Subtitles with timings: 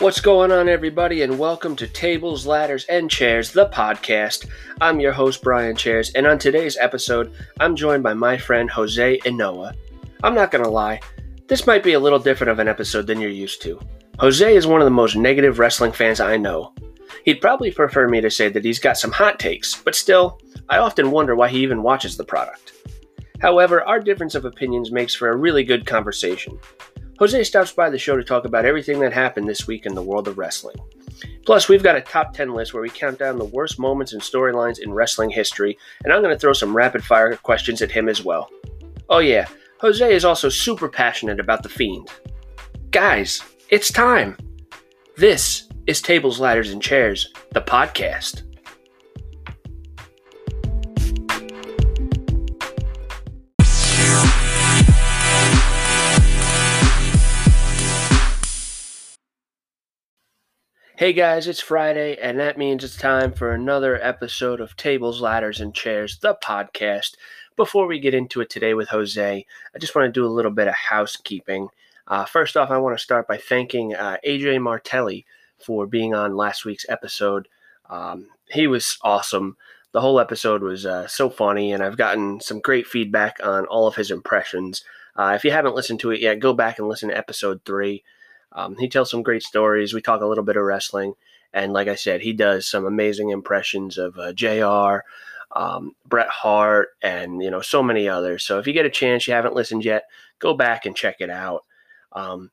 [0.00, 4.48] What's going on, everybody, and welcome to Tables, Ladders, and Chairs, the podcast.
[4.80, 9.18] I'm your host, Brian Chairs, and on today's episode, I'm joined by my friend Jose
[9.18, 9.74] Inoa.
[10.22, 11.00] I'm not gonna lie,
[11.48, 13.80] this might be a little different of an episode than you're used to.
[14.20, 16.72] Jose is one of the most negative wrestling fans I know.
[17.24, 20.78] He'd probably prefer me to say that he's got some hot takes, but still, I
[20.78, 22.72] often wonder why he even watches the product.
[23.40, 26.56] However, our difference of opinions makes for a really good conversation.
[27.18, 30.02] Jose stops by the show to talk about everything that happened this week in the
[30.02, 30.76] world of wrestling.
[31.44, 34.22] Plus, we've got a top 10 list where we count down the worst moments and
[34.22, 38.08] storylines in wrestling history, and I'm going to throw some rapid fire questions at him
[38.08, 38.50] as well.
[39.08, 39.48] Oh, yeah,
[39.80, 42.08] Jose is also super passionate about The Fiend.
[42.92, 44.36] Guys, it's time!
[45.16, 48.42] This is Tables, Ladders, and Chairs, the podcast.
[60.98, 65.60] Hey guys, it's Friday, and that means it's time for another episode of Tables, Ladders,
[65.60, 67.14] and Chairs, the podcast.
[67.54, 70.50] Before we get into it today with Jose, I just want to do a little
[70.50, 71.68] bit of housekeeping.
[72.08, 75.24] Uh, first off, I want to start by thanking uh, AJ Martelli
[75.56, 77.46] for being on last week's episode.
[77.88, 79.56] Um, he was awesome.
[79.92, 83.86] The whole episode was uh, so funny, and I've gotten some great feedback on all
[83.86, 84.82] of his impressions.
[85.14, 88.02] Uh, if you haven't listened to it yet, go back and listen to episode three.
[88.58, 89.94] Um, he tells some great stories.
[89.94, 91.14] We talk a little bit of wrestling.
[91.52, 95.04] And like I said, he does some amazing impressions of uh, JR,
[95.56, 98.42] um, Bret Hart, and, you know, so many others.
[98.42, 100.04] So if you get a chance, you haven't listened yet,
[100.40, 101.64] go back and check it out.
[102.12, 102.50] Um,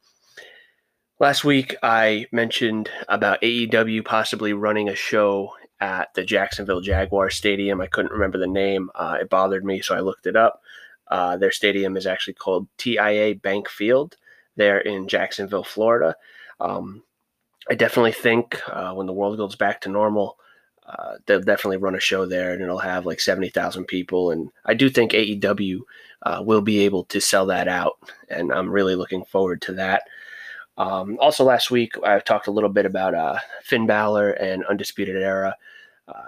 [1.20, 7.82] last week, I mentioned about AEW possibly running a show at the Jacksonville Jaguar Stadium.
[7.82, 8.92] I couldn't remember the name.
[8.94, 10.62] Uh, it bothered me, so I looked it up.
[11.08, 14.18] Uh, their stadium is actually called TIAA Bank Field
[14.56, 16.16] there in Jacksonville, Florida.
[16.60, 17.04] Um,
[17.70, 20.38] I definitely think uh, when the world goes back to normal,
[20.88, 24.32] uh, they'll definitely run a show there and it'll have like 70,000 people.
[24.32, 25.80] And I do think AEW
[26.24, 27.98] uh, will be able to sell that out.
[28.30, 30.04] And I'm really looking forward to that.
[30.78, 35.16] Um, also, last week, I talked a little bit about uh, Finn Balor and Undisputed
[35.16, 35.56] Era,
[36.08, 36.22] uh,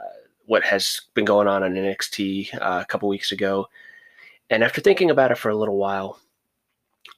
[0.45, 3.67] what has been going on in NXT uh, a couple weeks ago.
[4.49, 6.19] And after thinking about it for a little while,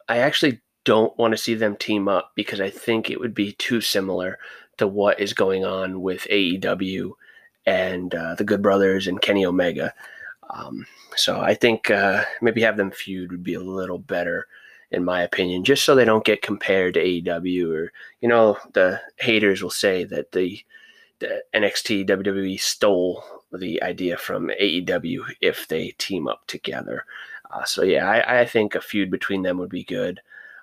[0.07, 3.51] I actually don't want to see them team up because I think it would be
[3.51, 4.39] too similar
[4.79, 7.11] to what is going on with AEW
[7.67, 9.93] and uh, the Good Brothers and Kenny Omega.
[10.49, 14.47] Um, so I think uh, maybe have them feud would be a little better,
[14.89, 18.99] in my opinion, just so they don't get compared to AEW or you know the
[19.19, 20.59] haters will say that the,
[21.19, 23.23] the NXT WWE stole
[23.53, 27.05] the idea from AEW if they team up together.
[27.51, 30.19] Uh, so yeah, I, I think a feud between them would be good.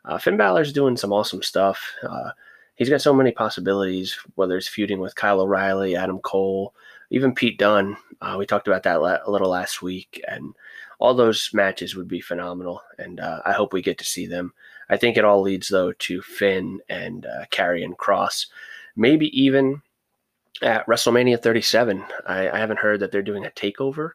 [0.07, 1.93] Uh, Finn Balor's doing some awesome stuff.
[2.03, 2.31] Uh,
[2.77, 6.75] he's got so many possibilities, whether it's feuding with Kyle O'Reilly, Adam Cole,
[7.11, 7.97] even Pete Dunne.
[8.21, 10.55] Uh, we talked about that a little last week, and
[10.99, 12.83] all those matches would be phenomenal.
[12.99, 14.55] And uh, I hope we get to see them.
[14.89, 18.47] I think it all leads though to Finn and uh, Karrion Kross,
[18.95, 19.83] maybe even
[20.63, 22.05] at WrestleMania 37.
[22.27, 24.13] I, I haven't heard that they're doing a takeover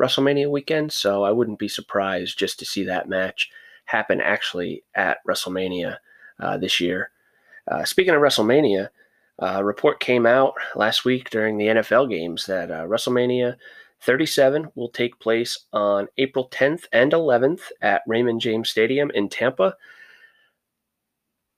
[0.00, 3.50] WrestleMania weekend, so I wouldn't be surprised just to see that match
[3.86, 5.96] happen actually at WrestleMania
[6.40, 7.10] uh, this year.
[7.68, 8.88] Uh, speaking of WrestleMania,
[9.42, 13.56] uh, a report came out last week during the NFL games that uh, WrestleMania
[14.02, 19.74] 37 will take place on April 10th and 11th at Raymond James Stadium in Tampa.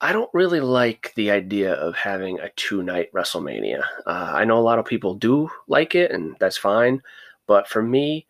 [0.00, 3.83] I don't really like the idea of having a two night WrestleMania.
[4.06, 7.03] Uh, I know a lot of people do like it, and that's fine.
[7.49, 8.27] But for me,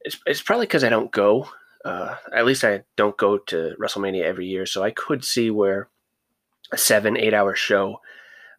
[0.00, 1.48] it's, it's probably because I don't go.
[1.86, 5.88] Uh, at least I don't go to WrestleMania every year, so I could see where
[6.72, 8.00] a seven, eight hour show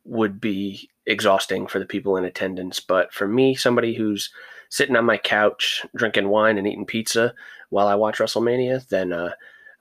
[0.05, 2.79] would be exhausting for the people in attendance.
[2.79, 4.31] But for me, somebody who's
[4.69, 7.33] sitting on my couch drinking wine and eating pizza
[7.69, 9.31] while I watch WrestleMania, then uh,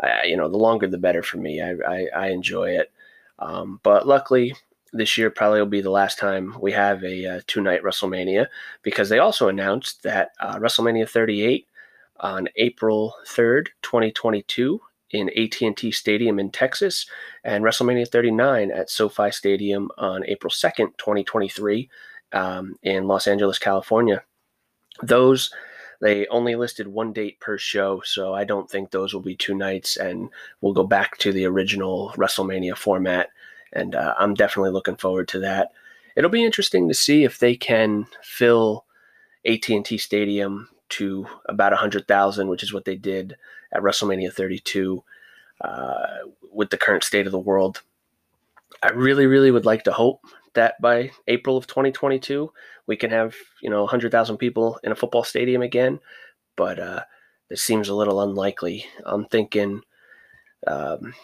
[0.00, 1.62] I, you know the longer the better for me.
[1.62, 2.90] I I, I enjoy it.
[3.38, 4.56] Um, but luckily,
[4.93, 8.48] this year probably will be the last time we have a uh, two night WrestleMania
[8.82, 11.69] because they also announced that uh, WrestleMania 38
[12.20, 14.80] on April 3rd, 2022
[15.10, 17.06] in AT&T Stadium in Texas
[17.44, 21.88] and WrestleMania 39 at SoFi Stadium on April 2nd, 2023
[22.32, 24.22] um, in Los Angeles, California.
[25.02, 25.52] Those
[26.00, 29.54] they only listed one date per show, so I don't think those will be two
[29.54, 30.28] nights, and
[30.60, 33.30] we'll go back to the original WrestleMania format.
[33.72, 35.72] And uh, I'm definitely looking forward to that.
[36.14, 38.84] It'll be interesting to see if they can fill
[39.46, 43.36] AT&T Stadium to about 100,000, which is what they did
[43.72, 45.02] at WrestleMania 32
[45.60, 46.06] uh,
[46.52, 47.82] with the current state of the world.
[48.82, 50.24] I really, really would like to hope
[50.54, 52.50] that by April of 2022
[52.86, 56.00] we can have you know 100,000 people in a football stadium again,
[56.56, 57.02] but uh,
[57.48, 58.86] this seems a little unlikely.
[59.04, 59.82] I'm thinking,
[60.66, 61.14] um,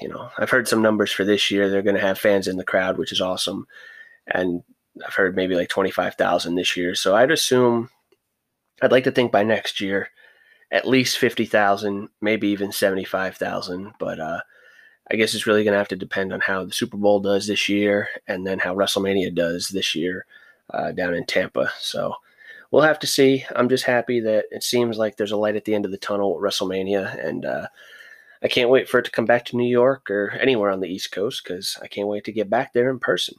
[0.00, 1.68] you know, I've heard some numbers for this year.
[1.68, 3.66] They're going to have fans in the crowd, which is awesome,
[4.26, 4.62] and
[5.06, 6.94] I've heard maybe like 25,000 this year.
[6.94, 7.90] So I'd assume,
[8.82, 10.08] I'd like to think by next year,
[10.70, 13.92] at least 50,000, maybe even 75,000.
[13.98, 14.40] But uh,
[15.10, 17.46] I guess it's really going to have to depend on how the Super Bowl does
[17.46, 20.26] this year and then how WrestleMania does this year
[20.70, 21.70] uh, down in Tampa.
[21.78, 22.14] So
[22.70, 23.44] we'll have to see.
[23.54, 25.98] I'm just happy that it seems like there's a light at the end of the
[25.98, 27.24] tunnel at WrestleMania.
[27.24, 27.68] And uh,
[28.42, 30.88] I can't wait for it to come back to New York or anywhere on the
[30.88, 33.36] East Coast because I can't wait to get back there in person.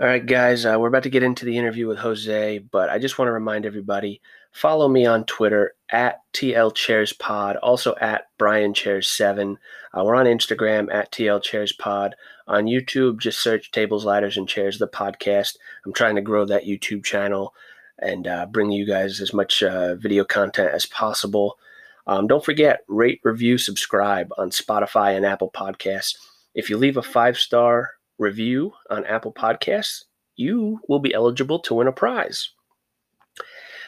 [0.00, 2.98] All right, guys, uh, we're about to get into the interview with Jose, but I
[2.98, 9.56] just want to remind everybody follow me on Twitter at TLChairsPod, also at BrianChairs7.
[9.92, 12.12] Uh, we're on Instagram at TLChairsPod.
[12.48, 15.58] On YouTube, just search Tables, Ladders, and Chairs, the podcast.
[15.84, 17.52] I'm trying to grow that YouTube channel
[17.98, 21.58] and uh, bring you guys as much uh, video content as possible.
[22.06, 26.14] Um, don't forget, rate, review, subscribe on Spotify and Apple Podcasts.
[26.54, 30.04] If you leave a five star review on Apple Podcasts,
[30.36, 32.50] you will be eligible to win a prize.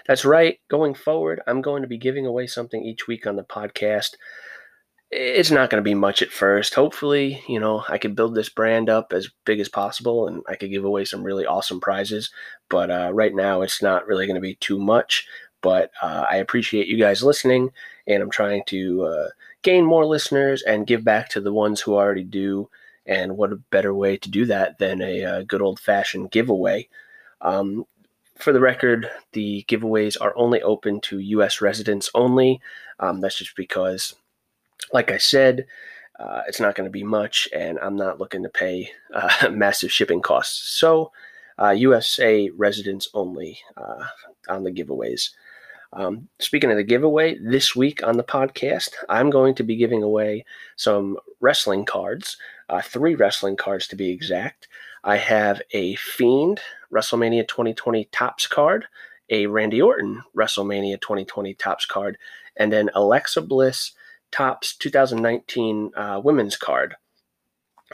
[0.07, 0.59] That's right.
[0.69, 4.15] Going forward, I'm going to be giving away something each week on the podcast.
[5.11, 6.75] It's not going to be much at first.
[6.75, 10.57] Hopefully, you know, I can build this brand up as big as possible and I
[10.57, 12.31] could give away some really awesome prizes.
[12.69, 15.27] But uh, right now, it's not really going to be too much.
[15.63, 17.71] But uh, I appreciate you guys listening,
[18.07, 19.29] and I'm trying to uh,
[19.63, 22.69] gain more listeners and give back to the ones who already do.
[23.07, 26.31] And what a better way to do that than a, a uh, good old fashioned
[26.31, 26.89] giveaway?
[27.41, 27.85] Um,
[28.39, 31.61] for the record, the giveaways are only open to U.S.
[31.61, 32.61] residents only.
[33.01, 34.15] Um, that's just because,
[34.93, 35.67] like I said,
[36.19, 39.93] uh, it's not going to be much, and I'm not looking to pay uh, massive
[39.93, 40.79] shipping costs.
[40.79, 41.13] So,
[41.61, 44.05] uh, USA residents only uh,
[44.49, 45.31] on the giveaways.
[45.95, 50.03] Um, speaking of the giveaway, this week on the podcast, I'm going to be giving
[50.03, 50.45] away
[50.77, 52.39] some wrestling cards,
[52.73, 54.67] uh, three wrestling cards to be exact.
[55.05, 56.61] I have a Fiend
[56.93, 58.87] WrestleMania 2020 Topps card,
[59.29, 62.17] a Randy Orton WrestleMania 2020 Topps card,
[62.57, 63.93] and then Alexa Bliss
[64.31, 66.97] Topps 2019 uh, Women's card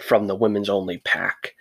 [0.00, 1.54] from the Women's Only pack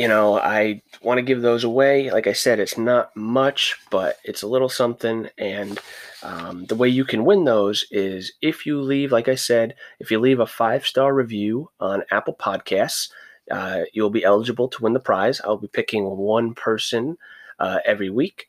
[0.00, 2.10] you know, I want to give those away.
[2.10, 5.28] Like I said, it's not much, but it's a little something.
[5.36, 5.78] And
[6.22, 10.10] um, the way you can win those is if you leave, like I said, if
[10.10, 13.10] you leave a five star review on Apple Podcasts,
[13.50, 15.38] uh, you'll be eligible to win the prize.
[15.44, 17.18] I'll be picking one person
[17.58, 18.48] uh, every week.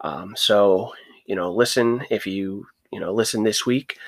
[0.00, 0.94] Um, so,
[1.26, 3.98] you know, listen if you, you know, listen this week.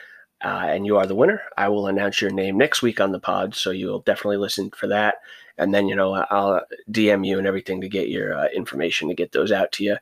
[0.43, 1.43] Uh, and you are the winner.
[1.57, 4.87] I will announce your name next week on the pod, so you'll definitely listen for
[4.87, 5.17] that
[5.61, 9.15] and then you know I'll DM you and everything to get your uh, information to
[9.15, 9.97] get those out to you.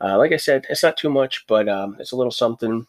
[0.00, 2.86] Uh, like I said, it's not too much, but um, it's a little something.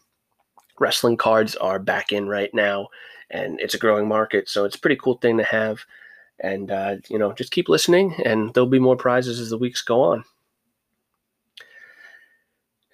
[0.80, 2.88] Wrestling cards are back in right now,
[3.30, 5.84] and it's a growing market, so it's a pretty cool thing to have.
[6.40, 9.82] And uh, you know, just keep listening, and there'll be more prizes as the weeks
[9.82, 10.24] go on.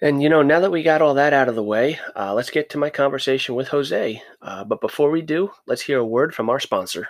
[0.03, 2.49] And you know, now that we got all that out of the way, uh, let's
[2.49, 4.23] get to my conversation with Jose.
[4.41, 7.09] Uh, but before we do, let's hear a word from our sponsor.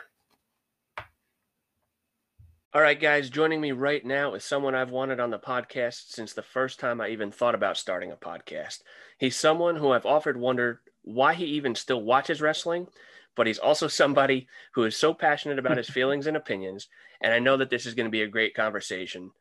[2.74, 6.34] All right, guys, joining me right now is someone I've wanted on the podcast since
[6.34, 8.80] the first time I even thought about starting a podcast.
[9.18, 12.88] He's someone who I've offered wondered why he even still watches wrestling,
[13.36, 16.90] but he's also somebody who is so passionate about his feelings and opinions.
[17.22, 19.32] And I know that this is going to be a great conversation.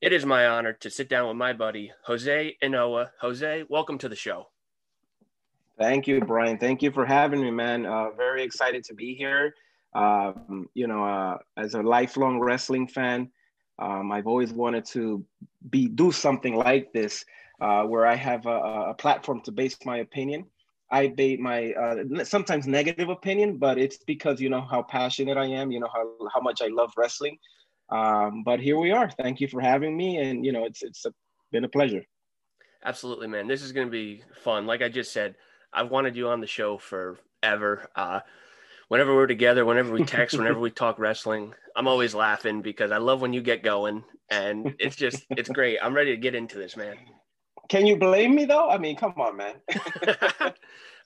[0.00, 3.10] It is my honor to sit down with my buddy, Jose Inoa.
[3.20, 4.48] Jose, welcome to the show.
[5.78, 6.58] Thank you, Brian.
[6.58, 7.86] Thank you for having me, man.
[7.86, 9.54] Uh, very excited to be here
[9.94, 13.30] um, you know, uh, as a lifelong wrestling fan,
[13.78, 15.24] um, I've always wanted to
[15.70, 17.24] be do something like this,
[17.60, 20.46] uh, where I have a, a, platform to base my opinion.
[20.90, 25.46] I base my uh, sometimes negative opinion, but it's because you know how passionate I
[25.46, 25.70] am.
[25.70, 27.38] You know how how much I love wrestling.
[27.90, 29.10] Um, but here we are.
[29.10, 31.12] Thank you for having me, and you know it's it's a,
[31.52, 32.04] been a pleasure.
[32.84, 33.48] Absolutely, man.
[33.48, 34.66] This is going to be fun.
[34.66, 35.34] Like I just said,
[35.72, 37.88] I've wanted you on the show forever.
[37.96, 38.20] Uh,
[38.88, 42.98] whenever we're together, whenever we text, whenever we talk wrestling, I'm always laughing because I
[42.98, 45.78] love when you get going and it's just it's great.
[45.82, 46.96] I'm ready to get into this, man.
[47.68, 48.68] Can you blame me though?
[48.68, 49.54] I mean, come on, man.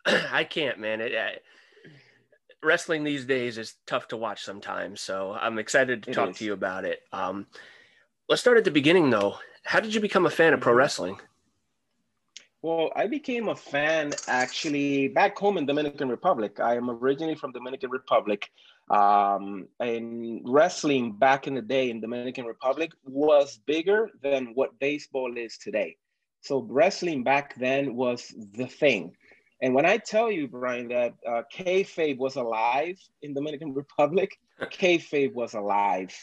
[0.07, 1.01] I can't, man.
[1.01, 1.43] It,
[2.63, 6.39] wrestling these days is tough to watch sometimes, so I'm excited to it talk is.
[6.39, 7.01] to you about it.
[7.13, 7.47] Um,
[8.29, 9.39] let's start at the beginning though.
[9.65, 10.79] How did you become a fan of pro mm-hmm.
[10.79, 11.21] wrestling?
[12.63, 16.61] Well, I became a fan actually back home in Dominican Republic.
[16.61, 18.51] I am originally from Dominican Republic.
[18.89, 25.37] Um, and wrestling back in the day in Dominican Republic was bigger than what baseball
[25.37, 25.97] is today.
[26.41, 29.17] So wrestling back then was the thing.
[29.63, 35.33] And when I tell you, Brian, that uh, kayfabe was alive in Dominican Republic, kayfabe
[35.33, 36.15] was alive.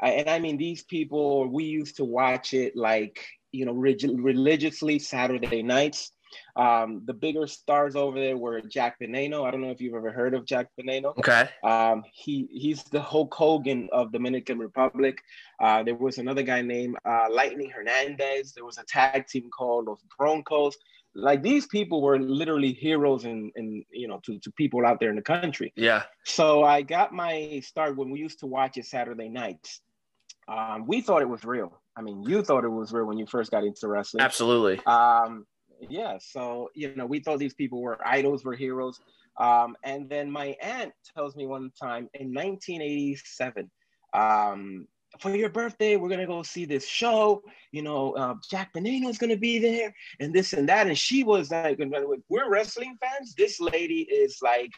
[0.00, 4.98] I, and I mean, these people, we used to watch it like, you know, religiously
[4.98, 6.12] Saturday nights.
[6.56, 9.46] Um, the bigger stars over there were Jack Veneno.
[9.46, 11.16] I don't know if you've ever heard of Jack Veneno.
[11.18, 11.48] Okay.
[11.64, 15.22] Um, he he's the Hulk Hogan of Dominican Republic.
[15.58, 18.52] Uh, there was another guy named uh, Lightning Hernandez.
[18.52, 20.76] There was a tag team called Los Broncos.
[21.14, 25.10] Like these people were literally heroes and and you know to, to people out there
[25.10, 25.72] in the country.
[25.76, 26.04] Yeah.
[26.24, 29.80] So I got my start when we used to watch it Saturday nights.
[30.46, 31.80] Um, we thought it was real.
[31.96, 34.22] I mean, you thought it was real when you first got into wrestling.
[34.22, 34.80] Absolutely.
[34.86, 35.44] Um,
[35.88, 39.00] yeah so you know we thought these people were idols were heroes
[39.38, 43.70] um, and then my aunt tells me one time in 1987
[44.14, 44.86] um,
[45.18, 49.36] for your birthday we're gonna go see this show you know uh, jack is gonna
[49.36, 51.78] be there and this and that and she was like
[52.28, 54.70] we're wrestling fans this lady is like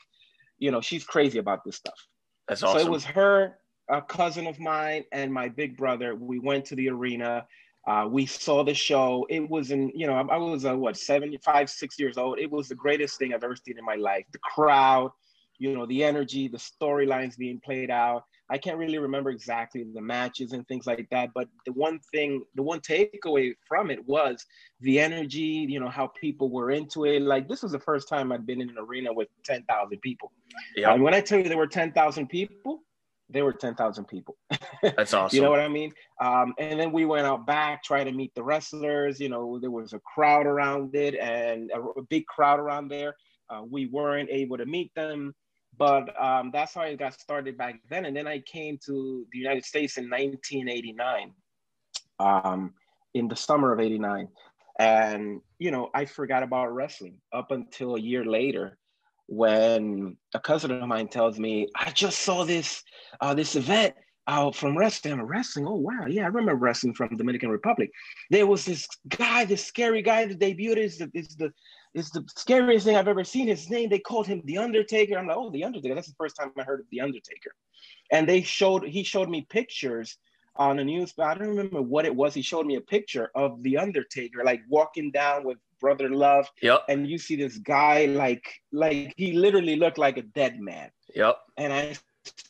[0.59, 2.07] you know she's crazy about this stuff
[2.49, 3.59] that's awesome so it was her
[3.89, 7.45] a cousin of mine and my big brother we went to the arena
[7.87, 9.27] uh, we saw the show.
[9.31, 12.39] It was in, you know, I, I was uh, what, seven, five, six years old.
[12.39, 14.25] It was the greatest thing I've ever seen in my life.
[14.33, 15.11] The crowd,
[15.59, 18.25] you know, the energy, the storylines being played out.
[18.51, 22.43] I can't really remember exactly the matches and things like that, but the one thing,
[22.57, 24.45] the one takeaway from it was
[24.81, 27.23] the energy, you know, how people were into it.
[27.23, 30.33] Like this was the first time I'd been in an arena with 10,000 people.
[30.77, 30.93] Yeah.
[30.93, 32.83] And when I tell you there were 10,000 people,
[33.29, 34.37] there were 10,000 people.
[34.83, 35.37] That's awesome.
[35.37, 35.93] you know what I mean?
[36.21, 39.21] Um, and then we went out back, try to meet the wrestlers.
[39.21, 43.15] You know, there was a crowd around it and a, a big crowd around there.
[43.49, 45.35] Uh, we weren't able to meet them,
[45.81, 48.05] but um, that's how I got started back then.
[48.05, 51.33] And then I came to the United States in 1989,
[52.19, 52.75] um,
[53.15, 54.29] in the summer of 89.
[54.79, 58.77] And, you know, I forgot about wrestling up until a year later
[59.27, 62.83] when a cousin of mine tells me, I just saw this
[63.23, 63.95] uh, this event
[64.53, 65.23] from wrestling.
[65.23, 65.67] Wrestling.
[65.67, 67.91] Oh wow, yeah, I remember wrestling from Dominican Republic.
[68.31, 70.79] There was this guy, this scary guy that debuted.
[70.79, 71.53] Is the is the
[71.95, 73.49] is the scariest thing I've ever seen.
[73.49, 75.19] His name, they called him the Undertaker.
[75.19, 75.95] I'm like, oh, the Undertaker.
[75.95, 77.51] That's the first time I heard of the Undertaker.
[78.13, 80.19] And they showed he showed me pictures
[80.57, 82.35] on the news, but I don't remember what it was.
[82.35, 86.49] He showed me a picture of the Undertaker, like walking down with brother love.
[86.63, 86.85] Yep.
[86.89, 90.91] And you see this guy like like he literally looked like a dead man.
[91.15, 91.39] Yep.
[91.57, 91.97] And I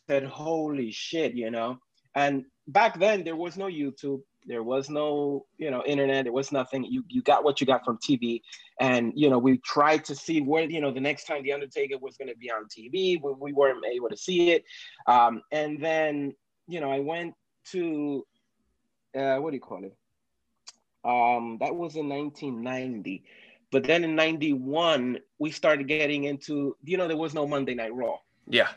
[0.09, 1.78] said, holy shit, you know.
[2.14, 6.52] And back then there was no YouTube, there was no, you know, internet, there was
[6.52, 6.85] nothing.
[6.85, 8.42] You you got what you got from TV.
[8.80, 11.99] And you know, we tried to see where, you know, the next time The Undertaker
[11.99, 14.64] was gonna be on TV, we, we weren't able to see it.
[15.06, 16.35] Um, and then,
[16.68, 17.35] you know, I went
[17.73, 18.26] to
[19.16, 19.97] uh, what do you call it?
[21.04, 23.25] Um, that was in 1990.
[23.73, 27.94] But then in 91, we started getting into, you know, there was no Monday Night
[27.94, 28.18] Raw.
[28.49, 28.68] Yeah.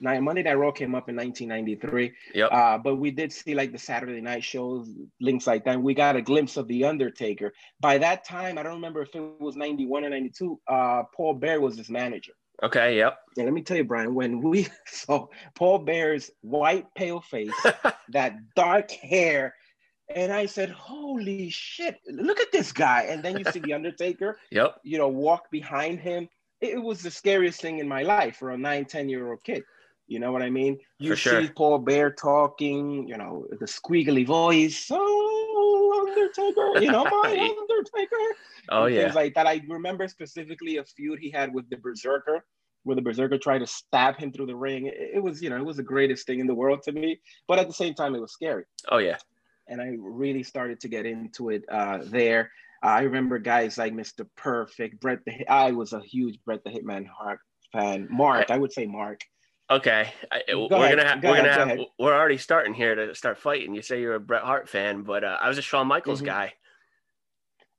[0.00, 2.12] Monday Night Raw came up in 1993.
[2.34, 2.52] Yep.
[2.52, 4.88] Uh, but we did see like the Saturday night shows,
[5.20, 5.74] links like that.
[5.74, 7.52] And we got a glimpse of The Undertaker.
[7.80, 11.60] By that time, I don't remember if it was 91 or 92, uh, Paul Bearer
[11.60, 12.32] was his manager.
[12.62, 13.18] Okay, yep.
[13.36, 17.54] And let me tell you, Brian, when we saw Paul Bearer's white, pale face,
[18.10, 19.54] that dark hair,
[20.14, 21.98] and I said, "Holy shit!
[22.08, 24.38] Look at this guy!" And then you see the Undertaker.
[24.50, 24.76] yep.
[24.82, 26.28] You know, walk behind him.
[26.60, 29.62] It, was the scariest thing in my life for a nine, 10 year old kid.
[30.10, 30.78] You know what I mean?
[30.98, 31.42] You for sure.
[31.42, 33.08] see Paul Bearer talking.
[33.08, 34.88] You know, the squealy voice.
[34.90, 36.84] Oh, Undertaker!
[36.84, 38.36] You know, my Undertaker.
[38.68, 39.02] Oh yeah.
[39.04, 39.46] Things like that.
[39.46, 42.44] I remember specifically a feud he had with the Berserker
[42.84, 44.86] where the berserker tried to stab him through the ring.
[44.86, 47.20] It, it, was, you know, it was the greatest thing in the world to me.
[47.46, 48.64] But at the same time, it was scary.
[48.90, 49.18] Oh yeah
[49.70, 52.50] and I really started to get into it uh, there.
[52.82, 54.26] Uh, I remember guys like Mr.
[54.36, 55.48] Perfect, Bret the.
[55.48, 57.38] I was a huge Bret the Hitman Hart
[57.72, 58.08] fan.
[58.10, 59.20] Mark, I would say Mark.
[59.70, 60.96] Okay, I, we're ahead.
[60.96, 63.74] gonna have, go we're ahead, gonna have go we're already starting here to start fighting.
[63.74, 66.26] You say you're a Bret Hart fan, but uh, I was a Shawn Michaels mm-hmm.
[66.26, 66.54] guy.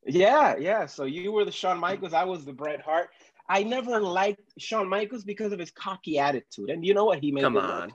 [0.05, 0.86] Yeah, yeah.
[0.86, 2.13] So you were the Shawn Michaels.
[2.13, 3.10] I was the Bret Hart.
[3.50, 6.69] I never liked Shawn Michaels because of his cocky attitude.
[6.69, 7.19] And you know what?
[7.19, 7.89] He made come on.
[7.89, 7.91] Work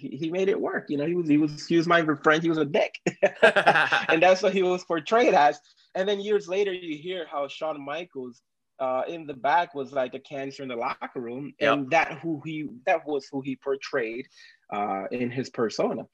[0.00, 0.86] he, he made it work.
[0.88, 2.42] You know, he was he was he was my friend.
[2.42, 2.94] He was a dick,
[3.42, 5.60] and that's what he was portrayed as.
[5.94, 8.42] And then years later, you hear how Shawn Michaels
[8.80, 11.80] uh, in the back was like a cancer in the locker room, yep.
[11.80, 14.26] and that who he that was who he portrayed
[14.72, 16.04] uh, in his persona.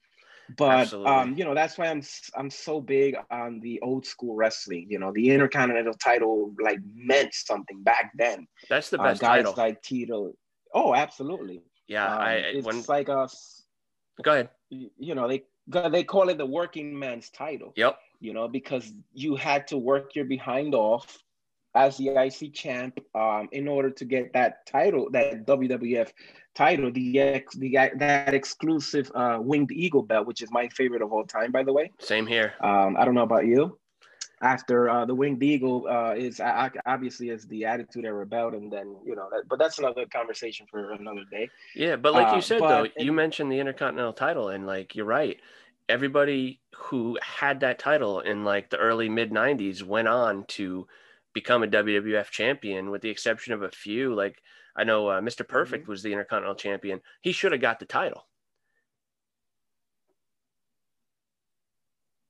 [0.57, 2.01] but um, you know that's why I'm
[2.35, 4.87] I'm so big on the old school wrestling.
[4.89, 8.47] You know, the Intercontinental title like meant something back then.
[8.69, 9.53] That's the Uh, best guys title.
[9.57, 10.33] like Tito.
[10.73, 11.61] Oh, absolutely.
[11.87, 13.65] yeah, Um, I it's when like a s-
[14.23, 14.49] go ahead.
[14.69, 15.43] you know they
[15.89, 17.73] they call it the working man's title.
[17.75, 17.97] Yep.
[18.19, 21.19] You know because you had to work your behind off
[21.77, 26.09] as the IC champ um, in order to get that title, that WWF
[26.55, 31.13] title, the ex, the that exclusive uh, winged eagle belt, which is my favorite of
[31.13, 31.91] all time, by the way.
[31.99, 32.53] Same here.
[32.61, 33.77] Um, I don't know about you.
[34.41, 38.71] After uh, the winged eagle uh, is uh, obviously is the attitude era belt, and
[38.71, 41.49] then you know, that, but that's another conversation for another day.
[41.75, 44.95] Yeah, but like Uh, you said but though, you mentioned the Intercontinental title, and like
[44.95, 45.39] you're right.
[45.89, 50.87] Everybody who had that title in like the early mid '90s went on to
[51.39, 54.15] become a WWF champion, with the exception of a few.
[54.15, 54.37] Like
[54.75, 55.47] I know uh, Mr.
[55.47, 55.91] Perfect Mm-hmm.
[55.91, 57.01] was the Intercontinental champion.
[57.21, 58.25] He should have got the title.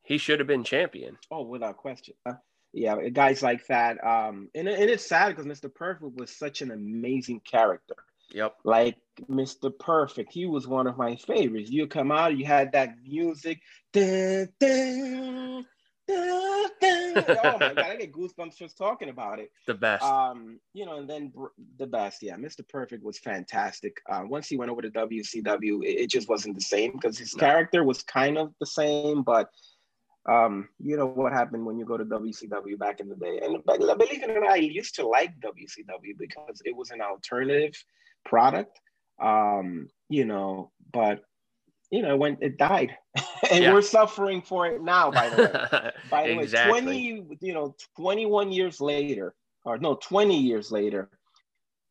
[0.03, 1.17] He should have been champion.
[1.31, 2.15] Oh, without question.
[2.25, 2.33] Uh,
[2.73, 4.03] Yeah, guys like that.
[4.05, 5.73] Um, and, and it's sad because Mr.
[5.73, 7.95] Perfect was such an amazing character.
[8.31, 8.55] Yep.
[8.63, 8.97] Like
[9.29, 9.71] Mr.
[9.77, 11.69] Perfect, he was one of my favorites.
[11.71, 13.59] You come out, you had that music.
[13.93, 15.65] Dun, dun.
[16.09, 19.51] Oh my god, I get goosebumps just talking about it.
[19.67, 20.03] The best.
[20.03, 21.47] Um, you know, and then br-
[21.77, 22.67] the best, yeah, Mr.
[22.67, 23.97] Perfect was fantastic.
[24.09, 27.35] Uh, once he went over to WCW, it, it just wasn't the same because his
[27.35, 27.39] No.
[27.41, 29.49] character was kind of the same, but
[30.29, 33.39] um, you know what happened when you go to WCW back in the day.
[33.41, 37.73] And believe it or not, I used to like WCW because it was an alternative
[38.25, 38.79] product.
[39.21, 41.21] Um, you know, but
[41.91, 42.95] you know, when it died,
[43.51, 43.73] and Yeah.
[43.73, 45.11] we're suffering for it now.
[45.11, 46.73] By the way, by the exactly.
[46.73, 46.81] way,
[47.21, 51.09] 20, you know, 21 years later, or no, 20 years later,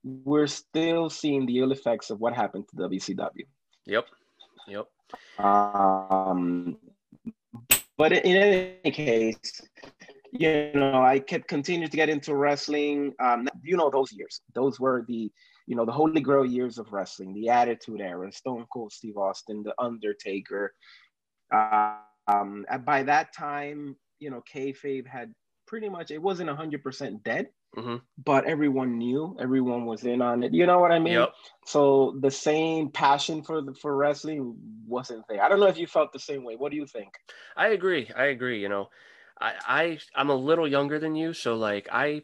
[0.05, 3.45] we're still seeing the ill effects of what happened to WCW.
[3.87, 4.07] Yep.
[4.69, 4.87] Yep.
[5.45, 6.77] Um,
[7.97, 9.61] but in, in any case,
[10.33, 13.15] you know, I kept continuing to get into wrestling.
[13.21, 15.31] Um, you know, those years, those were the,
[15.67, 19.63] you know, the holy grail years of wrestling, the Attitude Era, Stone Cold Steve Austin,
[19.63, 20.73] The Undertaker.
[21.51, 25.33] Um, by that time, you know, kayfabe had
[25.67, 28.03] pretty much it wasn't hundred percent dead, Mhm.
[28.19, 30.55] but everyone knew, everyone was in on it.
[30.55, 31.13] You know what I mean?
[31.13, 31.35] Yep.
[31.65, 34.57] So the same passion for the for wrestling
[34.87, 35.43] wasn't there.
[35.43, 36.57] I don't know if you felt the same way.
[36.57, 37.13] What do you think?
[37.57, 38.11] I agree.
[38.17, 38.61] I agree.
[38.61, 38.91] You know,
[39.41, 42.23] I, I I'm a little younger than you, so like I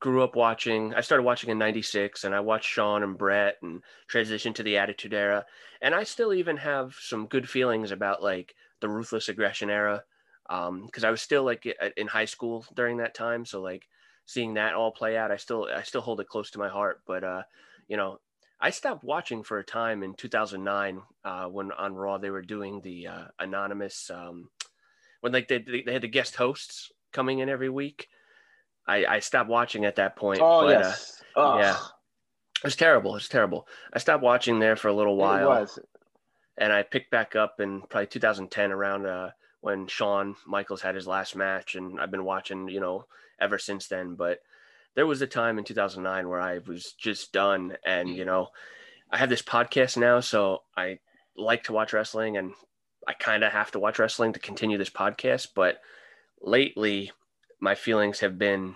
[0.00, 0.94] grew up watching.
[0.94, 4.78] I started watching in '96, and I watched Shawn and Bret, and transitioned to the
[4.78, 5.44] Attitude Era,
[5.82, 10.04] and I still even have some good feelings about like the Ruthless Aggression Era,
[10.48, 11.66] because I was still like
[11.96, 13.44] in high school during that time.
[13.44, 13.88] So like
[14.26, 17.02] seeing that all play out, I still I still hold it close to my heart.
[17.06, 17.42] But uh,
[17.88, 18.20] you know,
[18.60, 22.80] I stopped watching for a time in 2009 uh, when on Raw they were doing
[22.80, 24.48] the uh, anonymous um,
[25.20, 28.08] when like they they had the guest hosts coming in every week.
[28.86, 30.40] I, I stopped watching at that point.
[30.42, 31.76] Oh but, uh, yes, Ugh, yeah.
[32.56, 33.12] it was terrible.
[33.12, 33.66] It was terrible.
[33.92, 35.78] I stopped watching there for a little it while, was.
[36.58, 41.06] and I picked back up in probably 2010 around uh, when Shawn Michaels had his
[41.06, 43.06] last match, and I've been watching, you know,
[43.40, 44.14] ever since then.
[44.14, 44.40] But
[44.94, 48.48] there was a time in 2009 where I was just done, and you know,
[49.10, 50.98] I have this podcast now, so I
[51.36, 52.52] like to watch wrestling, and
[53.08, 55.48] I kind of have to watch wrestling to continue this podcast.
[55.54, 55.80] But
[56.42, 57.12] lately,
[57.60, 58.74] my feelings have been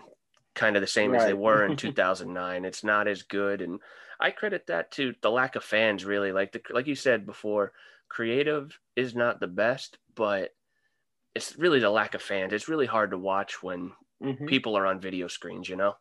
[0.54, 2.64] kind of the same as they were in 2009.
[2.64, 3.80] It's not as good, and
[4.20, 6.04] I credit that to the lack of fans.
[6.04, 7.72] Really, like the like you said before,
[8.08, 10.54] creative is not the best, but
[11.34, 12.52] it's really the lack of fans.
[12.52, 14.48] It's really hard to watch when Mhm.
[14.48, 15.68] people are on video screens.
[15.68, 15.94] You know.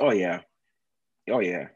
[0.00, 0.42] Oh yeah,
[1.30, 1.68] oh yeah.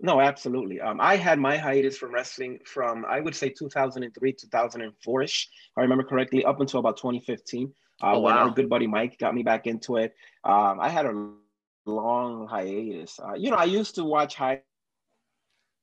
[0.00, 0.80] No, absolutely.
[0.80, 5.48] Um, I had my hiatus from wrestling from I would say 2003, 2004 ish.
[5.76, 7.72] I remember correctly, up until about 2015.
[8.02, 10.14] Uh, Oh, when our good buddy Mike got me back into it.
[10.44, 11.30] Um, I had a
[11.86, 13.18] long hiatus.
[13.18, 14.60] Uh, you know, I used to watch high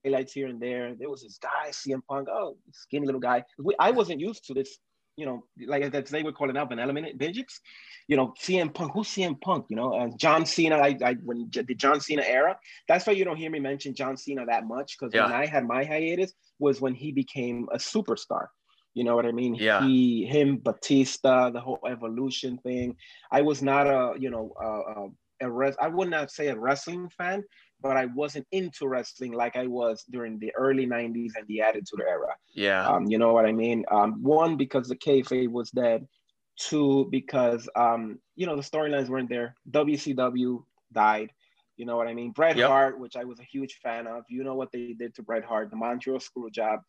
[0.06, 0.96] highlights here and there.
[0.96, 3.44] There was this guy, CM Punk, oh, skinny little guy.
[3.58, 4.78] We, I wasn't used to this,
[5.16, 7.60] you know, like that they were calling now, vanilla minute binges.
[8.08, 9.68] You know, CM Punk, who's CM Punk?
[9.70, 10.78] You know, uh, John Cena.
[10.78, 12.58] I, I when the John Cena era.
[12.88, 15.66] That's why you don't hear me mention John Cena that much because when I had
[15.66, 18.48] my hiatus was when he became a superstar.
[18.94, 19.56] You know what I mean?
[19.56, 19.86] Yeah.
[19.86, 22.96] He, him, Batista, the whole evolution thing.
[23.32, 26.58] I was not a, you know, uh, a, a res- I would not say a
[26.58, 27.44] wrestling fan,
[27.82, 32.02] but I wasn't into wrestling like I was during the early '90s and the Attitude
[32.08, 32.36] Era.
[32.54, 32.88] Yeah.
[32.88, 33.84] Um, you know what I mean?
[33.92, 36.08] Um, one because the kayfabe was dead.
[36.56, 39.56] Two because um, you know the storylines weren't there.
[39.72, 41.32] WCW died.
[41.78, 42.32] You know what I mean?
[42.32, 42.70] Bret Yep.
[42.70, 44.24] Hart, which I was a huge fan of.
[44.30, 46.82] You know what they did to Bret Hart, the Montreal Screw Job.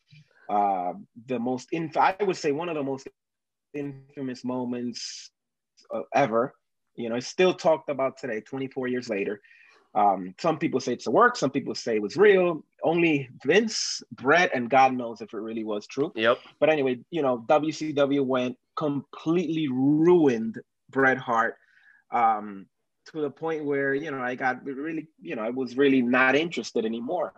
[0.49, 0.93] Uh,
[1.27, 3.09] the most, inf- I would say, one of the most
[3.73, 5.31] infamous moments
[5.95, 6.55] uh, ever.
[6.97, 9.41] You know, it's still talked about today, 24 years later.
[9.95, 12.65] Um, some people say it's a work, some people say it was real.
[12.83, 16.13] Only Vince, Bret, and God knows if it really was true.
[16.17, 16.39] Yep.
[16.59, 21.57] But anyway, you know, WCW went completely ruined Bret Hart
[22.11, 22.67] um,
[23.13, 26.35] to the point where you know I got really, you know, I was really not
[26.35, 27.33] interested anymore.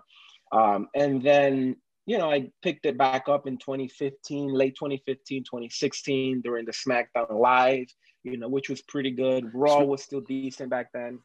[0.51, 6.41] Um, and then you know, I picked it back up in 2015, late 2015, 2016
[6.43, 7.89] during the SmackDown Live,
[8.23, 9.51] you know, which was pretty good.
[9.53, 11.21] Raw was still decent back then.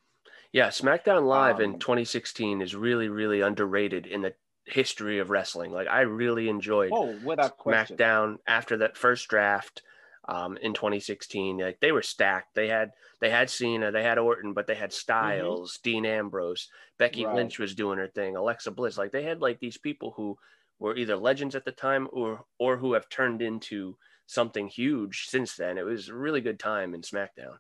[0.52, 5.72] Yeah, SmackDown Live Um, in 2016 is really, really underrated in the history of wrestling.
[5.72, 7.98] Like, I really enjoyed Oh, without question.
[7.98, 9.82] SmackDown after that first draft
[10.28, 11.58] um, in 2016.
[11.58, 12.56] Like, they were stacked.
[12.56, 12.92] They had
[13.22, 17.30] they had Cena, they had Orton, but they had Styles, Dean Ambrose, Becky Mm-hmm.
[17.30, 17.36] Right.
[17.36, 18.98] Lynch was doing her thing, Alexa Bliss.
[18.98, 20.38] Like, they had like these people who
[20.82, 25.56] were either legends at the time or or who have turned into something huge since
[25.56, 25.78] then.
[25.78, 27.58] It was a really good time in SmackDown.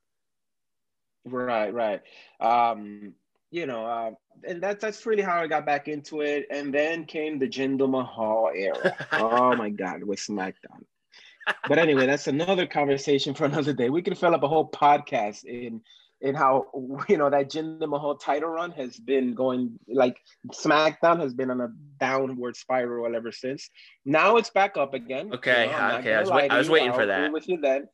[1.23, 2.01] Right, right.
[2.39, 3.13] Um,
[3.51, 4.11] you know, uh,
[4.47, 6.47] and that's that's really how I got back into it.
[6.49, 8.95] And then came the Jinder Mahal era.
[9.11, 10.83] oh my God, with SmackDown.
[11.67, 13.89] But anyway, that's another conversation for another day.
[13.89, 15.81] We could fill up a whole podcast in
[16.21, 16.67] in how
[17.09, 20.17] you know that Jinder Mahal title run has been going like
[20.53, 23.69] SmackDown has been on a downward spiral ever since.
[24.05, 25.33] Now it's back up again.
[25.33, 27.31] Okay, I'm not okay, I was I was waiting for that.
[27.31, 27.87] With you then.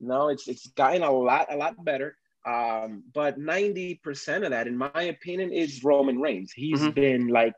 [0.00, 2.16] No, it's it's gotten a lot a lot better.
[2.46, 6.52] Um, but 90% of that, in my opinion, is Roman Reigns.
[6.52, 6.94] He's Mhm.
[6.94, 7.52] been like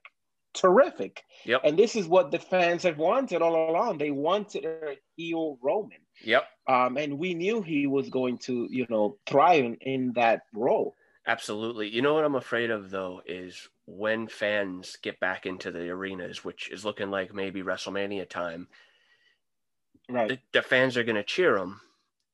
[0.55, 1.23] terrific.
[1.45, 1.61] Yep.
[1.65, 3.99] And this is what the fans have wanted all along.
[3.99, 6.02] They wanted a heel Roman.
[6.25, 6.45] Yep.
[6.69, 10.95] Um, and we knew he was going to, you know, thrive in, in that role.
[11.27, 11.89] Absolutely.
[11.89, 16.45] You know what I'm afraid of though is when fans get back into the arenas,
[16.45, 18.69] which is looking like maybe WrestleMania time,
[20.09, 20.29] Right.
[20.29, 21.81] the, the fans are going to cheer him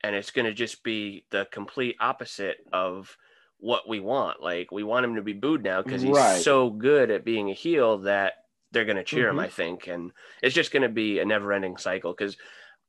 [0.02, 3.16] and it's going to just be the complete opposite of
[3.58, 4.42] what we want.
[4.42, 6.40] Like we want him to be booed now because he's Right.
[6.40, 8.34] so good at being a heel that
[8.72, 9.44] they're going to cheer him, Mhm.
[9.44, 9.86] I think.
[9.86, 12.36] And it's just going to be a never ending cycle because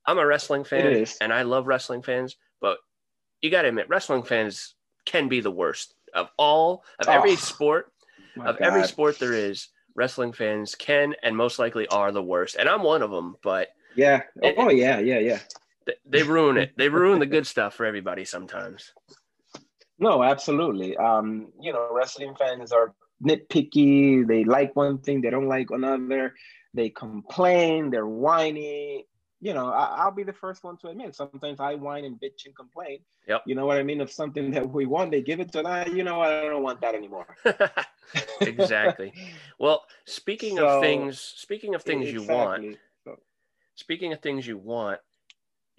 [0.06, 0.86] I'm a wrestling fan
[1.22, 2.78] and I love wrestling fans, but
[3.42, 7.36] you got to admit, wrestling fans can be the worst of all of every Oh,
[7.36, 7.92] sport
[8.36, 9.68] My of every sport there is.
[9.96, 13.36] Wrestling fans can and most likely are the worst, and I'm one of them.
[13.44, 14.22] But Yeah.
[14.42, 15.40] It- Oh, yeah, yeah, yeah.
[15.86, 16.72] th- they ruin it.
[16.78, 18.94] They ruin the good stuff for everybody sometimes.
[19.98, 20.96] No, absolutely.
[20.96, 24.26] Um, you know, wrestling fans are nitpicky.
[24.26, 26.36] They like one thing, they don't like another.
[26.74, 29.06] They complain, they're whiny.
[29.42, 32.46] You know, I, I'll be the first one to admit sometimes I whine and bitch
[32.46, 33.00] and complain.
[33.28, 33.44] Yep.
[33.46, 34.02] You know what I mean?
[34.02, 35.94] Of something that we want, they give it to that.
[35.94, 36.22] You know.
[36.22, 37.38] I don't want that anymore.
[38.42, 39.14] exactly.
[39.58, 43.20] Well, speaking So- of things, speaking of things you want, So,
[43.76, 45.00] speaking of things you want,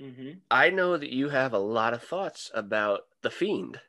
[0.01, 0.39] mhm.
[0.51, 3.81] I know that you have a lot of thoughts about the fiend.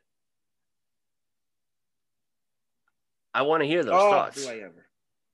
[3.34, 4.44] I want to hear those oh, thoughts.
[4.44, 4.86] do I ever?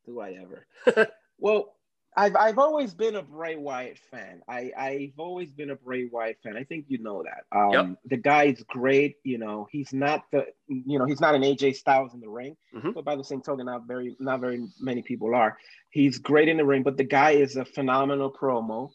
[0.06, 1.10] Do I ever?
[1.38, 1.74] well,
[2.18, 4.42] I've I've always been a Bray Wyatt fan.
[4.48, 6.56] I I've always been a Bray Wyatt fan.
[6.56, 7.42] I think you know that.
[7.56, 7.86] Um, Yep.
[8.06, 9.16] The guy's great.
[9.22, 12.56] You know, he's not the you know he's not an AJ Styles in the ring,
[12.74, 12.92] Mhm.
[12.94, 15.56] but by the same token, not very not very many people are.
[15.90, 18.90] He's great in the ring, but the guy is a phenomenal promo.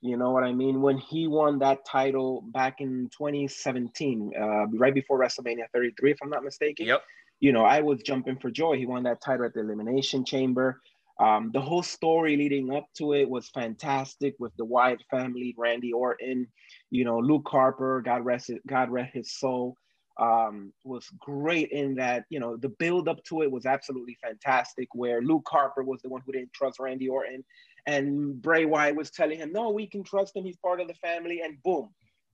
[0.00, 0.80] You know what I mean?
[0.82, 6.30] When he won that title back in 2017, uh, right before WrestleMania 33, if I'm
[6.30, 7.02] not mistaken Yep.
[7.40, 8.76] you know, I was jumping for joy.
[8.76, 10.80] He won that title at the Elimination Chamber.
[11.20, 15.92] Um, the whole story leading up to it was fantastic with the Wyatt family, Randy
[15.92, 16.46] Orton,
[16.90, 19.76] you know, Luke Harper, God rest God rest his soul,
[20.20, 22.24] um, was great in that.
[22.30, 24.88] You know, the build up to it was absolutely fantastic.
[24.94, 27.44] Where Luke Harper was the one who didn't trust Randy Orton,
[27.86, 30.44] and Bray Wyatt was telling him, "No, we can trust him.
[30.44, 31.90] He's part of the family." And boom,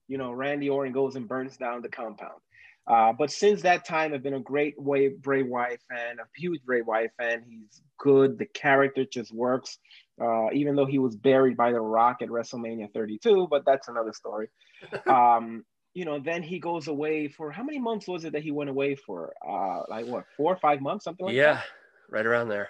[0.09, 2.41] you know, Randy Orton goes and burns down the compound.
[2.87, 6.63] Uh, but since that time, I've been a great way Bray Wyatt fan, a huge
[6.65, 7.43] Bray Wyatt fan.
[7.49, 8.39] He's good.
[8.39, 9.79] The character just works.
[10.21, 14.13] Uh, even though he was buried by The Rock at WrestleMania 32, but that's another
[14.13, 14.49] story.
[15.07, 18.51] um, you know, then he goes away for how many months was it that he
[18.51, 19.33] went away for?
[19.49, 21.55] Uh, like what, four or five months, something like yeah.
[21.55, 21.55] that.
[21.55, 22.69] Yeah, right around there.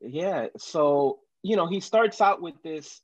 [0.00, 0.46] Yeah.
[0.58, 3.00] So, you know, he starts out with this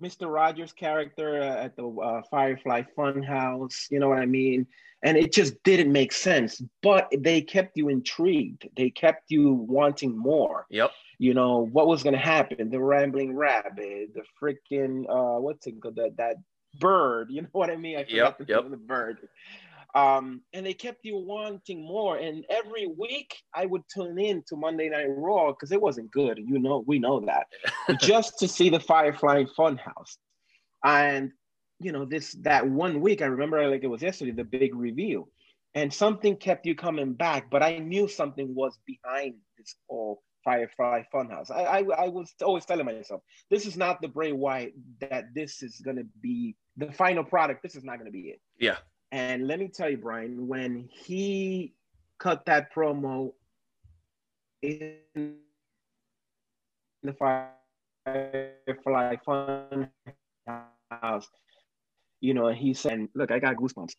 [0.00, 0.32] Mr.
[0.32, 4.66] Rogers character at the uh, Firefly Funhouse, you know what I mean?
[5.04, 8.68] And it just didn't make sense, but they kept you intrigued.
[8.76, 10.66] They kept you wanting more.
[10.70, 10.92] Yep.
[11.18, 12.70] You know, what was going to happen?
[12.70, 15.96] The rambling rabbit, the freaking, uh, what's it called?
[15.96, 16.36] That, that
[16.78, 17.98] bird, you know what I mean?
[17.98, 18.56] I forgot Yep, the yep.
[18.62, 19.18] name of the bird.
[19.94, 22.16] Um, and they kept you wanting more.
[22.16, 26.38] And every week I would tune in to Monday Night Raw because it wasn't good.
[26.38, 27.46] You know, we know that.
[28.00, 30.16] just to see the Firefly Funhouse.
[30.84, 31.32] And
[31.78, 35.28] you know, this that one week, I remember like it was yesterday, the big reveal.
[35.74, 41.04] And something kept you coming back, but I knew something was behind this whole Firefly
[41.12, 41.50] Funhouse.
[41.50, 45.62] I, I, I was always telling myself, this is not the Bray Wyatt that this
[45.62, 47.62] is gonna be the final product.
[47.62, 48.40] This is not gonna be it.
[48.58, 48.76] Yeah.
[49.12, 51.74] And let me tell you, Brian, when he
[52.18, 53.32] cut that promo
[54.62, 55.34] in
[57.02, 57.12] the
[58.06, 61.26] Firefly Funhouse,
[62.22, 63.96] you know, he said, "Look, I got goosebumps."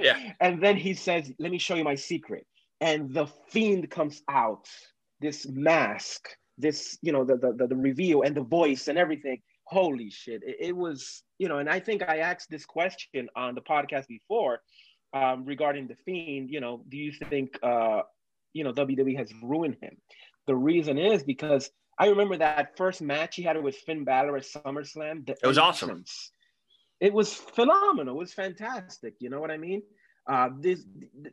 [0.00, 0.32] yeah.
[0.40, 2.46] And then he says, "Let me show you my secret."
[2.80, 4.66] And the fiend comes out,
[5.20, 9.42] this mask, this, you know, the the, the reveal and the voice and everything.
[9.64, 10.42] Holy shit!
[10.44, 14.06] It, it, was, you know, and I think I asked this question on the podcast
[14.08, 14.60] before
[15.14, 16.50] um, regarding the fiend.
[16.50, 18.02] You know, do you think, uh,
[18.52, 19.96] you know, WWE has ruined him?
[20.46, 24.44] The reason is because I remember that first match he had with Finn Balor at
[24.44, 25.28] SummerSlam.
[25.28, 26.04] it was awesome
[27.00, 28.16] it was phenomenal.
[28.16, 29.14] It was fantastic.
[29.20, 29.82] You know what I mean?
[30.26, 30.84] Uh, this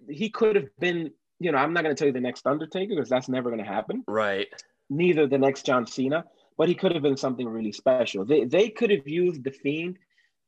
[0.10, 1.12] he could have been.
[1.40, 3.64] You know, I'm not going to tell you the next Undertaker because that's never going
[3.64, 4.04] to happen.
[4.08, 4.48] Right.
[4.90, 6.26] Neither the next John Cena,
[6.62, 8.24] but he could have been something really special.
[8.24, 9.98] They they could have used the Fiend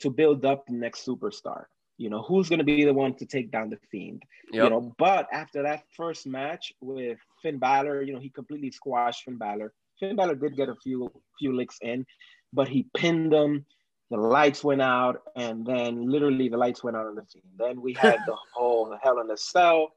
[0.01, 1.63] to build up the next superstar.
[1.97, 4.21] You know, who's going to be the one to take down the Fiend?
[4.51, 4.63] Yep.
[4.63, 9.23] You know, but after that first match with Finn Balor, you know, he completely squashed
[9.23, 9.73] Finn Balor.
[9.99, 12.05] Finn Balor did get a few few licks in,
[12.53, 13.65] but he pinned him
[14.11, 17.53] the lights went out, and then literally the lights went out on the Fiend.
[17.57, 19.95] Then we had the whole Hell in a Cell,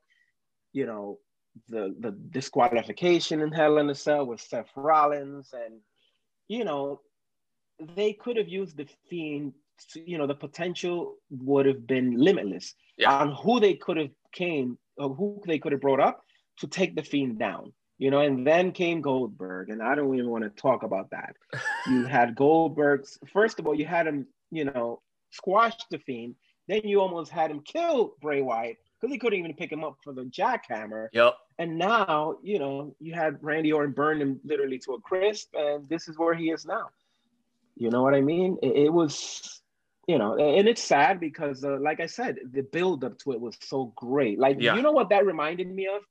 [0.72, 1.18] you know,
[1.68, 5.74] the the disqualification in Hell in a Cell with Seth Rollins, and
[6.48, 7.00] you know,
[7.94, 9.52] they could have used the Fiend.
[9.92, 13.12] To, you know, the potential would have been limitless yeah.
[13.12, 16.22] on who they could have came, or who they could have brought up
[16.60, 20.30] to take the Fiend down you know, and then came Goldberg, and I don't even
[20.30, 21.34] want to talk about that.
[21.86, 26.34] you had Goldberg's first of all, you had him, you know, squash the Fiend.
[26.68, 29.96] Then you almost had him kill Bray Wyatt because he couldn't even pick him up
[30.02, 31.08] for the jackhammer.
[31.12, 31.34] Yep.
[31.58, 35.88] And now, you know, you had Randy Orton burn him literally to a crisp, and
[35.88, 36.88] this is where he is now.
[37.76, 38.58] You know what I mean?
[38.62, 39.60] It, it was,
[40.08, 43.40] you know, and it's sad because, uh, like I said, the build up to it
[43.40, 44.38] was so great.
[44.38, 44.74] Like, yeah.
[44.74, 46.02] you know what that reminded me of?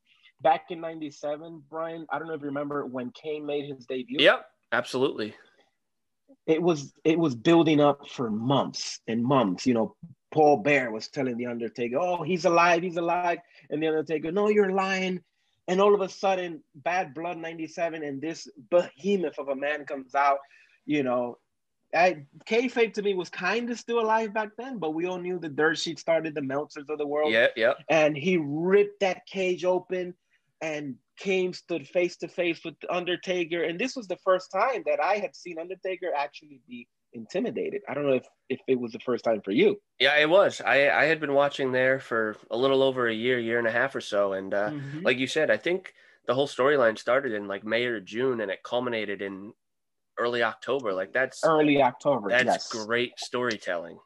[0.42, 4.18] back in 97, Brian, I don't know if you remember when Kane made his debut.
[4.20, 5.34] Yep, absolutely.
[6.48, 9.66] It was it was building up for months and months.
[9.66, 9.96] You know,
[10.36, 14.50] Paul Bearer was telling the Undertaker, "Oh, he's alive, he's alive," and the Undertaker, "No,
[14.50, 15.24] you're lying."
[15.70, 20.14] And all of a sudden, Bad Blood '97, and this behemoth of a man comes
[20.14, 20.40] out.
[20.86, 21.38] You know,
[21.94, 25.40] I, kayfabe to me was kind of still alive back then, but we all knew
[25.40, 27.32] the dirt sheet started the Meltzers of the world.
[27.32, 27.74] Yeah, yeah.
[27.90, 30.14] And he ripped that cage open
[30.62, 33.64] and Kane stood face to face with Undertaker.
[33.64, 37.82] And this was the first time that I had seen Undertaker actually be intimidated.
[37.88, 39.82] I don't know if, if it was the first time for you.
[40.00, 40.62] Yeah, it was.
[40.62, 43.72] I, I had been watching there for a little over a year, year and a
[43.72, 44.34] half or so.
[44.34, 45.02] And uh, mm-hmm.
[45.02, 45.94] like you said, I think
[46.28, 49.54] the whole storyline started in like May or June and it culminated in
[50.18, 50.94] early October.
[50.94, 52.30] Like that's early October.
[52.30, 52.86] That's yes.
[52.86, 53.98] great storytelling.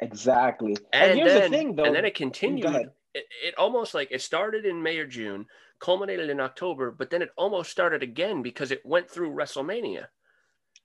[0.00, 0.76] Exactly.
[0.92, 1.84] And, and here's then, the thing though.
[1.84, 2.90] And then it continued.
[3.14, 5.46] It, it almost like it started in May or June
[5.80, 10.06] culminated in October, but then it almost started again because it went through WrestleMania.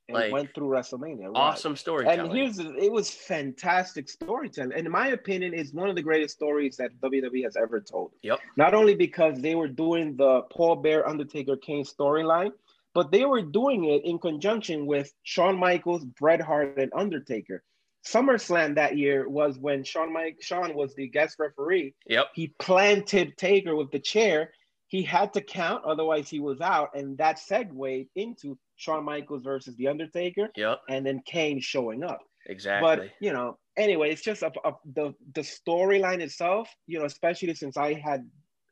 [0.09, 1.25] And like, went through WrestleMania.
[1.25, 1.35] Right.
[1.35, 2.19] Awesome storytelling.
[2.19, 4.73] And here's it was fantastic storytelling.
[4.73, 8.13] And in my opinion, it's one of the greatest stories that WWE has ever told.
[8.23, 8.39] Yep.
[8.57, 12.51] Not only because they were doing the Paul Bearer Undertaker Kane storyline,
[12.93, 17.63] but they were doing it in conjunction with Shawn Michaels, Bret Hart, and Undertaker.
[18.07, 21.93] SummerSlam that year was when Shawn Mike Shawn was the guest referee.
[22.07, 22.27] Yep.
[22.33, 24.51] He planted Taker with the chair
[24.89, 29.75] he had to count, otherwise he was out, and that segued into Shawn Michaels versus
[29.75, 30.49] The Undertaker.
[30.55, 30.81] Yep.
[30.89, 32.21] And then Kane showing up.
[32.47, 32.87] Exactly.
[32.87, 36.69] But you know, anyway, it's just a, a, the the storyline itself.
[36.87, 38.27] You know, especially since I had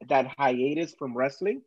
[0.08, 1.62] that hiatus from wrestling,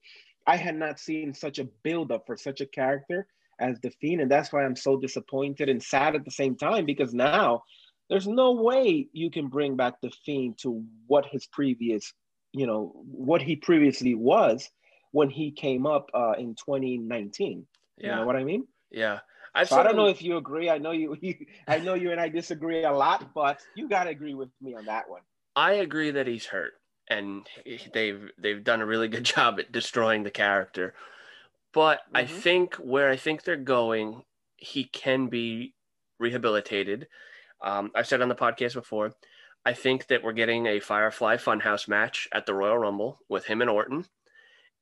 [0.47, 3.27] I had not seen such a build up for such a character
[3.61, 6.87] as the Fiend, and that's why I'm so disappointed and sad at the same time
[6.87, 7.63] because now
[8.09, 12.13] there's no way you can bring back the Fiend to what his previous
[12.53, 14.69] you know what he previously was
[15.13, 17.67] when he came up uh, in 2019.
[18.01, 18.11] Yeah.
[18.11, 18.67] You know what I mean?
[18.91, 19.21] Yeah.
[19.55, 20.71] I, so I don't know if you agree.
[20.71, 21.35] I know you, you,
[21.67, 24.75] I know you and I disagree a lot, but you got to agree with me
[24.75, 25.23] on that one.
[25.57, 26.75] I agree that he's hurt,
[27.09, 27.47] and
[27.93, 30.95] they've they've done a really good job at destroying the character.
[31.73, 32.17] But mm-hmm.
[32.17, 34.23] I think where I think they're going,
[34.57, 35.75] he can be
[36.19, 37.09] rehabilitated.
[37.63, 39.13] Um, I've said on the podcast before,
[39.65, 43.61] I think that we're getting a Firefly Funhouse match at the Royal Rumble with him
[43.61, 44.07] and Orton.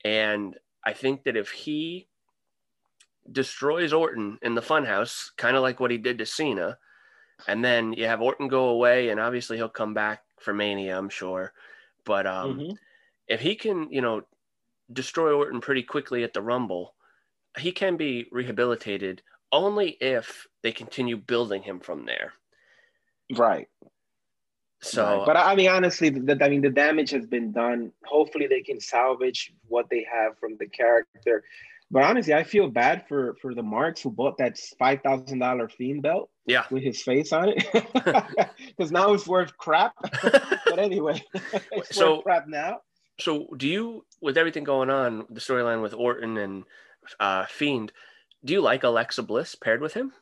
[0.05, 2.09] And I think that if he
[3.31, 6.79] destroys Orton in the Funhouse, kind of like what he did to Cena,
[7.47, 11.09] and then you have Orton go away, and obviously he'll come back for Mania, I'm
[11.09, 11.53] sure.
[12.05, 12.73] But um, mm-hmm.
[13.29, 14.23] if he can, you know,
[14.93, 16.95] destroy Orton pretty quickly at the Rumble,
[17.59, 22.33] he can be rehabilitated only if they continue building him from there.
[23.37, 23.69] Right.
[24.81, 25.27] So, right.
[25.27, 27.93] but I mean, honestly, the, I mean, the damage has been done.
[28.05, 31.43] Hopefully, they can salvage what they have from the character.
[31.91, 35.69] But honestly, I feel bad for for the Marks who bought that five thousand dollar
[35.69, 36.31] Fiend belt.
[36.47, 37.67] Yeah, with his face on it,
[38.77, 39.95] because now it's worth crap.
[40.23, 41.23] but anyway,
[41.73, 42.81] it's so, worth crap now.
[43.21, 46.65] So, do you, with everything going on, the storyline with Orton and
[47.19, 47.93] uh, Fiend,
[48.45, 50.13] do you like Alexa Bliss paired with him?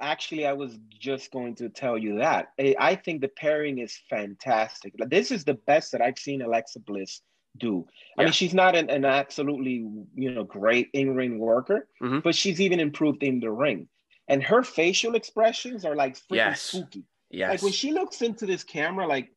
[0.00, 2.48] Actually, I was just going to tell you that.
[2.58, 4.92] I think the pairing is fantastic.
[5.06, 7.22] This is the best that I've seen Alexa Bliss
[7.58, 7.86] do.
[8.18, 12.20] I mean, she's not an, an, absolutely you know great in ring worker, mm-hmm.
[12.20, 13.88] but she's even improved in the ring.
[14.28, 16.62] And her facial expressions are like freaking yes.
[16.62, 17.04] spooky.
[17.30, 17.50] Yes.
[17.50, 19.30] Like when she looks into this camera, like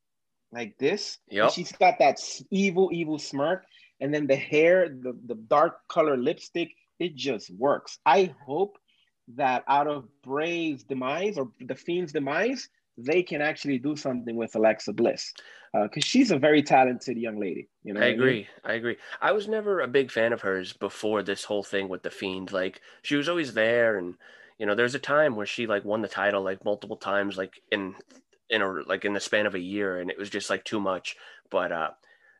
[0.51, 1.51] like this, yep.
[1.51, 2.19] she's got that
[2.51, 3.65] evil, evil smirk,
[3.99, 7.99] and then the hair, the the dark color lipstick, it just works.
[8.05, 8.77] I hope
[9.35, 14.55] that out of Bray's demise or the Fiend's demise, they can actually do something with
[14.55, 15.33] Alexa Bliss
[15.73, 17.69] because uh, she's a very talented young lady.
[17.83, 18.29] You know, I agree.
[18.29, 18.47] I, mean?
[18.65, 18.97] I, agree.
[19.21, 22.51] I was never a big fan of hers before this whole thing with the Fiend.
[22.51, 24.15] Like she was always there, and
[24.57, 27.61] you know, there's a time where she like won the title like multiple times, like
[27.71, 27.95] in
[28.49, 30.79] in a like in the span of a year, and it was just like too
[30.79, 31.15] much.
[31.49, 31.89] But uh,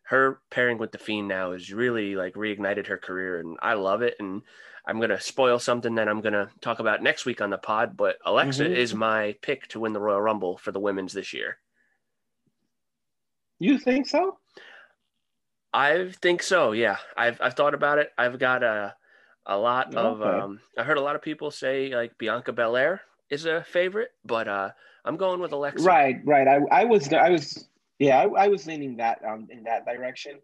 [0.07, 4.01] her pairing with the Fiend now has really like reignited her career, and I love
[4.01, 4.15] it.
[4.19, 4.41] And
[4.85, 7.97] I'm gonna spoil something that I'm gonna talk about next week on the pod.
[7.97, 8.73] But Alexa mm-hmm.
[8.73, 11.57] is my pick to win the Royal Rumble for the women's this year.
[13.59, 14.37] You think so?
[15.73, 16.71] I think so.
[16.71, 18.11] Yeah, I've I've thought about it.
[18.17, 18.95] I've got a
[19.45, 20.21] a lot of.
[20.21, 20.39] Okay.
[20.39, 24.47] Um, I heard a lot of people say like Bianca Belair is a favorite, but
[24.47, 24.69] uh,
[25.03, 25.83] I'm going with Alexa.
[25.83, 26.47] Right, right.
[26.47, 27.67] I, I was I was
[27.99, 30.39] yeah I, I was leaning that um in that direction.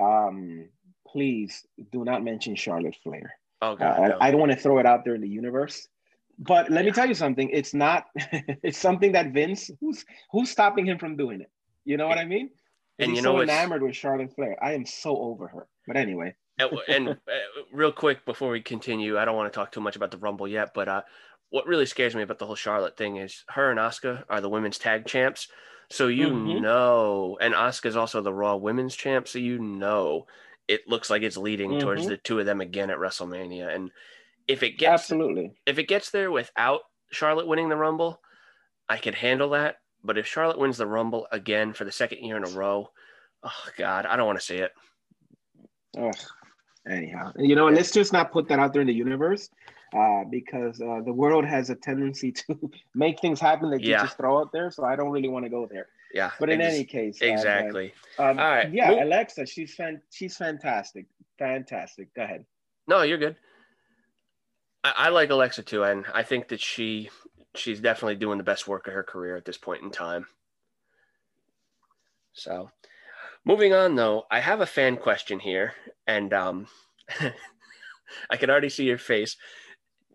[0.00, 0.68] Um,
[1.06, 3.34] please do not mention Charlotte Flair.
[3.60, 4.18] Oh God, uh, no.
[4.20, 5.86] I, I, don't want to throw it out there in the universe.
[6.38, 6.90] But let yeah.
[6.90, 7.50] me tell you something.
[7.50, 8.06] It's not.
[8.16, 9.70] it's something that Vince.
[9.80, 11.50] Who's who's stopping him from doing it?
[11.84, 12.50] You know what I mean?
[12.98, 14.56] And He's you know, so enamored with Charlotte Flair.
[14.62, 15.68] I am so over her.
[15.86, 16.34] But anyway.
[16.58, 17.14] and, and uh,
[17.72, 20.46] real quick before we continue, I don't want to talk too much about the Rumble
[20.46, 21.02] yet, but uh,
[21.50, 24.48] what really scares me about the whole Charlotte thing is her and Asuka are the
[24.48, 25.48] women's tag champs.
[25.92, 26.62] So you mm-hmm.
[26.62, 29.28] know, and Asuka's also the Raw Women's champ.
[29.28, 30.26] So you know,
[30.66, 31.80] it looks like it's leading mm-hmm.
[31.80, 33.74] towards the two of them again at WrestleMania.
[33.74, 33.90] And
[34.48, 38.22] if it gets absolutely, if it gets there without Charlotte winning the Rumble,
[38.88, 39.76] I could handle that.
[40.02, 42.88] But if Charlotte wins the Rumble again for the second year in a row,
[43.42, 44.72] oh God, I don't want to see it.
[45.98, 46.10] Oh,
[46.88, 49.50] anyhow, you know, let's just not put that out there in the universe.
[49.94, 52.58] Uh, because uh, the world has a tendency to
[52.94, 53.98] make things happen that yeah.
[53.98, 54.70] you just throw out there.
[54.70, 55.88] So I don't really want to go there.
[56.14, 56.30] Yeah.
[56.40, 57.92] But in ex- any case, uh, exactly.
[58.18, 58.72] Uh, um, All right.
[58.72, 61.06] Yeah, well, Alexa, she's fan- she's fantastic,
[61.38, 62.14] fantastic.
[62.14, 62.46] Go ahead.
[62.86, 63.36] No, you're good.
[64.84, 67.10] I, I like Alexa too, and I think that she
[67.54, 70.26] she's definitely doing the best work of her career at this point in time.
[72.32, 72.70] So,
[73.44, 75.74] moving on though, I have a fan question here,
[76.06, 76.66] and um,
[78.30, 79.36] I can already see your face.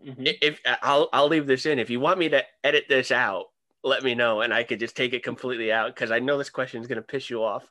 [0.05, 0.23] Mm-hmm.
[0.41, 1.79] If I'll I'll leave this in.
[1.79, 3.45] If you want me to edit this out,
[3.83, 6.49] let me know, and I could just take it completely out because I know this
[6.49, 7.67] question is going to piss you off.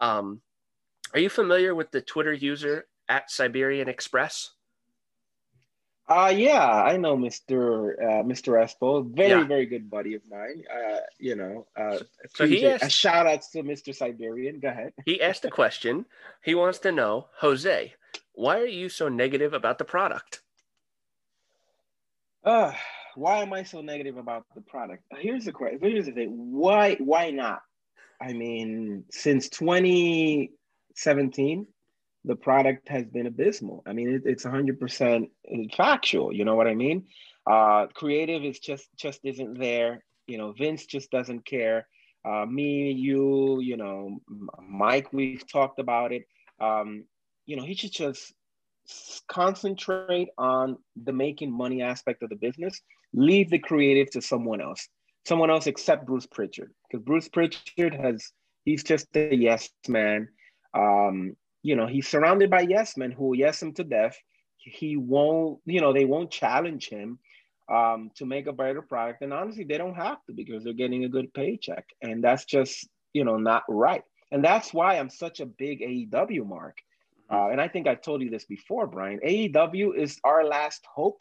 [0.00, 0.40] Um,
[1.14, 4.52] are you familiar with the Twitter user at Siberian Express?
[6.08, 7.92] Uh yeah, I know Mr.
[8.00, 8.56] Uh, Mr.
[8.56, 9.44] Espo, very yeah.
[9.44, 10.64] very good buddy of mine.
[10.72, 11.98] Uh, you know, uh,
[12.34, 13.94] so he asked, a shout out to Mr.
[13.94, 14.58] Siberian.
[14.58, 14.94] Go ahead.
[15.04, 16.06] he asked a question.
[16.42, 17.92] He wants to know, Jose,
[18.32, 20.40] why are you so negative about the product?
[22.42, 22.72] Uh,
[23.14, 25.02] why am I so negative about the product?
[25.18, 25.80] Here's the question.
[25.82, 26.52] Here's the thing.
[26.52, 27.60] Why why not?
[28.20, 31.66] I mean, since 2017,
[32.24, 33.82] the product has been abysmal.
[33.86, 35.28] I mean, it, it's 100%
[35.76, 36.32] factual.
[36.32, 37.06] You know what I mean?
[37.48, 40.04] Uh, creative is just just isn't there.
[40.26, 41.86] You know, Vince just doesn't care.
[42.24, 44.18] Uh, me, you, you know,
[44.60, 46.24] Mike, we've talked about it.
[46.60, 47.04] Um,
[47.46, 48.34] you know, he should just
[49.28, 52.80] concentrate on the making money aspect of the business.
[53.14, 54.88] Leave the creative to someone else.
[55.26, 58.32] Someone else except Bruce Pritchard, because Bruce Pritchard has
[58.64, 60.28] he's just a yes man.
[60.74, 61.36] Um,
[61.68, 64.16] you know, he's surrounded by yes men who yes him to death.
[64.80, 67.10] He won't, you know, they won't challenge him.
[67.68, 69.22] um, to make a better product.
[69.22, 71.86] And honestly, they don't have to because they're getting a good paycheck.
[72.02, 74.02] And that's just, you know, not right.
[74.32, 76.78] And that's why I'm such a big AEW mark.
[77.30, 77.36] Mm-hmm.
[77.36, 79.20] Uh, and I think I've told you this before, Brian.
[79.26, 81.18] AEW is our last hope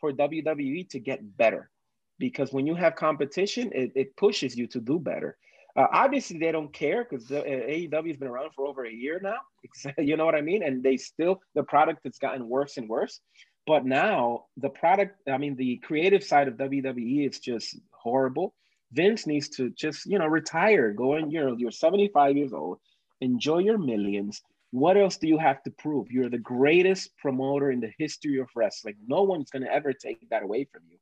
[0.00, 1.70] for WWE to get better
[2.18, 5.36] because when you have competition, it, it pushes you to do better.
[5.76, 9.20] Uh, obviously, they don't care because uh, AEW has been around for over a year
[9.22, 9.38] now.
[9.98, 10.62] you know what I mean?
[10.62, 13.20] And they still the product has gotten worse and worse.
[13.66, 18.54] But now the product, I mean, the creative side of WWE is just horrible.
[18.92, 22.78] Vince needs to just, you know, retire, go in, you know, you're 75 years old,
[23.20, 24.40] enjoy your millions.
[24.70, 26.10] What else do you have to prove?
[26.10, 28.96] You're the greatest promoter in the history of wrestling.
[29.06, 30.96] No one's going to ever take that away from you.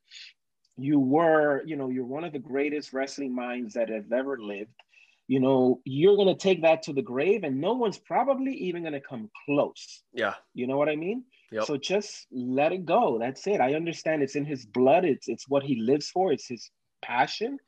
[0.79, 4.71] You were, you know, you're one of the greatest wrestling minds that have ever lived.
[5.29, 8.83] You know, you're going to take that to the grave, and no one's probably even
[8.83, 10.03] going to come close.
[10.13, 10.35] Yeah.
[10.55, 11.25] You know what I mean?
[11.51, 11.65] Yep.
[11.65, 13.19] So just let it go.
[13.19, 13.61] That's it.
[13.61, 15.05] I understand it's in his blood.
[15.05, 16.33] It's it's what he lives for.
[16.33, 16.71] It's his
[17.03, 17.59] passion.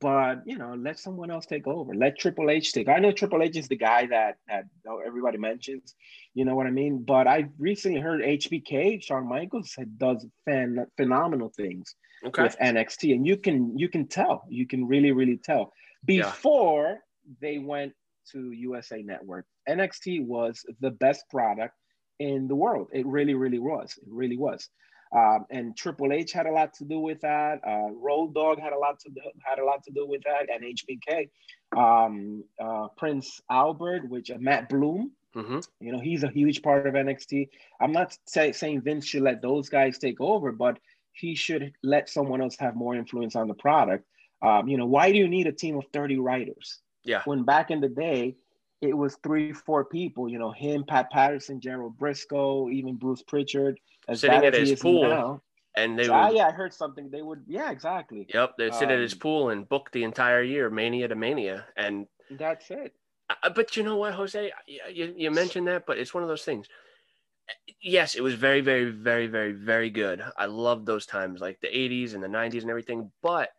[0.00, 1.94] But you know, let someone else take over.
[1.94, 2.88] Let Triple H take.
[2.88, 4.64] I know Triple H is the guy that that
[5.06, 5.94] everybody mentions.
[6.34, 7.04] You know what I mean?
[7.04, 11.94] But I recently heard HBK, Shawn Michaels, does fan, phenomenal things
[12.24, 12.42] okay.
[12.42, 14.44] with NXT, and you can you can tell.
[14.48, 15.72] You can really really tell.
[16.04, 17.34] Before yeah.
[17.40, 17.92] they went
[18.32, 21.74] to USA Network, NXT was the best product
[22.18, 22.88] in the world.
[22.92, 23.94] It really, really was.
[23.96, 24.68] It really was.
[25.10, 27.60] Um, and Triple H had a lot to do with that.
[27.66, 30.48] Uh, Road Dog had a lot to do, had a lot to do with that,
[30.52, 31.30] and HBK,
[31.76, 35.12] um, uh, Prince Albert, which uh, Matt Bloom.
[35.34, 35.60] Mm-hmm.
[35.80, 37.48] You know, he's a huge part of NXT.
[37.80, 40.78] I'm not say, saying Vince should let those guys take over, but
[41.18, 44.04] he should let someone else have more influence on the product.
[44.42, 46.78] Um, you know, why do you need a team of 30 writers?
[47.04, 47.22] Yeah.
[47.24, 48.36] When back in the day,
[48.80, 53.78] it was three, four people, you know, him, Pat Patterson, Gerald Brisco, even Bruce Pritchard.
[54.12, 55.08] Sitting at his pool.
[55.08, 55.42] Now.
[55.76, 57.10] And they so, would, yeah, I heard something.
[57.10, 58.26] They would, yeah, exactly.
[58.32, 61.14] Yep, they'd sit um, at his um, pool and book the entire year, mania to
[61.14, 62.94] mania, and that's it.
[63.30, 64.50] Uh, but you know what, Jose?
[64.66, 66.66] You, you mentioned that, but it's one of those things.
[67.80, 70.22] Yes, it was very, very, very, very, very good.
[70.36, 73.10] I loved those times, like the '80s and the '90s and everything.
[73.22, 73.50] But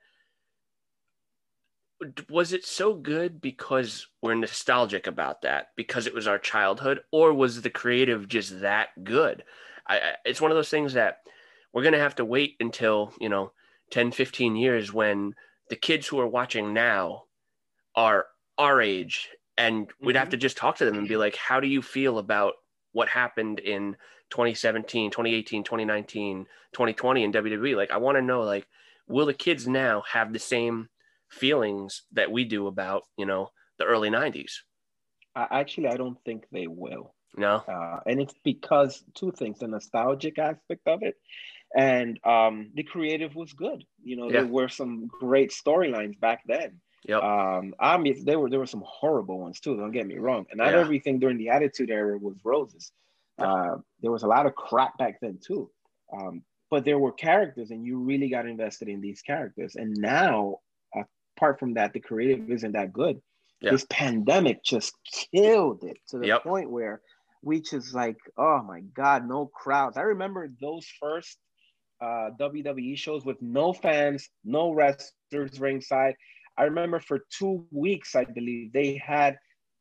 [2.30, 7.34] was it so good because we're nostalgic about that because it was our childhood or
[7.34, 9.44] was the creative just that good
[9.88, 11.18] I, it's one of those things that
[11.74, 13.52] we're going to have to wait until you know
[13.92, 15.36] 10 15 years when
[15.70, 17.24] the kids who are watching now
[17.96, 18.28] are
[18.58, 20.32] our age and we'd have mm-hmm.
[20.32, 22.54] to just talk to them and be like how do you feel about
[22.92, 23.96] what happened in
[24.30, 28.68] 2017 2018 2019 2020 in wwe like i want to know like
[29.08, 30.88] will the kids now have the same
[31.30, 34.54] feelings that we do about you know the early 90s
[35.36, 37.14] actually i don't think they will.
[37.38, 37.58] No?
[37.68, 41.16] Uh, and it's because two things the nostalgic aspect of it
[41.76, 43.84] and um, the creative was good.
[44.04, 44.42] You know yeah.
[44.42, 47.24] there were some great storylines back then Yep.
[47.24, 49.78] Um, I mean, there were there were some horrible ones too.
[49.78, 50.46] Don't get me wrong.
[50.50, 50.80] And not yeah.
[50.80, 52.92] everything during the Attitude Era was roses.
[53.38, 55.70] Uh, there was a lot of crap back then too.
[56.12, 59.76] Um, but there were characters, and you really got invested in these characters.
[59.76, 60.60] And now
[61.40, 63.22] apart from that, the creative isn't that good.
[63.62, 63.72] Yeah.
[63.72, 64.94] This pandemic just
[65.34, 66.44] killed it to the yep.
[66.44, 67.02] point where
[67.42, 69.98] we just like, oh my God, no crowds.
[69.98, 71.38] I remember those first
[72.02, 76.16] uh, WWE shows with no fans, no wrestlers ringside.
[76.60, 79.38] I remember for two weeks, I believe they had,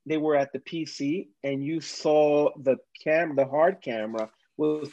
[0.07, 4.89] they were at the PC and you saw the cam, the hard camera was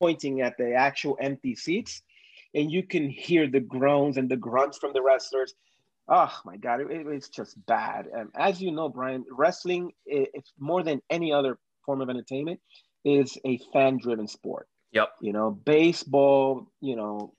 [0.00, 2.02] pointing at the actual empty seats
[2.54, 5.54] and you can hear the groans and the grunts from the wrestlers.
[6.08, 8.06] Oh my god it, it's just bad.
[8.06, 12.60] And as you know brian wrestling it's more than any other form of entertainment
[13.04, 14.68] is a fan driven sport.
[14.92, 15.10] Yep.
[15.20, 17.34] You know baseball you know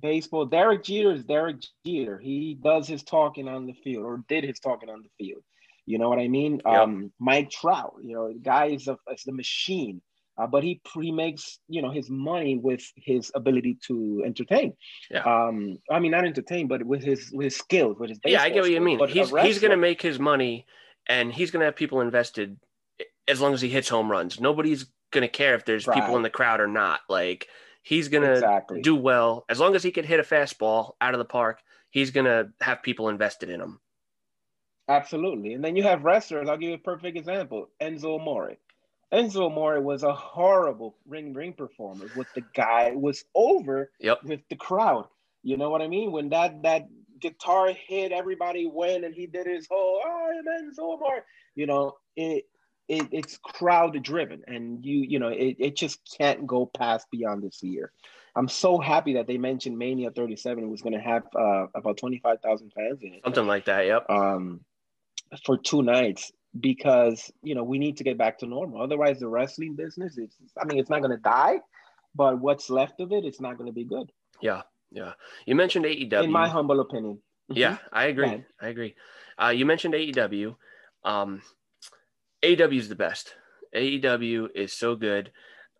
[0.00, 4.44] baseball derek jeter is derek jeter he does his talking on the field or did
[4.44, 5.42] his talking on the field
[5.86, 6.80] you know what i mean yep.
[6.80, 10.00] um mike trout you know the guy is, a, is the machine
[10.40, 14.74] uh, but he he makes you know his money with his ability to entertain.
[15.10, 15.20] Yeah.
[15.20, 18.42] Um, I mean not entertain, but with his with his skills, with his yeah.
[18.42, 18.98] I get what you mean.
[18.98, 20.66] But he's he's gonna make his money,
[21.06, 22.58] and he's gonna have people invested
[23.28, 24.40] as long as he hits home runs.
[24.40, 26.00] Nobody's gonna care if there's right.
[26.00, 27.00] people in the crowd or not.
[27.08, 27.48] Like
[27.82, 28.80] he's gonna exactly.
[28.82, 31.60] do well as long as he can hit a fastball out of the park.
[31.90, 33.80] He's gonna have people invested in him.
[34.88, 36.48] Absolutely, and then you have wrestlers.
[36.48, 38.56] I'll give you a perfect example: Enzo Amore.
[39.12, 42.06] Enzo Amore was a horrible ring ring performer.
[42.16, 44.22] With the guy was over yep.
[44.24, 45.08] with the crowd.
[45.42, 46.12] You know what I mean?
[46.12, 46.88] When that that
[47.20, 51.24] guitar hit, everybody went and he did his whole oh I'm Enzo Amore.
[51.54, 52.44] You know it.
[52.90, 57.42] It, it's crowd driven, and you you know it, it just can't go past beyond
[57.42, 57.92] this year.
[58.34, 62.72] I'm so happy that they mentioned Mania 37 was going to have uh, about 25,000
[62.72, 63.22] fans in it.
[63.24, 63.86] Something like that.
[63.86, 64.08] Yep.
[64.08, 64.60] Um,
[65.44, 68.82] for two nights because you know we need to get back to normal.
[68.82, 70.30] Otherwise, the wrestling business is
[70.60, 71.60] I mean it's not going to die,
[72.14, 74.10] but what's left of it, it's not going to be good.
[74.40, 75.12] Yeah, yeah.
[75.46, 76.24] You mentioned AEW.
[76.24, 77.20] In my humble opinion.
[77.48, 77.86] Yeah, mm-hmm.
[77.92, 78.44] I agree.
[78.60, 78.94] I agree.
[79.40, 80.56] Uh, you mentioned AEW.
[81.04, 81.42] Um,
[82.42, 83.34] AEW is the best.
[83.74, 85.32] AEW is so good.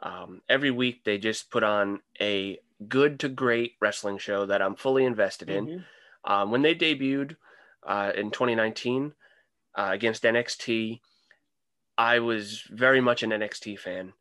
[0.02, 2.58] Um, every week they just put on a
[2.88, 5.66] good to great wrestling show that I'm fully invested in.
[5.66, 6.32] Mm-hmm.
[6.32, 7.36] Um, when they debuted
[7.86, 9.12] uh, in 2019
[9.74, 11.00] uh, against NXT,
[11.98, 14.12] I was very much an NXT fan,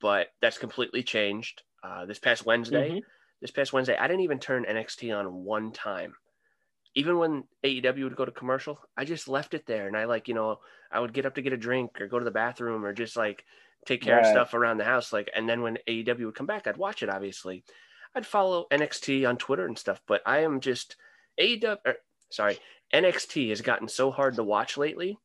[0.00, 1.62] but that's completely changed.
[1.82, 2.98] Uh, this past Wednesday, mm-hmm.
[3.40, 6.14] this past Wednesday, I didn't even turn NXT on one time
[6.94, 9.86] even when AEW would go to commercial, I just left it there.
[9.86, 10.58] And I like, you know,
[10.90, 13.16] I would get up to get a drink or go to the bathroom or just
[13.16, 13.44] like
[13.86, 14.24] take care right.
[14.24, 15.12] of stuff around the house.
[15.12, 17.64] Like, and then when AEW would come back, I'd watch it, obviously.
[18.14, 20.96] I'd follow NXT on Twitter and stuff, but I am just
[21.40, 21.96] AEW, or, er,
[22.30, 22.58] sorry,
[22.92, 25.18] NXT has gotten so hard to watch lately.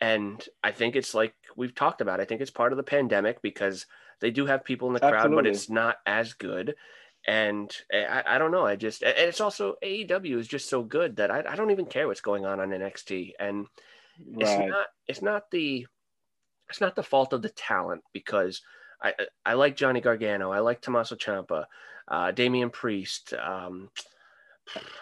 [0.00, 3.40] And I think it's like we've talked about, I think it's part of the pandemic
[3.40, 3.86] because
[4.20, 5.28] they do have people in the Absolutely.
[5.28, 6.74] crowd, but it's not as good
[7.28, 8.64] and eh, I, I don't know.
[8.64, 11.84] I just and it's also AEW is just so good that I, I don't even
[11.84, 13.66] care what's going on on NXT, and
[14.34, 14.40] right.
[14.40, 15.86] it's not it's not the
[16.70, 18.62] it's not the fault of the talent because
[19.02, 19.12] I
[19.44, 21.66] I like Johnny Gargano, I like Tommaso Ciampa,
[22.08, 23.90] uh, Damian Priest, um,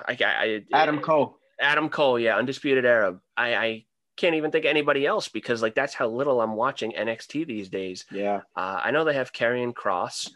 [0.07, 3.21] I, I Adam Cole, Adam Cole, yeah, Undisputed Era.
[3.37, 3.85] I, I
[4.17, 7.69] can't even think of anybody else because like that's how little I'm watching NXT these
[7.69, 8.05] days.
[8.11, 10.33] Yeah, uh, I know they have Karrion Kross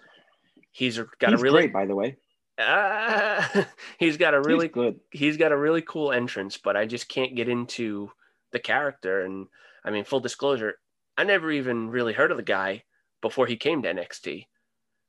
[0.72, 2.16] He's got he's a really great, by the way.
[2.58, 3.64] Uh,
[3.98, 5.00] he's got a really he's good.
[5.10, 8.10] He's got a really cool entrance, but I just can't get into
[8.52, 9.22] the character.
[9.22, 9.46] And
[9.84, 10.74] I mean, full disclosure,
[11.16, 12.84] I never even really heard of the guy
[13.22, 14.46] before he came to NXT.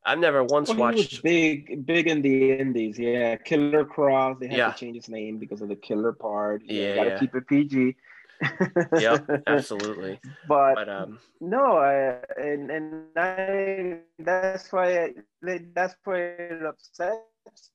[0.03, 2.97] I've never once well, watched big, big in the indies.
[2.97, 4.39] Yeah, Killer Kross.
[4.39, 4.71] They had yeah.
[4.71, 6.63] to change his name because of the killer part.
[6.65, 7.19] Yeah, got to yeah.
[7.19, 7.95] keep it PG
[8.99, 10.19] yeah, absolutely.
[10.47, 17.71] But, but um, no, I, and and I that's why that's why it upsets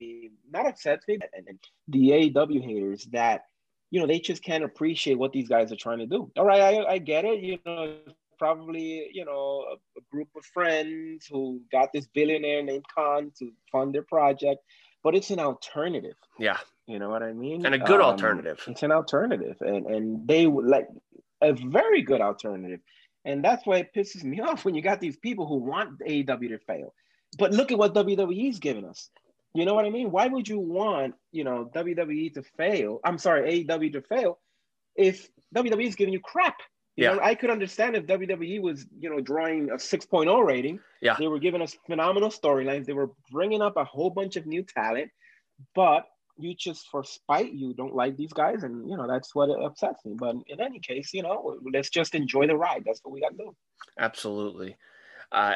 [0.00, 0.30] me.
[0.50, 3.42] Not upsets me, and, and the AW haters that
[3.90, 6.30] you know they just can't appreciate what these guys are trying to do.
[6.36, 7.40] All right, I, I get it.
[7.40, 7.98] You know,
[8.38, 13.52] probably you know a, a group of friends who got this billionaire named Khan to
[13.70, 14.60] fund their project,
[15.02, 16.16] but it's an alternative.
[16.38, 16.58] Yeah,
[16.88, 17.66] you know what I mean?
[17.66, 18.60] And a good um, alternative.
[18.66, 20.88] It's an alternative, and and they would like
[21.42, 22.80] a very good alternative,
[23.26, 26.48] and that's why it pisses me off when you got these people who want AEW
[26.48, 26.94] to fail.
[27.38, 29.10] But look at what WWE's giving us.
[29.54, 30.10] You know what I mean?
[30.10, 33.00] Why would you want you know WWE to fail?
[33.04, 34.38] I'm sorry, AEW to fail
[34.96, 36.56] if WWE is giving you crap.
[36.96, 37.14] You yeah.
[37.14, 40.80] Know, I could understand if WWE was, you know, drawing a 6.0 rating.
[41.00, 41.14] Yeah.
[41.16, 42.86] They were giving us phenomenal storylines.
[42.86, 45.12] They were bringing up a whole bunch of new talent,
[45.76, 46.06] but
[46.38, 50.04] you just for spite you don't like these guys and you know that's what upsets
[50.04, 50.14] me.
[50.16, 52.82] But in any case you know let's just enjoy the ride.
[52.86, 53.56] That's what we got to do.
[53.98, 54.76] Absolutely.
[55.32, 55.54] Uh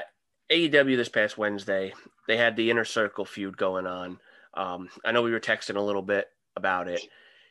[0.50, 1.94] aew this past wednesday
[2.28, 4.18] they had the inner circle feud going on.
[4.54, 6.26] Um i know we were texting a little bit
[6.56, 7.00] about it.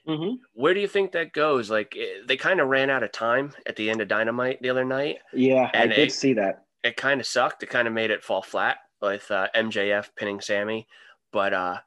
[0.07, 0.37] Mm-hmm.
[0.55, 1.69] where do you think that goes?
[1.69, 4.69] Like it, they kind of ran out of time at the end of dynamite the
[4.71, 5.19] other night.
[5.33, 6.65] Yeah and i did it, see that.
[6.83, 7.63] it kind of sucked.
[7.63, 10.87] It kind of made it fall flat with uh, mjf pinning sammy.
[11.31, 11.77] But uh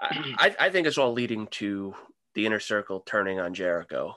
[0.00, 1.94] I, I think it's all leading to
[2.34, 4.16] the inner circle turning on Jericho.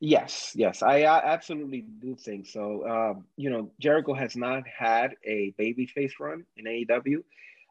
[0.00, 2.88] Yes, yes, I, I absolutely do think so.
[2.88, 7.24] Um, you know, Jericho has not had a babyface run in AEW,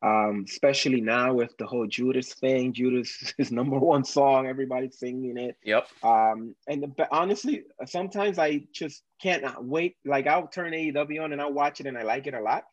[0.04, 2.74] um, especially now with the whole Judas thing.
[2.74, 5.56] Judas is number one song, everybody's singing it.
[5.64, 5.88] Yep.
[6.04, 9.96] Um, and but honestly, sometimes I just can't wait.
[10.06, 12.66] Like I'll turn AEW on and I'll watch it and I like it a lot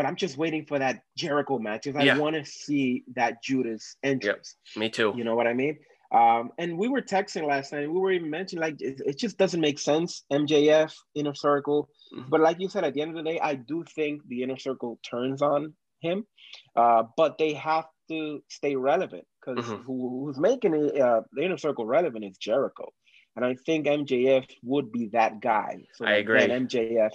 [0.00, 3.96] but I'm just waiting for that Jericho match because I want to see that Judas
[4.02, 4.56] entrance.
[4.74, 4.80] Yep.
[4.80, 5.12] Me too.
[5.14, 5.76] You know what I mean?
[6.10, 7.80] Um, and we were texting last night.
[7.80, 10.24] We were even mentioning like it, it just doesn't make sense.
[10.32, 12.30] MJF inner circle, mm-hmm.
[12.30, 14.56] but like you said, at the end of the day, I do think the inner
[14.56, 16.24] circle turns on him.
[16.74, 19.82] Uh, but they have to stay relevant because mm-hmm.
[19.82, 22.88] who, who's making it, uh, the inner circle relevant is Jericho,
[23.36, 25.82] and I think MJF would be that guy.
[25.92, 26.40] So I agree.
[26.40, 27.12] MJF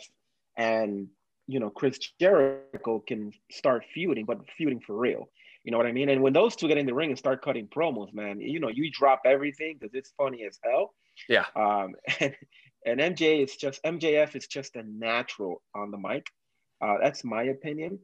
[0.56, 1.08] and
[1.48, 5.30] you know, Chris Jericho can start feuding, but feuding for real.
[5.64, 6.10] You know what I mean?
[6.10, 8.70] And when those two get in the ring and start cutting promos, man, you know,
[8.70, 10.93] you drop everything because it's funny as hell.
[11.28, 11.46] Yeah.
[11.56, 12.36] Um, and,
[12.86, 16.28] and MJ is just MJF is just a natural on the mic.
[16.82, 18.00] Uh, that's my opinion.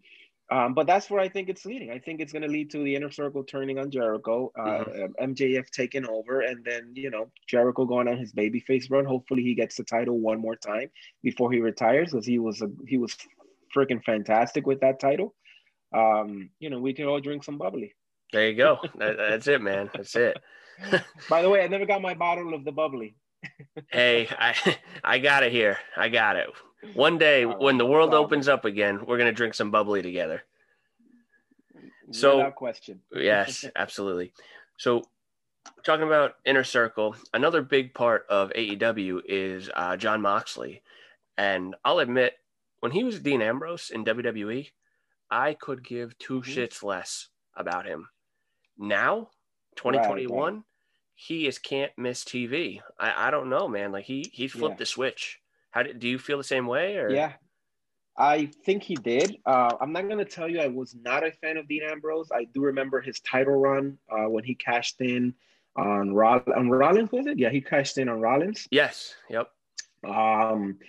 [0.51, 1.91] Um, but that's where I think it's leading.
[1.91, 5.31] I think it's going to lead to the inner circle turning on Jericho, uh, mm-hmm.
[5.31, 9.05] MJF taking over, and then you know Jericho going on his babyface run.
[9.05, 10.89] Hopefully, he gets the title one more time
[11.23, 13.15] before he retires, because he was a, he was
[13.73, 15.33] freaking fantastic with that title.
[15.95, 17.95] Um, you know, we can all drink some bubbly.
[18.33, 18.77] There you go.
[18.97, 19.89] that, that's it, man.
[19.93, 20.37] That's it.
[21.29, 23.15] By the way, I never got my bottle of the bubbly.
[23.87, 25.77] Hey, I I got it here.
[25.95, 26.49] I got it.
[26.93, 30.43] One day when the world opens up again, we're gonna drink some bubbly together.
[32.11, 33.01] So Without question.
[33.13, 34.33] yes, absolutely.
[34.77, 35.03] So
[35.83, 40.81] talking about inner circle, another big part of AEW is uh, Jon Moxley,
[41.37, 42.33] and I'll admit
[42.81, 44.71] when he was Dean Ambrose in WWE,
[45.29, 46.51] I could give 2 mm-hmm.
[46.51, 48.09] shits less about him.
[48.77, 49.29] Now,
[49.77, 50.61] 2021, right, right.
[51.21, 52.81] He is can't miss TV.
[52.99, 53.91] I, I don't know, man.
[53.91, 54.79] Like he he flipped yeah.
[54.79, 55.39] the switch.
[55.69, 56.95] How did do you feel the same way?
[56.97, 57.33] Or yeah,
[58.17, 59.37] I think he did.
[59.45, 62.29] Uh, I'm not gonna tell you I was not a fan of Dean Ambrose.
[62.33, 65.35] I do remember his title run uh, when he cashed in
[65.75, 67.11] on Roll- on Rollins.
[67.11, 67.37] Was it?
[67.37, 68.67] Yeah, he cashed in on Rollins.
[68.71, 69.13] Yes.
[69.29, 69.47] Yep.
[70.07, 70.79] Um,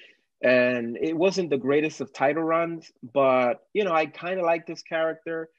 [0.41, 4.67] and it wasn't the greatest of title runs, but you know I kind of like
[4.67, 5.51] this character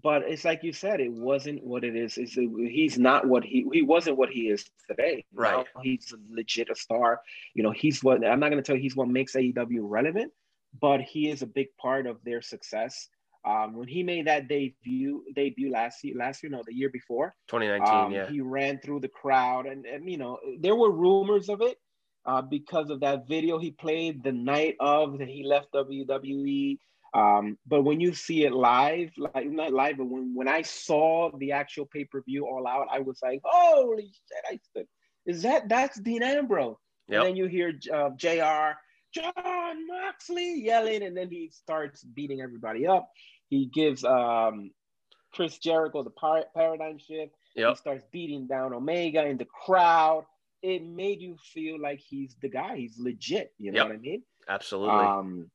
[0.00, 2.16] but it's like you said, it wasn't what it is.
[2.16, 5.24] It's, he's not what he he wasn't what he is today.
[5.34, 5.66] Right.
[5.74, 7.20] Now he's legit a star.
[7.54, 10.32] You know, he's what I'm not going to tell you he's what makes AEW relevant,
[10.80, 13.08] but he is a big part of their success.
[13.44, 17.34] Um, when he made that debut debut last year, last year, no, the year before,
[17.48, 21.48] 2019, um, yeah, he ran through the crowd, and and you know there were rumors
[21.48, 21.76] of it
[22.24, 26.78] uh, because of that video he played the night of that he left WWE
[27.14, 31.30] um, but when you see it live, like not live, but when, when I saw
[31.36, 34.44] the actual pay per view all out, I was like, holy shit!
[34.46, 34.86] I said,
[35.26, 36.76] is that that's Dean Ambrose?
[37.08, 37.20] Yep.
[37.20, 38.78] And then you hear uh, Jr.
[39.14, 43.10] Jon Moxley yelling, and then he starts beating everybody up.
[43.48, 44.70] He gives um,
[45.34, 47.34] Chris Jericho the par- paradigm shift.
[47.56, 47.68] Yep.
[47.68, 50.24] He starts beating down Omega in the crowd.
[50.62, 52.76] It made you feel like he's the guy.
[52.76, 53.52] He's legit.
[53.58, 53.88] You know yep.
[53.88, 54.22] what I mean?
[54.48, 54.94] Absolutely.
[54.94, 55.50] Um,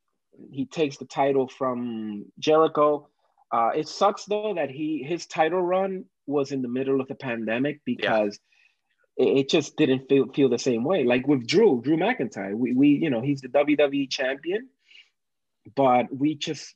[0.52, 3.08] he takes the title from Jericho.
[3.52, 7.16] Uh, it sucks though that he his title run was in the middle of the
[7.16, 8.40] pandemic because
[9.18, 9.26] yeah.
[9.26, 11.04] it, it, just didn't feel feel the same way.
[11.06, 14.68] Like with Drew, Drew McIntyre, we we you know he's the WWE champion,
[15.76, 16.76] but we just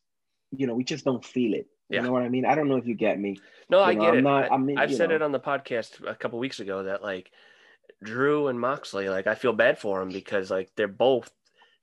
[0.51, 1.67] you know we just don't feel it.
[1.89, 2.01] You yeah.
[2.03, 2.45] know what I mean?
[2.45, 3.37] I don't know if you get me.
[3.69, 4.21] No, you I know, get I'm it.
[4.21, 5.15] Not, I, mean, I've said know.
[5.15, 7.31] it on the podcast a couple weeks ago that like
[8.01, 11.29] Drew and Moxley, like I feel bad for them because like they're both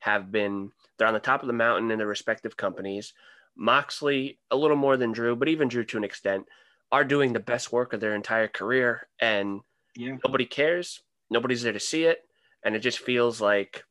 [0.00, 3.14] have been they're on the top of the mountain in their respective companies.
[3.56, 6.46] Moxley, a little more than Drew, but even Drew to an extent,
[6.90, 9.08] are doing the best work of their entire career.
[9.20, 9.60] And
[9.96, 10.16] yeah.
[10.24, 11.00] nobody cares.
[11.30, 12.20] Nobody's there to see it.
[12.64, 13.84] And it just feels like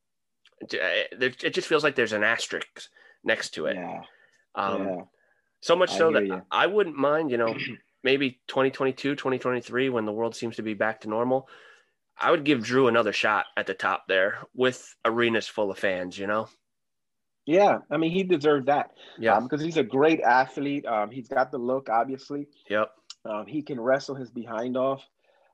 [0.60, 2.84] it just feels like there's an asterisk
[3.24, 3.76] next to it.
[3.76, 4.02] Yeah.
[4.56, 5.02] Um, yeah.
[5.62, 6.42] So much so that you.
[6.52, 7.56] I wouldn't mind, you know,
[8.04, 11.48] maybe 2022, 2023, when the world seems to be back to normal,
[12.20, 16.18] I would give Drew another shot at the top there with arenas full of fans,
[16.18, 16.50] you know?
[17.48, 18.92] Yeah, I mean, he deserved that.
[19.18, 20.86] Yeah, because um, he's a great athlete.
[20.86, 22.48] Um, he's got the look, obviously.
[22.70, 22.92] Yep.
[23.24, 25.02] Um, he can wrestle his behind off.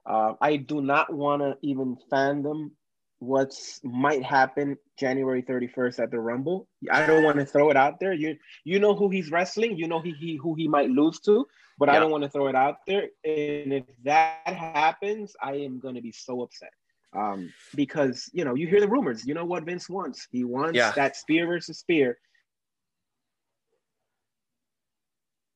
[0.05, 2.71] Uh, I do not want to even fandom
[3.19, 6.67] what's might happen January 31st at the Rumble.
[6.91, 8.11] I don't want to throw it out there.
[8.11, 9.77] You you know who he's wrestling.
[9.77, 11.45] You know he, he who he might lose to,
[11.77, 13.03] but I don't want to throw it out there.
[13.23, 16.73] And if that happens, I am going to be so upset
[17.15, 19.25] um, because you know you hear the rumors.
[19.25, 20.27] You know what Vince wants?
[20.31, 20.91] He wants yeah.
[20.91, 22.17] that spear versus spear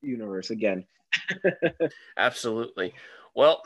[0.02, 0.86] universe again.
[2.18, 2.94] Absolutely.
[3.36, 3.62] Well,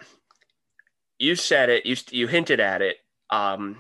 [1.20, 1.86] you said it.
[1.86, 2.98] You you hinted at it.
[3.30, 3.78] Um,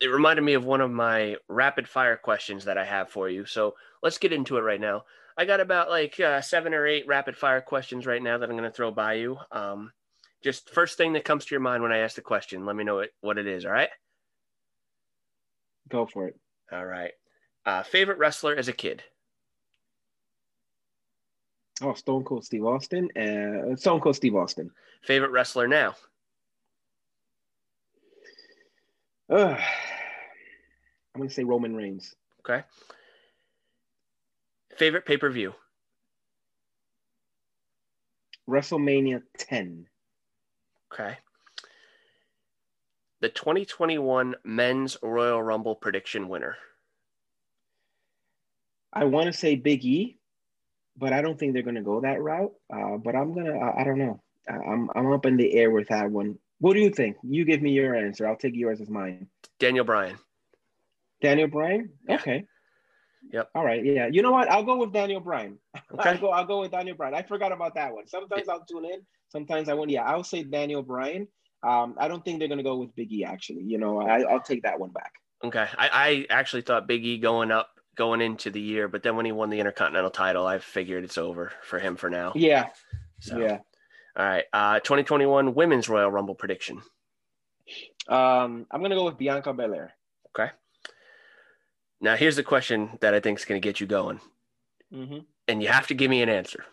[0.00, 3.44] it reminded me of one of my rapid fire questions that I have for you.
[3.46, 5.04] So let's get into it right now.
[5.36, 8.56] I got about like uh, seven or eight rapid fire questions right now that I'm
[8.56, 9.38] going to throw by you.
[9.50, 9.92] Um,
[10.42, 12.84] just first thing that comes to your mind when I ask the question, let me
[12.84, 13.64] know it, what it is.
[13.64, 13.90] All right.
[15.88, 16.38] Go for it.
[16.70, 17.12] All right.
[17.64, 19.02] Uh, favorite wrestler as a kid?
[21.80, 23.08] Oh, Stone Cold Steve Austin.
[23.16, 24.70] Uh, Stone Cold Steve Austin.
[25.02, 25.94] Favorite wrestler now?
[29.30, 29.56] Uh,
[31.14, 32.14] I'm going to say Roman Reigns.
[32.40, 32.64] Okay.
[34.76, 35.54] Favorite pay per view?
[38.48, 39.86] WrestleMania 10.
[40.92, 41.16] Okay.
[43.20, 46.56] The 2021 Men's Royal Rumble prediction winner.
[48.92, 50.18] I want to say Big E,
[50.96, 52.52] but I don't think they're going to go that route.
[52.72, 53.58] Uh, but I'm gonna.
[53.58, 54.20] I, I don't know.
[54.48, 56.38] I'm I'm up in the air with that one.
[56.60, 57.16] What do you think?
[57.22, 58.26] You give me your answer.
[58.26, 59.28] I'll take yours as mine.
[59.58, 60.16] Daniel Bryan.
[61.20, 61.90] Daniel Bryan.
[62.08, 62.46] Okay.
[63.32, 63.50] Yep.
[63.54, 63.84] All right.
[63.84, 64.08] Yeah.
[64.10, 64.50] You know what?
[64.50, 65.58] I'll go with Daniel Bryan.
[65.90, 66.10] Okay.
[66.10, 66.28] I'll go.
[66.30, 67.14] I'll go with Daniel Bryan.
[67.14, 68.06] I forgot about that one.
[68.06, 69.00] Sometimes I'll tune in.
[69.30, 69.90] Sometimes I won't.
[69.90, 70.04] Yeah.
[70.04, 71.26] I'll say Daniel Bryan.
[71.66, 73.24] Um, I don't think they're gonna go with Big E.
[73.24, 75.12] Actually, you know, I, I'll take that one back.
[75.42, 75.66] Okay.
[75.76, 79.26] I, I actually thought Big E going up going into the year, but then when
[79.26, 82.32] he won the Intercontinental title, I figured it's over for him for now.
[82.36, 82.68] Yeah.
[83.20, 83.58] So, Yeah.
[84.16, 84.44] All right.
[84.52, 86.80] Uh, 2021 Women's Royal Rumble prediction.
[88.08, 89.94] Um, I'm gonna go with Bianca Belair.
[90.28, 90.50] Okay.
[92.00, 94.20] Now here's the question that I think is going to get you going,
[94.92, 95.18] Mm-hmm.
[95.48, 96.64] and you have to give me an answer.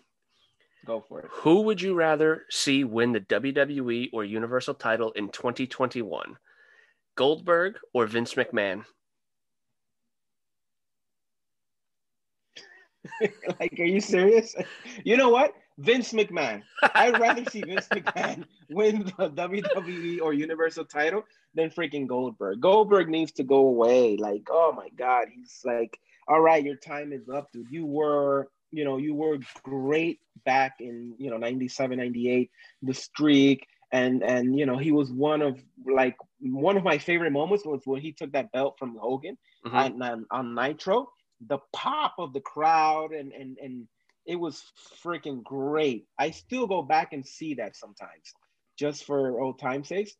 [0.85, 1.27] Go for it.
[1.31, 6.37] Who would you rather see win the WWE or Universal title in 2021?
[7.15, 8.85] Goldberg or Vince McMahon?
[13.59, 14.55] like, are you serious?
[15.03, 15.53] You know what?
[15.77, 16.63] Vince McMahon.
[16.93, 21.23] I'd rather see Vince McMahon win the WWE or Universal title
[21.53, 22.61] than freaking Goldberg.
[22.61, 24.17] Goldberg needs to go away.
[24.17, 25.27] Like, oh my God.
[25.33, 27.67] He's like, all right, your time is up, dude.
[27.69, 32.49] You were, you know, you were great back in, you know, 97, 98,
[32.81, 33.67] the streak.
[33.91, 37.81] And and you know, he was one of like one of my favorite moments was
[37.85, 39.73] when he took that belt from Hogan Mhm.
[39.73, 41.07] on, on, on Nitro.
[41.47, 43.87] The pop of the crowd and and and
[44.25, 44.63] it was
[45.03, 46.07] freaking great.
[46.17, 48.33] I still go back and see that sometimes,
[48.77, 50.11] just for old time's sake.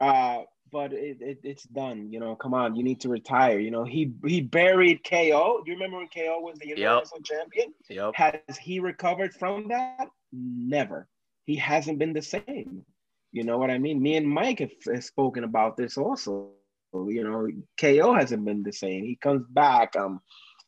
[0.00, 2.10] Uh, but it, it, it's done.
[2.10, 3.58] You know, come on, you need to retire.
[3.58, 5.62] You know, he he buried KO.
[5.64, 7.74] Do you remember when KO was the Universal Champion?
[7.90, 8.12] Yep.
[8.14, 10.08] Has he recovered from that?
[10.32, 11.06] Never.
[11.44, 12.84] He hasn't been the same.
[13.32, 14.02] You know what I mean?
[14.02, 16.50] Me and Mike have, have spoken about this also.
[16.94, 17.48] You know,
[17.80, 19.04] KO hasn't been the same.
[19.04, 19.96] He comes back.
[19.96, 20.20] Um,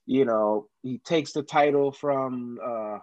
[0.06, 2.98] you know, he takes the title from uh,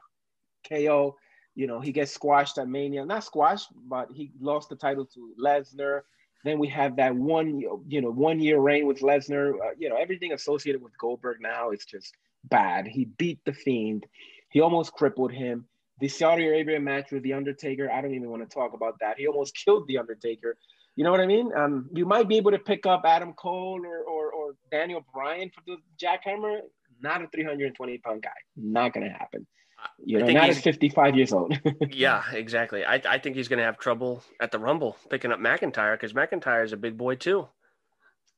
[0.67, 1.15] KO.
[1.55, 3.05] You know, he gets squashed at Mania.
[3.05, 6.01] Not squashed, but he lost the title to Lesnar.
[6.43, 9.53] Then we have that one, you know, one year reign with Lesnar.
[9.53, 12.87] Uh, you know, everything associated with Goldberg now is just bad.
[12.87, 14.05] He beat the Fiend.
[14.49, 15.65] He almost crippled him.
[15.99, 17.91] The Saudi Arabia match with the Undertaker.
[17.91, 19.17] I don't even want to talk about that.
[19.17, 20.57] He almost killed the Undertaker.
[20.95, 21.51] You know what I mean?
[21.55, 25.49] Um, you might be able to pick up Adam Cole or or, or Daniel Bryan
[25.49, 26.59] for the jackhammer.
[27.01, 28.29] Not a 320 pound guy.
[28.55, 29.47] Not gonna happen.
[30.05, 31.57] You know, not at 55 years old.
[31.89, 32.85] Yeah, exactly.
[32.85, 36.13] I, I think he's going to have trouble at the Rumble picking up McIntyre because
[36.13, 37.47] McIntyre is a big boy too.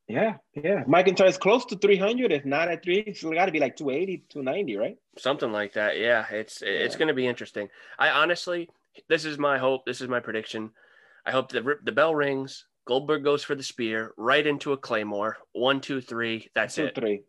[0.07, 0.85] yeah, yeah.
[0.85, 2.31] McIntyre's close to 300.
[2.31, 4.97] If not at three, it's got to be like 280, 290, right?
[5.17, 5.99] Something like that.
[5.99, 6.99] Yeah, it's it's Yeah.
[6.99, 7.67] going to be interesting.
[7.99, 8.69] I honestly,
[9.09, 9.85] this is my hope.
[9.85, 10.71] This is my prediction.
[11.25, 12.65] I hope that the bell rings.
[12.85, 15.37] Goldberg goes for the spear right into a claymore.
[15.51, 16.49] One, two, three.
[16.55, 16.95] That's Two, it.
[16.95, 17.23] three.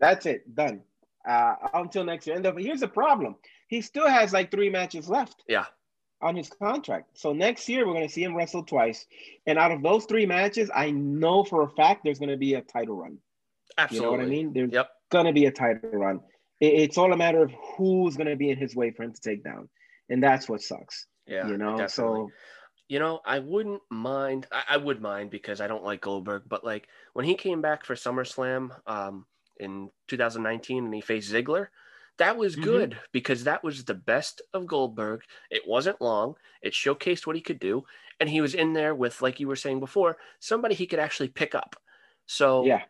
[0.00, 0.54] That's it.
[0.54, 0.82] Done.
[1.28, 2.36] Uh, until next year.
[2.36, 3.36] And the, here's the problem:
[3.68, 5.42] he still has like three matches left.
[5.48, 5.66] Yeah.
[6.20, 7.16] On his contract.
[7.16, 9.06] So next year we're going to see him wrestle twice,
[9.46, 12.54] and out of those three matches, I know for a fact there's going to be
[12.54, 13.18] a title run.
[13.76, 14.04] Absolutely.
[14.06, 14.52] You know what I mean?
[14.52, 14.90] There's Yep.
[15.10, 16.20] going to be a title run.
[16.60, 19.12] It- it's all a matter of who's going to be in his way for him
[19.12, 19.68] to take down,
[20.08, 21.06] and that's what sucks.
[21.26, 21.46] Yeah.
[21.46, 21.76] you know.
[21.76, 21.88] definitely.
[21.88, 22.30] So
[22.88, 24.46] You know, I wouldn't mind.
[24.50, 27.84] I, I would mind because I don't like Goldberg, but like when he came back
[27.84, 29.26] for SummerSlam um,
[29.60, 31.68] in 2019 and he faced Ziggler,
[32.16, 32.62] that was Mhm.
[32.62, 35.22] good because that was the best of Goldberg.
[35.50, 36.36] It wasn't long.
[36.62, 37.84] It showcased what he could do,
[38.18, 41.28] and he was in there with, like you were saying before, somebody he could actually
[41.28, 41.76] pick up.
[42.26, 42.84] So yeah,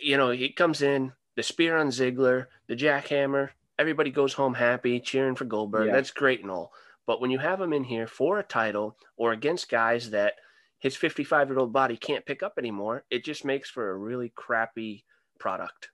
[0.00, 5.00] you know, he comes in, the spear on Ziggler, the jackhammer, everybody goes home happy,
[5.00, 5.86] cheering for Goldberg.
[5.86, 5.92] Yeah.
[5.94, 6.72] That's great and all.
[7.06, 10.34] But when you have him in here for a title or against guys that
[10.78, 14.30] his 55 year old body can't pick up anymore, it just makes for a really
[14.36, 15.04] crappy
[15.38, 15.90] product.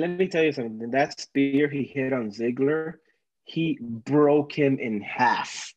[0.00, 0.90] Let me tell you something.
[0.90, 2.94] That spear he hit on Ziggler,
[3.44, 5.72] he broke him in half.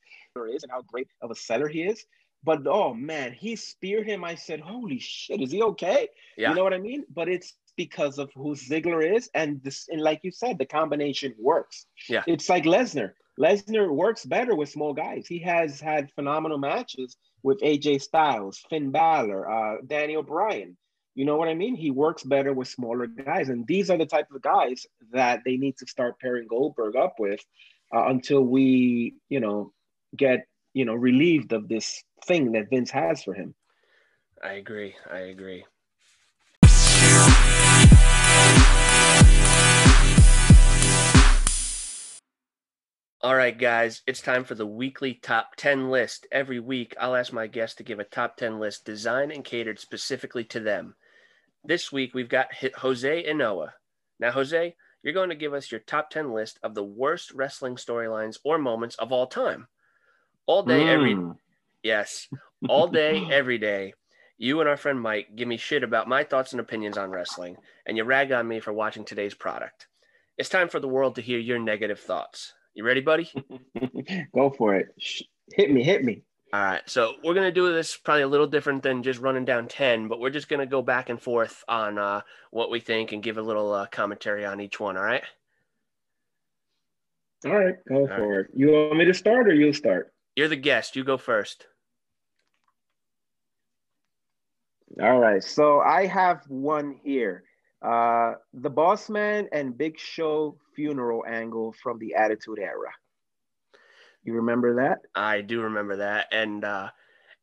[0.53, 2.05] Is and how great of a seller he is.
[2.43, 4.23] But oh man, he speared him.
[4.23, 6.49] I said, "Holy shit, is he okay?" Yeah.
[6.49, 7.05] You know what I mean?
[7.13, 11.33] But it's because of who Ziggler is, and this, and like you said, the combination
[11.39, 11.87] works.
[12.07, 12.23] Yeah.
[12.27, 13.13] it's like Lesnar.
[13.39, 15.27] Lesnar works better with small guys.
[15.27, 20.75] He has had phenomenal matches with AJ Styles, Finn Balor, uh, Daniel Bryan.
[21.17, 21.73] You know what I mean?
[21.73, 25.57] He works better with smaller guys, and these are the type of guys that they
[25.57, 27.39] need to start pairing Goldberg up with
[27.91, 29.73] uh, until we, you know,
[30.15, 30.45] get
[30.75, 33.55] you know relieved of this thing that Vince has for him.
[34.43, 34.93] I agree.
[35.11, 35.65] I agree.
[43.23, 46.27] All right, guys, it's time for the weekly top 10 list.
[46.31, 49.79] Every week, I'll ask my guests to give a top 10 list designed and catered
[49.79, 50.93] specifically to them.
[51.67, 52.47] This week, we've got
[52.77, 53.71] Jose Inoa.
[54.21, 57.75] Now, Jose, you're going to give us your top 10 list of the worst wrestling
[57.75, 59.67] storylines or moments of all time.
[60.45, 61.35] All day, every Mm.
[61.83, 62.29] Yes,
[62.69, 63.93] all day, every day.
[64.37, 67.57] You and our friend Mike give me shit about my thoughts and opinions on wrestling,
[67.85, 69.87] and you rag on me for watching today's product.
[70.37, 72.53] It's time for the world to hear your negative thoughts.
[72.75, 73.29] You ready, buddy?
[74.33, 74.87] Go for it.
[75.53, 76.23] Hit me, hit me.
[76.53, 76.81] All right.
[76.85, 80.07] So we're going to do this probably a little different than just running down 10,
[80.07, 82.21] but we're just going to go back and forth on uh,
[82.51, 84.95] what we think and give a little uh, commentary on each one.
[84.95, 85.23] All right.
[87.45, 87.75] All right.
[87.87, 88.39] Go all for right.
[88.41, 88.47] it.
[88.53, 90.13] You want me to start or you'll start?
[90.35, 90.95] You're the guest.
[90.95, 91.67] You go first.
[95.01, 95.43] All right.
[95.43, 97.43] So I have one here.
[97.81, 102.91] Uh, the Boss Man and Big Show funeral angle from the Attitude Era.
[104.27, 105.03] You remember that?
[105.15, 106.27] I do remember that.
[106.33, 106.89] And uh,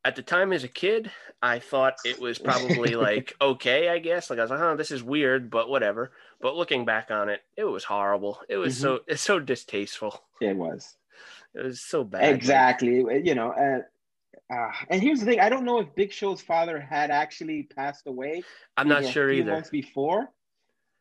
[0.04, 1.10] at the time as a kid,
[1.40, 4.28] I thought it was probably like okay, I guess.
[4.28, 6.12] Like I was like, oh, this is weird, but whatever.
[6.42, 8.38] But looking back on it, it was horrible.
[8.50, 8.82] It was mm-hmm.
[8.82, 10.22] so it's so distasteful.
[10.42, 10.94] It was.
[11.54, 12.34] It was so bad.
[12.34, 13.02] Exactly.
[13.24, 16.78] You know, uh, uh, and here's the thing: I don't know if Big Show's father
[16.78, 18.42] had actually passed away.
[18.76, 19.52] I'm not sure either.
[19.52, 20.28] Months before,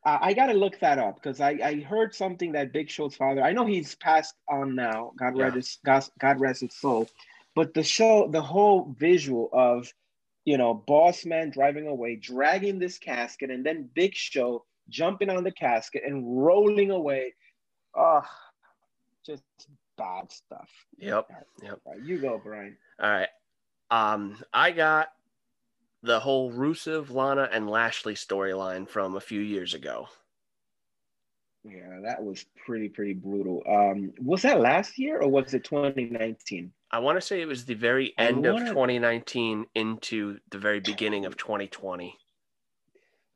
[0.04, 3.16] uh, I got to look that up because I, I heard something that Big Show's
[3.16, 3.42] father.
[3.42, 5.12] I know he's passed on now.
[5.18, 5.48] God yeah.
[5.48, 7.08] rest God, God rest his soul.
[7.54, 9.92] But the show, the whole visual of,
[10.44, 15.44] you know, Boss Man driving away, dragging this casket, and then Big Show jumping on
[15.44, 17.34] the casket and rolling away.
[17.94, 18.22] Oh,
[19.24, 19.44] just
[19.96, 20.68] bad stuff.
[20.98, 21.28] Yep.
[21.62, 21.80] Yep.
[21.86, 22.76] Right, you go, Brian.
[23.00, 23.28] All right.
[23.90, 25.08] Um, I got
[26.04, 30.08] the whole Rusev, Lana, and Lashley storyline from a few years ago.
[31.64, 33.62] Yeah, that was pretty pretty brutal.
[33.66, 36.70] Um, was that last year or was it 2019?
[36.90, 38.64] I want to say it was the very end wanna...
[38.64, 42.18] of 2019 into the very beginning of 2020.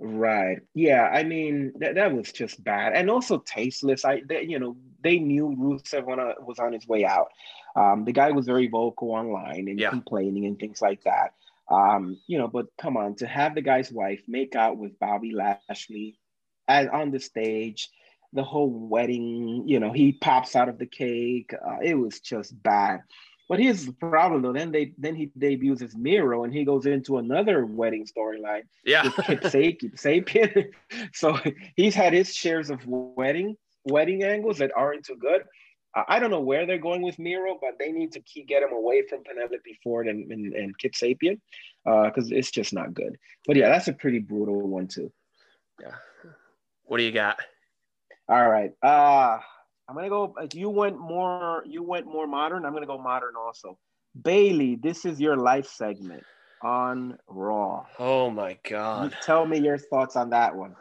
[0.00, 0.58] Right.
[0.74, 1.10] Yeah.
[1.12, 4.04] I mean, that, that was just bad and also tasteless.
[4.04, 7.28] I, they, you know, they knew Rusev when was on his way out.
[7.74, 9.88] Um, the guy was very vocal online and yeah.
[9.88, 11.32] complaining and things like that.
[11.70, 15.32] Um, you know, but come on, to have the guy's wife make out with Bobby
[15.32, 16.18] Lashley
[16.66, 17.90] as on the stage,
[18.32, 21.52] the whole wedding, you know, he pops out of the cake.
[21.54, 23.00] Uh, it was just bad.
[23.48, 24.52] But here's the problem though.
[24.52, 28.64] Then they then he debuts as Miro and he goes into another wedding storyline.
[28.84, 29.04] Yeah.
[29.04, 30.66] With Kip Sabian.
[31.14, 31.38] so
[31.74, 35.44] he's had his shares of wedding wedding angles that aren't too good.
[36.08, 38.72] I don't know where they're going with Miro, but they need to keep get him
[38.72, 41.40] away from Penelope Ford and, and, and Kip Sabian
[41.84, 43.16] because uh, it's just not good.
[43.46, 45.12] But yeah, that's a pretty brutal one too.
[45.80, 45.94] Yeah.
[46.84, 47.38] What do you got?
[48.28, 48.72] All right.
[48.82, 49.38] Uh
[49.88, 50.34] I'm gonna go.
[50.52, 51.64] You went more.
[51.66, 52.66] You went more modern.
[52.66, 53.78] I'm gonna go modern also.
[54.20, 56.24] Bayley, this is your life segment
[56.62, 57.86] on Raw.
[57.98, 59.04] Oh my god!
[59.04, 60.76] You tell me your thoughts on that one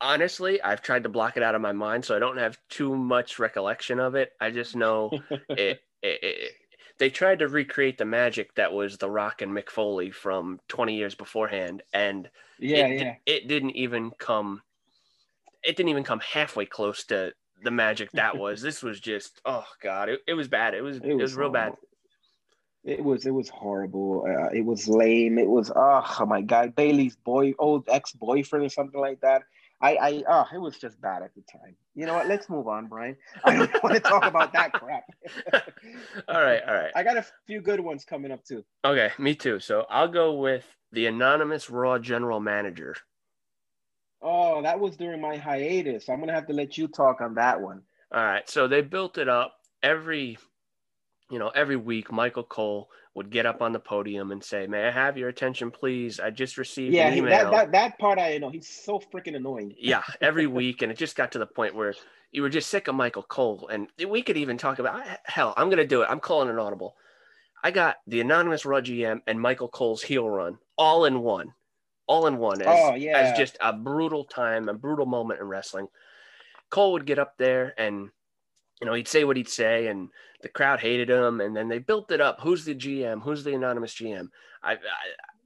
[0.00, 2.94] honestly, I've tried to block it out of my mind, so I don't have too
[2.94, 4.32] much recollection of it.
[4.40, 6.52] I just know it, it, it,
[6.98, 10.94] They tried to recreate the magic that was The Rock and Mick Foley from 20
[10.94, 12.28] years beforehand, and
[12.58, 13.14] yeah, it, yeah.
[13.26, 14.62] it didn't even come.
[15.62, 17.32] It didn't even come halfway close to
[17.62, 18.60] the magic that was.
[18.62, 20.74] this was just oh god, it, it was bad.
[20.74, 21.74] It was it was, was real bad.
[22.84, 24.26] It was it was horrible.
[24.28, 25.38] Uh, it was lame.
[25.38, 29.42] It was oh my god, Bayley's boy, old ex boyfriend or something like that.
[29.80, 31.76] I, I, oh, it was just bad at the time.
[31.94, 32.26] You know what?
[32.26, 33.16] Let's move on, Brian.
[33.44, 35.04] I don't want to talk about that crap.
[36.28, 36.92] all right, all right.
[36.94, 38.64] I got a few good ones coming up too.
[38.84, 39.60] Okay, me too.
[39.60, 42.94] So I'll go with the anonymous Raw general manager.
[44.22, 46.08] Oh, that was during my hiatus.
[46.08, 47.82] I'm gonna have to let you talk on that one.
[48.12, 48.48] All right.
[48.48, 50.38] So they built it up every,
[51.30, 52.12] you know, every week.
[52.12, 55.70] Michael Cole would get up on the podium and say, "May I have your attention,
[55.70, 56.20] please?
[56.20, 58.50] I just received yeah, an email." that, that that part I know.
[58.50, 59.74] He's so freaking annoying.
[59.78, 61.94] yeah, every week, and it just got to the point where
[62.32, 65.54] you were just sick of Michael Cole, and we could even talk about hell.
[65.56, 66.08] I'm gonna do it.
[66.10, 66.96] I'm calling an audible.
[67.62, 71.54] I got the anonymous Raw GM and Michael Cole's heel run all in one,
[72.06, 72.60] all in one.
[72.60, 75.88] As, oh yeah, as just a brutal time, a brutal moment in wrestling.
[76.70, 78.10] Cole would get up there and
[78.80, 80.08] you know, he'd say what he'd say, and
[80.42, 81.40] the crowd hated him.
[81.40, 82.40] And then they built it up.
[82.40, 83.22] Who's the GM?
[83.22, 84.28] Who's the anonymous GM?
[84.62, 84.78] I, I,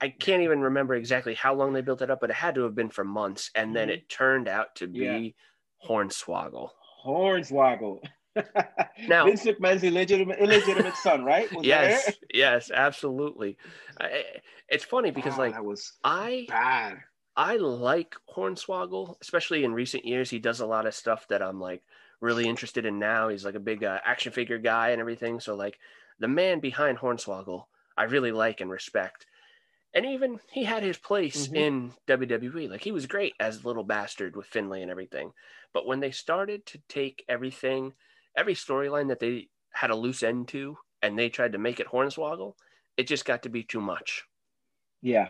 [0.01, 2.63] I can't even remember exactly how long they built it up, but it had to
[2.63, 3.51] have been for months.
[3.55, 3.95] And then mm-hmm.
[3.95, 5.35] it turned out to be
[5.81, 5.89] yeah.
[5.89, 6.71] Hornswoggle.
[7.05, 8.01] Hornswoggle.
[9.09, 11.53] now Vince McMahon's illegitimate illegitimate son, right?
[11.53, 13.57] Was yes, yes, absolutely.
[14.01, 14.23] I,
[14.69, 16.99] it's funny because like that was I bad.
[17.37, 20.31] I like Hornswoggle, especially in recent years.
[20.31, 21.83] He does a lot of stuff that I'm like,
[22.21, 23.29] really interested in now.
[23.29, 25.41] He's like a big uh, action figure guy and everything.
[25.41, 25.79] So like
[26.19, 27.65] the man behind Hornswoggle,
[27.97, 29.27] I really like and respect.
[29.95, 31.57] And even he had his place mm-hmm.
[31.57, 32.71] in WWE.
[32.71, 35.33] Like he was great as little bastard with Finlay and everything.
[35.73, 37.95] But when they started to take everything,
[38.37, 41.89] every storyline that they had a loose end to, and they tried to make it
[41.89, 42.55] Hornswoggle,
[42.97, 44.25] it just got to be too much.
[45.03, 45.29] Yeah,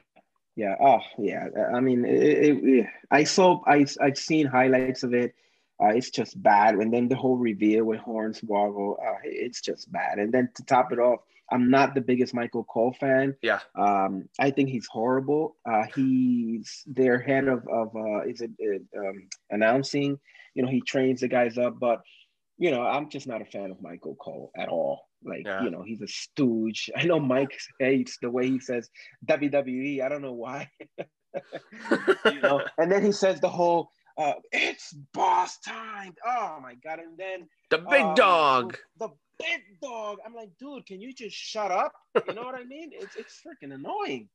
[0.56, 0.74] yeah.
[0.80, 1.48] Oh, yeah.
[1.72, 3.62] I mean, it, it, it, I saw.
[3.66, 5.34] I I've seen highlights of it.
[5.82, 6.74] Uh, it's just bad.
[6.74, 10.18] And then the whole reveal with Hornswoggle, uh, it's just bad.
[10.18, 11.20] And then to top it off,
[11.50, 13.34] I'm not the biggest Michael Cole fan.
[13.42, 13.60] Yeah.
[13.74, 15.56] Um, I think he's horrible.
[15.68, 18.50] Uh, he's their head of of uh, is it
[18.96, 20.18] um, announcing?
[20.54, 22.02] You know, he trains the guys up, but
[22.58, 25.08] you know, I'm just not a fan of Michael Cole at all.
[25.24, 25.62] Like, yeah.
[25.62, 26.90] you know, he's a stooge.
[26.96, 28.90] I know Mike hates the way he says
[29.26, 30.02] WWE.
[30.02, 30.68] I don't know why.
[32.26, 36.14] you know, and then he says the whole uh, it's boss time.
[36.26, 36.98] Oh my god!
[36.98, 38.76] And then the big uh, dog.
[38.98, 40.18] The big dog.
[40.26, 41.92] I'm like, dude, can you just shut up?
[42.26, 42.90] You know what I mean?
[42.92, 44.28] It's it's freaking annoying.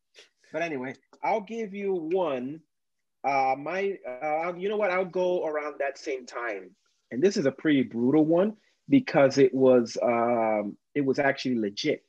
[0.53, 2.61] But anyway, I'll give you one.
[3.25, 4.91] Uh, my, uh, you know what?
[4.91, 6.71] I'll go around that same time,
[7.11, 8.55] and this is a pretty brutal one
[8.89, 12.03] because it was um, it was actually legit.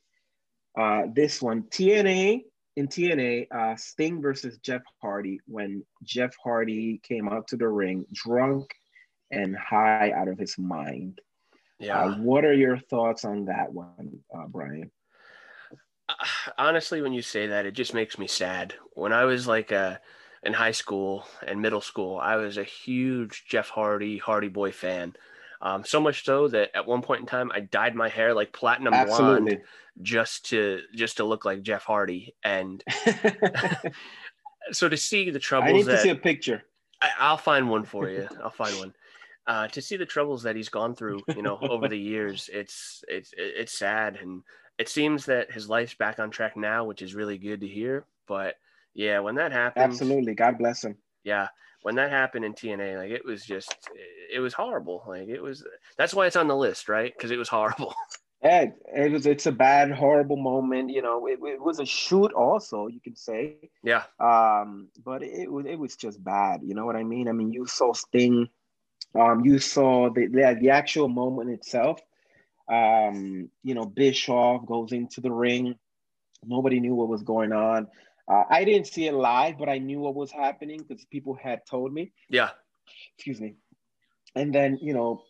[0.77, 2.41] Uh, this one, TNA
[2.75, 8.05] in TNA, uh, Sting versus Jeff Hardy when Jeff Hardy came out to the ring
[8.13, 8.69] drunk
[9.31, 11.19] and high out of his mind.
[11.79, 11.99] Yeah.
[11.99, 14.91] Uh, what are your thoughts on that one, uh, Brian?
[16.07, 16.13] Uh,
[16.57, 18.75] honestly, when you say that, it just makes me sad.
[18.93, 19.97] When I was like uh,
[20.43, 25.15] in high school and middle school, I was a huge Jeff Hardy, Hardy Boy fan.
[25.61, 28.51] Um, so much so that at one point in time, I dyed my hair like
[28.53, 29.55] platinum Absolutely.
[29.55, 29.63] blonde
[30.01, 32.35] just to just to look like Jeff Hardy.
[32.43, 32.83] And
[34.71, 36.63] so to see the troubles, I need that, to see a picture.
[37.01, 38.27] I, will find one for you.
[38.43, 38.93] I'll find one.
[39.47, 43.03] Uh, to see the troubles that he's gone through, you know, over the years, it's
[43.07, 44.41] it's it's sad, and
[44.79, 48.05] it seems that his life's back on track now, which is really good to hear.
[48.27, 48.55] But
[48.93, 50.97] yeah, when that happens, absolutely, God bless him.
[51.23, 51.47] Yeah,
[51.85, 53.75] when that happened in TNA, like it was just,
[54.33, 55.03] it was horrible.
[55.07, 55.63] Like it was,
[55.99, 57.13] that's why it's on the list, right?
[57.15, 57.93] Because it was horrible.
[58.43, 58.65] Yeah,
[58.95, 59.25] it was.
[59.25, 60.91] It's a bad, horrible moment.
[60.91, 63.55] You know, it, it was a shoot, also you can say.
[63.81, 64.03] Yeah.
[64.19, 66.61] Um, but it was it was just bad.
[66.63, 67.27] You know what I mean?
[67.27, 68.47] I mean, you saw Sting.
[69.19, 71.99] Um, you saw the the, the actual moment itself.
[72.71, 75.73] Um, you know, Bischoff goes into the ring.
[76.45, 77.87] Nobody knew what was going on.
[78.27, 81.65] Uh, I didn't see it live, but I knew what was happening because people had
[81.65, 82.11] told me.
[82.29, 82.49] Yeah.
[83.17, 83.55] Excuse me.
[84.35, 85.23] And then, you know,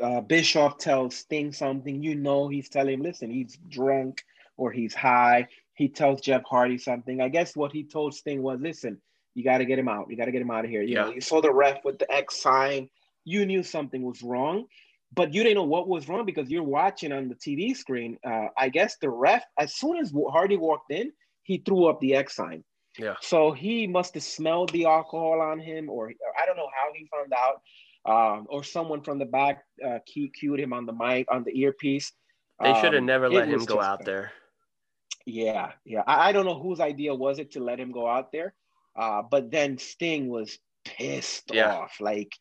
[0.00, 2.02] uh, Bischoff tells Sting something.
[2.02, 4.22] You know, he's telling him, listen, he's drunk
[4.56, 5.48] or he's high.
[5.74, 7.20] He tells Jeff Hardy something.
[7.20, 9.00] I guess what he told Sting was, listen,
[9.34, 10.10] you got to get him out.
[10.10, 10.82] You got to get him out of here.
[10.82, 11.04] You yeah.
[11.04, 12.90] know, you saw the ref with the X sign.
[13.24, 14.66] You knew something was wrong,
[15.14, 18.18] but you didn't know what was wrong because you're watching on the TV screen.
[18.24, 21.12] Uh, I guess the ref, as soon as Hardy walked in,
[21.42, 22.64] he threw up the X sign.
[22.98, 23.14] Yeah.
[23.20, 27.08] So he must have smelled the alcohol on him, or, I don't know how he
[27.10, 27.62] found out,
[28.04, 31.58] um, or someone from the back uh, key cued him on the mic on the
[31.60, 32.12] earpiece.
[32.62, 34.32] They should have um, never let him go out there.
[35.26, 36.02] Yeah, yeah.
[36.06, 38.54] I, I, don't know whose idea was it to let him go out there,
[38.98, 41.74] uh, but then Sting was pissed yeah.
[41.74, 42.00] off.
[42.00, 42.32] Like,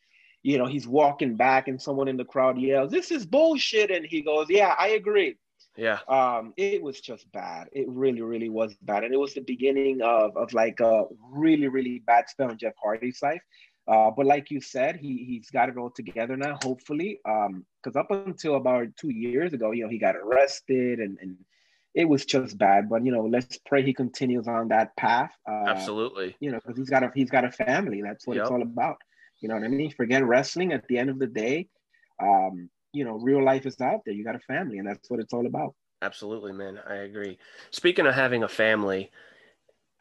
[0.43, 4.05] you know, he's walking back, and someone in the crowd yells, "This is bullshit!" And
[4.05, 5.37] he goes, "Yeah, I agree."
[5.79, 5.99] Yeah.
[6.07, 7.69] Um, it was just bad.
[7.71, 9.03] It really, really was bad.
[9.03, 12.73] And it was the beginning of, of like a really, really bad spell in Jeff
[12.81, 13.41] Hardy's life.
[13.87, 17.19] Uh, but like you said, he he's got it all together now, hopefully.
[17.27, 21.37] Um, because up until about two years ago, you know, he got arrested and, and
[21.95, 22.89] it was just bad.
[22.89, 25.31] But you know, let's pray he continues on that path.
[25.49, 26.35] Uh, Absolutely.
[26.39, 28.01] You know, because he's got a he's got a family.
[28.03, 28.43] That's what yep.
[28.43, 28.97] it's all about.
[29.39, 29.91] You know what I mean?
[29.91, 30.73] Forget wrestling.
[30.73, 31.67] At the end of the day,
[32.21, 34.13] um, you know, real life is out there.
[34.13, 35.75] You got a family, and that's what it's all about.
[36.01, 36.79] Absolutely, man.
[36.87, 37.37] I agree.
[37.71, 39.11] Speaking of having a family,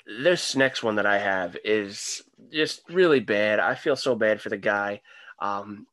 [0.07, 3.59] this next one that I have is just really bad.
[3.59, 5.03] I feel so bad for the guy.
[5.41, 5.86] Um,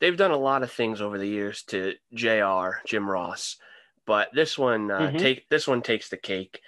[0.00, 2.78] they've done a lot of things over the years to Jr.
[2.86, 3.56] Jim Ross,
[4.06, 5.16] but this one uh, mm-hmm.
[5.18, 6.60] take this one takes the cake.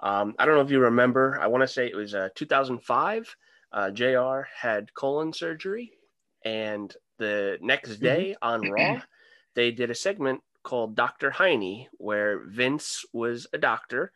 [0.00, 1.38] Um, I don't know if you remember.
[1.40, 3.36] I want to say it was uh, 2005.
[3.72, 4.42] Uh, Jr.
[4.54, 5.92] had colon surgery,
[6.44, 8.04] and the next mm-hmm.
[8.04, 9.00] day on Raw,
[9.54, 11.30] they did a segment called Dr.
[11.30, 14.12] Heiney, where Vince was a doctor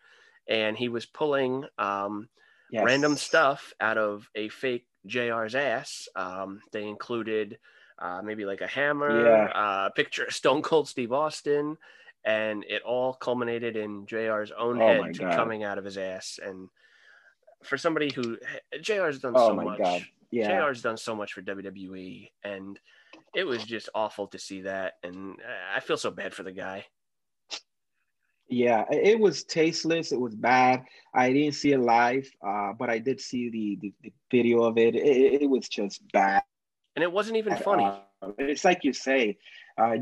[0.48, 2.28] and he was pulling um,
[2.70, 2.84] yes.
[2.84, 6.08] random stuff out of a fake JR's ass.
[6.14, 7.58] Um, they included
[7.98, 9.44] uh, maybe like a hammer, yeah.
[9.46, 11.76] uh, a picture of Stone Cold Steve Austin,
[12.24, 16.38] and it all culminated in JR's own oh head coming out of his ass.
[16.42, 16.68] And
[17.64, 18.38] for somebody who
[18.80, 20.04] JR's done oh so much, God.
[20.30, 20.60] Yeah.
[20.60, 22.78] JR's done so much for WWE, and
[23.34, 25.36] it was just awful to see that, and
[25.74, 26.86] I feel so bad for the guy.
[28.48, 30.12] Yeah, it was tasteless.
[30.12, 30.84] It was bad.
[31.12, 34.78] I didn't see it live, uh, but I did see the, the, the video of
[34.78, 34.94] it.
[34.94, 35.42] it.
[35.42, 35.50] it.
[35.50, 36.42] was just bad,
[36.94, 37.84] and it wasn't even funny.
[37.84, 39.38] Uh, it's like you say,
[39.78, 39.96] uh,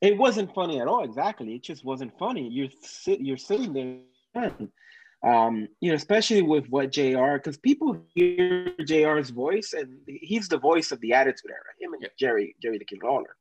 [0.00, 1.04] it wasn't funny at all.
[1.04, 2.48] Exactly, it just wasn't funny.
[2.50, 3.72] You're sit, you're sitting
[4.34, 4.50] there.
[5.24, 10.58] Um, you know, especially with what JR, because people hear JR's voice, and he's the
[10.58, 11.72] voice of the Attitude Era.
[11.80, 12.08] Him and Yeah.
[12.18, 13.34] Jerry, Jerry the King Lawler.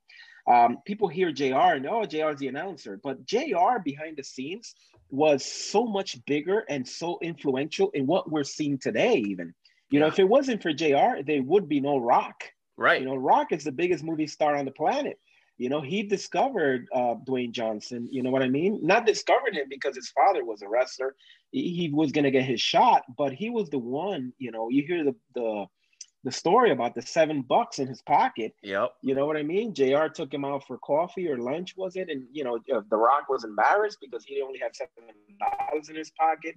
[0.48, 4.76] Um, people hear JR and oh, JR's the announcer, but JR behind the scenes
[5.10, 9.16] was so much bigger and so influential in what we're seeing today.
[9.16, 9.54] Even,
[9.90, 12.44] you know, if it wasn't for JR, there would be no Rock.
[12.78, 13.02] Right.
[13.02, 15.20] You know, Rock is the biggest movie star on the planet.
[15.58, 18.08] You know, he discovered uh, Dwayne Johnson.
[18.12, 18.80] You know what I mean?
[18.82, 21.16] Not discovered him because his father was a wrestler.
[21.51, 24.34] He, he was going to get his shot, but he was the one.
[24.39, 25.66] You know, you hear the the
[26.24, 28.54] the story about the seven bucks in his pocket.
[28.64, 28.93] yep.
[29.01, 29.74] You know what I mean?
[29.74, 30.08] Jr.
[30.08, 32.10] took him out for coffee or lunch, was it?
[32.10, 34.91] And you know, uh, The Rock was embarrassed because he only had seven
[35.39, 36.56] dollars in his pocket.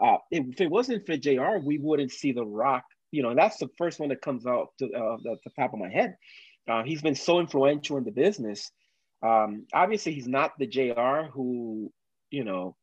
[0.00, 2.84] Uh, if it wasn't for Jr., we wouldn't see The Rock.
[3.10, 5.78] You know, that's the first one that comes out to uh, the, the top of
[5.78, 6.16] my head.
[6.68, 8.70] Uh, he's been so influential in the business.
[9.22, 11.30] Um, obviously, he's not the Jr.
[11.32, 11.92] who
[12.30, 12.76] you know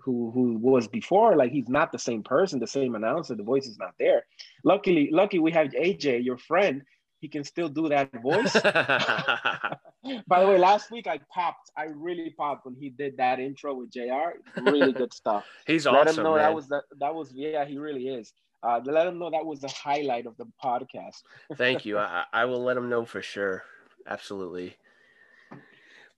[0.00, 1.36] who who was before.
[1.36, 3.34] Like he's not the same person, the same announcer.
[3.34, 4.24] The voice is not there.
[4.64, 6.82] Luckily, lucky we have AJ, your friend.
[7.20, 8.52] He can still do that voice.
[10.28, 11.70] By the way, last week I popped.
[11.76, 14.38] I really popped when he did that intro with Jr.
[14.60, 15.44] Really good stuff.
[15.66, 16.18] He's let awesome.
[16.18, 16.44] him know man.
[16.44, 18.32] that was that was yeah he really is.
[18.62, 21.22] Uh, let them know that was the highlight of the podcast.
[21.54, 21.98] Thank you.
[21.98, 23.62] I, I will let them know for sure.
[24.06, 24.76] Absolutely.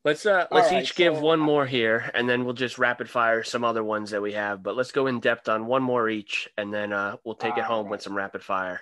[0.03, 3.11] Let's uh let's right, each give so- one more here and then we'll just rapid
[3.11, 4.63] fire some other ones that we have.
[4.63, 7.65] But let's go in depth on one more each and then uh we'll take it
[7.65, 7.91] home right.
[7.91, 8.81] with some rapid fire.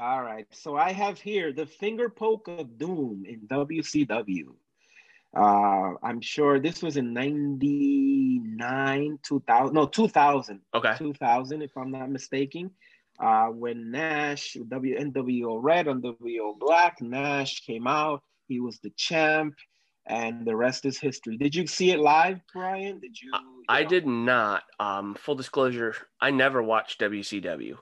[0.00, 4.54] All right, so I have here the finger poke of doom in WCW.
[5.36, 10.94] Uh, I'm sure this was in '99, 2000, no 2000, Okay.
[10.96, 12.70] 2000, if I'm not mistaken.
[13.20, 18.22] Uh, when Nash, W NWO Red, NWO Black, Nash came out.
[18.46, 19.54] He was the champ,
[20.06, 21.36] and the rest is history.
[21.36, 23.00] Did you see it live, Brian?
[23.00, 23.32] Did you?
[23.32, 23.88] you I know?
[23.88, 24.62] did not.
[24.78, 27.76] Um, full disclosure, I never watched WCW.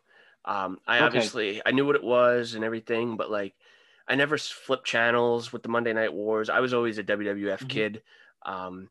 [0.44, 1.06] Um, I Okay.
[1.06, 3.54] obviously I knew what it was and everything, but like
[4.08, 6.48] I never flipped channels with the Monday Night Wars.
[6.48, 7.68] I was always a WWF Mhm.
[7.68, 8.02] kid.
[8.44, 8.88] Um,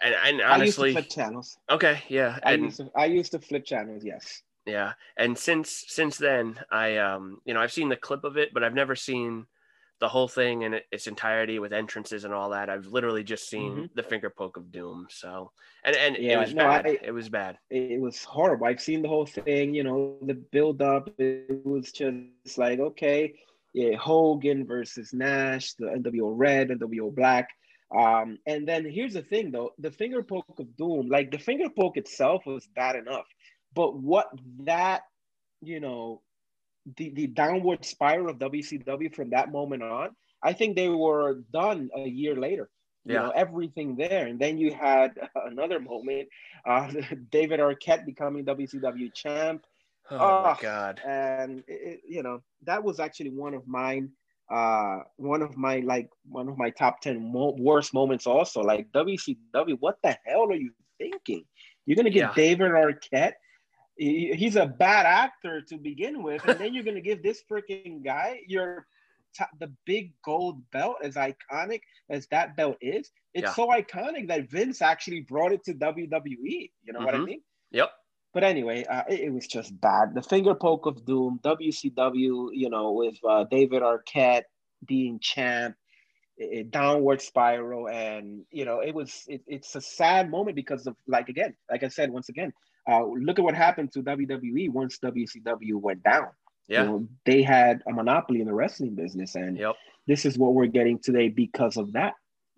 [0.00, 1.58] and, and I used to honestly, flip channels.
[1.70, 4.04] okay, yeah, I used to, I used to flip channels.
[4.04, 4.42] Yes.
[4.66, 8.52] yeah, and since since then, I um, you know, I've seen the clip of it,
[8.52, 9.46] but I've never seen
[10.00, 12.68] the whole thing in its entirety with entrances and all that.
[12.68, 15.06] I've literally just seen the finger poke of doom.
[15.08, 15.52] So,
[15.84, 16.40] and and it Mm-hmm.
[16.40, 16.86] Was no, bad.
[16.86, 17.58] I- it was bad.
[17.70, 18.66] it, it was horrible.
[18.66, 21.08] I've seen the whole thing, you know, the build up.
[21.18, 23.34] It was just like, okay,
[23.72, 27.48] yeah, Hogan versus Nash, the NWO Red, NWO Black.
[27.96, 31.68] Um, and then here's the thing though, the finger poke of doom, like the finger
[31.68, 33.26] poke itself was bad enough.
[33.74, 34.28] But what
[34.64, 35.02] that,
[35.60, 36.22] you know,
[36.96, 40.10] the, the downward spiral of WCW from that moment on,
[40.42, 42.70] I think they were done a year later
[43.06, 43.20] you Yeah.
[43.20, 46.28] know everything there and then you had another moment
[46.66, 46.90] uh
[47.30, 49.64] david arquette becoming wcw champ
[50.10, 51.00] Oh my Ah, god.
[51.04, 54.10] and it, you know that was actually one of mine
[54.50, 58.90] uh one of my like one of my top 10 mo- worst moments also like
[58.92, 61.44] wcw what the hell are you thinking
[61.86, 62.34] you're gonna get Yeah.
[62.34, 63.34] david arquette
[63.96, 68.04] he- he's a bad actor to begin with and then you're gonna give this freaking
[68.04, 68.86] guy your
[69.38, 71.80] top, the big gold belt as iconic
[72.10, 73.52] as that belt is it's Yeah.
[73.54, 77.24] so iconic that vince actually brought it to wwe you know what i Mhm.
[77.26, 77.90] mean Yep.
[78.32, 80.14] But anyway, uh, it, it was just bad.
[80.14, 84.44] The finger poke of doom, WCW, you know, with uh, David Arquette
[84.84, 85.76] being champ,
[86.70, 91.28] downward spiral, and you know, it was it, it's a sad moment because of like
[91.28, 92.52] again, like I said once again,
[92.90, 96.28] uh, look at what happened to WWE once WCW went down.
[96.68, 96.82] Yeah.
[96.82, 99.76] You know, they had a monopoly in the wrestling business, and Yep.
[100.06, 102.14] this is what we're getting today because of that.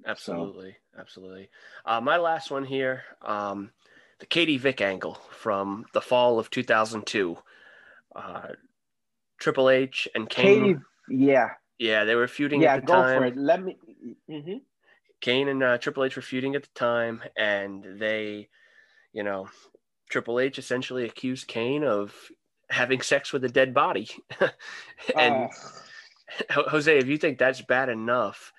[0.07, 0.77] Absolutely.
[0.99, 1.49] Absolutely.
[1.85, 3.71] Uh, my last one here, um,
[4.21, 7.37] the Katie Vick angle from the fall of 2002.
[8.15, 8.49] Uh,
[9.39, 10.63] Triple H and Kane.
[10.63, 13.19] Katie, yeah, Yeah, they were feuding yeah, at the go time.
[13.19, 13.37] for it.
[13.37, 13.77] Let me.
[14.31, 14.61] mhm.
[15.21, 18.49] Kane and uh, Triple H were feuding at the time, and they,
[19.13, 19.49] you know,
[20.11, 22.15] Triple H essentially accused Kane of
[22.71, 24.09] having sex with a dead body.
[25.19, 25.51] and
[26.51, 28.53] Uh, Jose, if you think that's bad enough,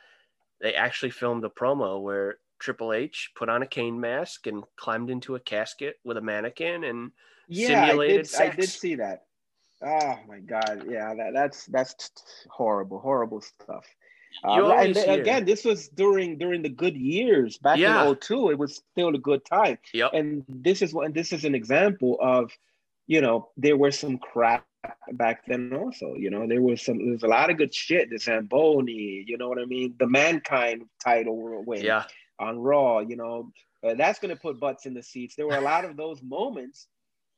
[0.62, 5.12] they actually filmed a promo where Triple H put on a Kane mask and climbed
[5.12, 7.12] into a casket with a mannequin, and
[7.48, 9.26] yeah, I simulated did, I did see that.
[9.86, 12.10] Oh my god, yeah, that, that's that's
[12.50, 13.86] horrible, horrible stuff.
[14.44, 18.02] Uh, and hear- again, this was during during the good years back Yeah.
[18.02, 18.50] in 02.
[18.50, 22.18] It was still a good time, yep, and this is what this is an example
[22.20, 22.52] of,
[23.06, 24.66] you know, there was some crap
[25.14, 26.16] back then also.
[26.16, 28.10] You know, there was some there was a lot of good shit.
[28.10, 29.94] The Zamboni, you know what I mean?
[30.00, 32.06] The Mankind title win yeah,
[32.40, 33.52] on Raw, you know,
[33.86, 35.36] Uh, that's going to put butts in the seats.
[35.36, 36.88] There were a lot of those moments,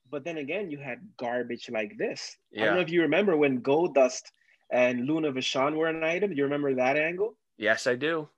[0.10, 2.38] but then again, you had garbage like this.
[2.52, 2.62] Yeah.
[2.62, 4.32] I don't know if you remember when Goldust
[4.72, 6.30] and Luna Vachon were an item.
[6.32, 7.36] Do you remember that angle?
[7.58, 8.30] Yes, I do.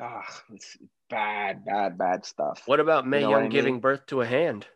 [0.00, 0.76] Ah, oh, it's
[1.08, 2.62] bad, bad, bad stuff.
[2.66, 3.80] What about Mae you know Young giving mean?
[3.80, 4.66] birth to a hand?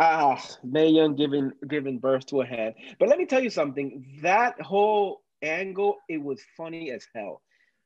[0.00, 2.74] Ah, Mae Young giving giving birth to a hand.
[2.98, 4.04] But let me tell you something.
[4.22, 7.42] That whole angle, it was funny as hell.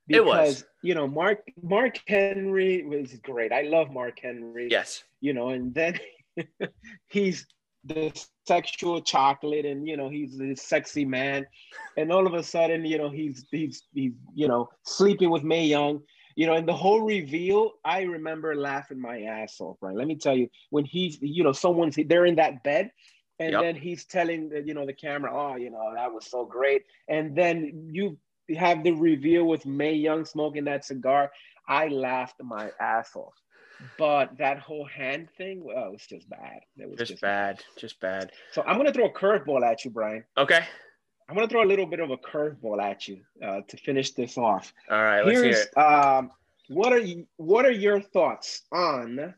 [0.09, 0.65] Because, it was.
[0.83, 3.53] You know, Mark Mark Henry was great.
[3.53, 4.69] I love Mark Henry.
[4.71, 5.05] Yes.
[5.21, 5.99] You know, and then
[7.09, 7.47] he's
[7.85, 8.13] the
[8.47, 11.47] sexual chocolate and you know he's this sexy man
[11.97, 15.65] and all of a sudden you know he's he's he's you know sleeping with Mae
[15.65, 16.03] Young
[16.39, 19.97] you know, and the whole reveal, I remember laughing my ass off, right?
[19.97, 22.93] Let me tell you, when he's, you know, someone's they're in that bed,
[23.41, 23.63] and yep.
[23.63, 26.83] then he's telling the, you know, the camera, oh, you know, that was so great.
[27.09, 28.17] And then you
[28.57, 31.31] have the reveal with Mae Young smoking that cigar.
[31.67, 33.35] I laughed my ass off.
[33.97, 36.61] But that whole hand thing, well, it was just bad.
[36.77, 37.57] It was just, just bad.
[37.57, 38.33] bad, just bad.
[38.53, 40.25] So I'm gonna throw a curveball at you, Brian.
[40.37, 40.61] Okay.
[41.29, 44.37] I'm gonna throw a little bit of a curveball at you uh, to finish this
[44.37, 44.73] off.
[44.91, 45.77] All right, let's hear it.
[45.79, 46.33] Um,
[46.69, 49.35] what are you, what are your thoughts on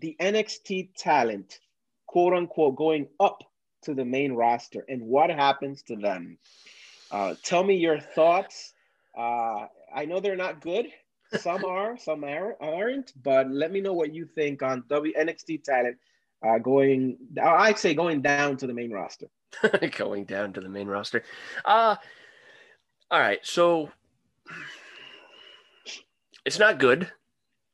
[0.00, 1.60] the NXT talent,
[2.06, 3.42] quote unquote, going up
[3.82, 6.38] to the main roster, and what happens to them?
[7.12, 8.72] Uh, tell me your thoughts.
[9.16, 10.86] Uh, I know they're not good.
[11.38, 13.12] Some are, some are, aren't.
[13.22, 15.98] But let me know what you think on W NXT talent
[16.44, 17.18] uh, going.
[17.40, 19.26] I'd say going down to the main roster.
[19.96, 21.22] going down to the main roster.
[21.64, 21.96] Uh
[23.10, 23.40] all right.
[23.42, 23.90] So
[26.46, 27.12] it's not good.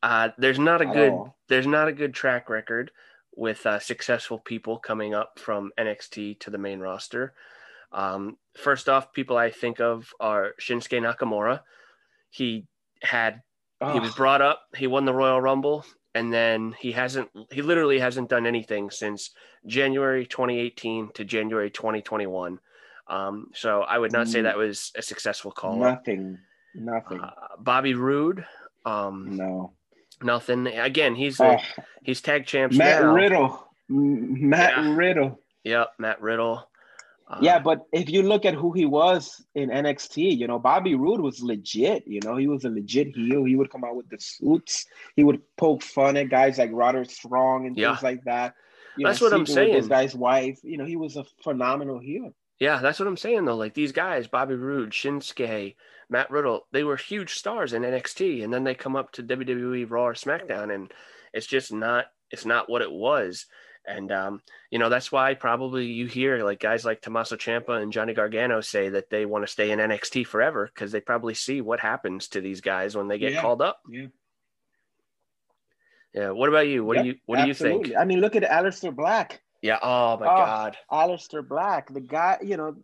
[0.03, 1.15] Uh, there's not a good
[1.49, 2.91] there's not a good track record
[3.37, 7.35] with uh, successful people coming up from NXT to the main roster.
[7.93, 11.61] Um, first off, people I think of are Shinsuke Nakamura.
[12.31, 12.67] He
[13.03, 13.43] had
[13.81, 13.93] oh.
[13.93, 14.63] he was brought up.
[14.77, 15.85] He won the Royal Rumble
[16.15, 19.31] and then he hasn't he literally hasn't done anything since
[19.67, 22.59] January 2018 to January 2021.
[23.07, 25.77] Um, so I would not say that was a successful call.
[25.77, 26.39] Nothing,
[26.75, 27.21] nothing.
[27.21, 28.45] Uh, Bobby Roode.
[28.85, 29.73] Um, no,
[30.23, 30.67] nothing.
[30.67, 31.83] Again, he's a, oh.
[32.03, 32.77] he's tag champs.
[32.77, 33.15] Matt now.
[33.15, 33.69] Riddle.
[33.89, 34.95] Matt yeah.
[34.95, 35.41] Riddle.
[35.65, 36.68] Yep, Matt Riddle.
[37.29, 40.95] Uh, yeah, but if you look at who he was in NXT, you know, Bobby
[40.95, 42.05] Roode was legit.
[42.07, 43.45] You know, he was a legit heel.
[43.45, 44.87] He would come out with the suits.
[45.15, 47.91] He would poke fun at guys like Roderick Strong and yeah.
[47.91, 48.55] things like that.
[48.97, 49.75] You that's know, what I'm saying.
[49.75, 50.59] This guy's wife.
[50.63, 52.33] You know, he was a phenomenal heel.
[52.59, 53.57] Yeah, that's what I'm saying though.
[53.57, 55.77] Like these guys, Bobby Roode, Shinsuke,
[56.09, 59.89] Matt Riddle, they were huge stars in NXT, and then they come up to WWE
[59.89, 60.93] Raw or SmackDown, and
[61.33, 62.07] it's just not.
[62.31, 63.47] It's not what it was.
[63.87, 67.93] And um, you know that's why probably you hear like guys like Tommaso Ciampa and
[67.93, 71.61] Johnny Gargano say that they want to stay in NXT forever because they probably see
[71.61, 73.41] what happens to these guys when they get yeah.
[73.41, 73.81] called up.
[73.89, 74.07] Yeah.
[76.15, 76.31] Yeah.
[76.31, 76.85] What about you?
[76.85, 77.71] What yep, do you What absolutely.
[77.71, 78.01] do you think?
[78.01, 79.41] I mean, look at Aleister Black.
[79.63, 79.79] Yeah.
[79.83, 80.77] Oh my oh, God.
[80.91, 82.39] Aleister Black, the guy.
[82.43, 82.77] You know,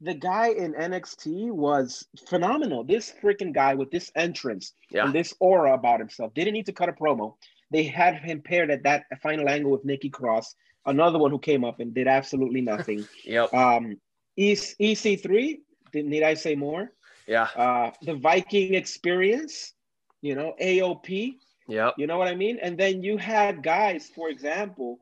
[0.00, 2.84] the guy in NXT was phenomenal.
[2.84, 5.04] This freaking guy with this entrance yeah.
[5.04, 7.34] and this aura about himself didn't need to cut a promo.
[7.70, 10.54] They had him paired at that final angle with Nikki Cross,
[10.86, 13.06] another one who came up and did absolutely nothing.
[13.24, 13.52] yep.
[13.54, 13.96] Um,
[14.38, 15.58] EC3,
[15.94, 16.92] need I say more?
[17.26, 17.48] Yeah.
[17.56, 19.74] Uh, the Viking experience,
[20.22, 21.34] you know, AOP.
[21.68, 21.90] Yeah.
[21.96, 22.58] You know what I mean?
[22.60, 24.98] And then you had guys, for example,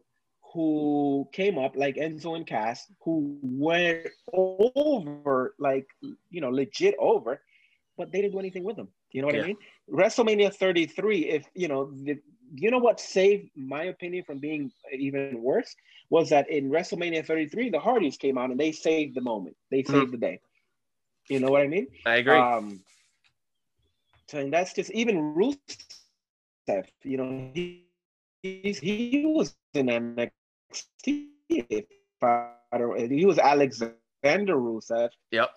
[0.52, 5.86] who came up like Enzo and Cass, who went over, like,
[6.30, 7.40] you know, legit over,
[7.96, 8.88] but they didn't do anything with them.
[9.12, 9.42] You know what yeah.
[9.42, 9.56] I mean?
[9.90, 12.18] WrestleMania 33, if, you know, the,
[12.54, 15.74] you know what saved my opinion from being even worse
[16.10, 19.56] was that in WrestleMania 33, the Hardys came out and they saved the moment.
[19.70, 20.10] They saved mm-hmm.
[20.12, 20.40] the day.
[21.28, 21.88] You know what I mean?
[22.06, 22.38] I agree.
[22.38, 22.80] Um,
[24.28, 26.86] so and that's just even Rusev.
[27.02, 27.84] You know, he
[28.42, 31.28] he was in NXT.
[31.48, 31.84] If
[32.22, 33.94] I don't, he was Alexander
[34.56, 35.10] Rusev.
[35.30, 35.50] Yep.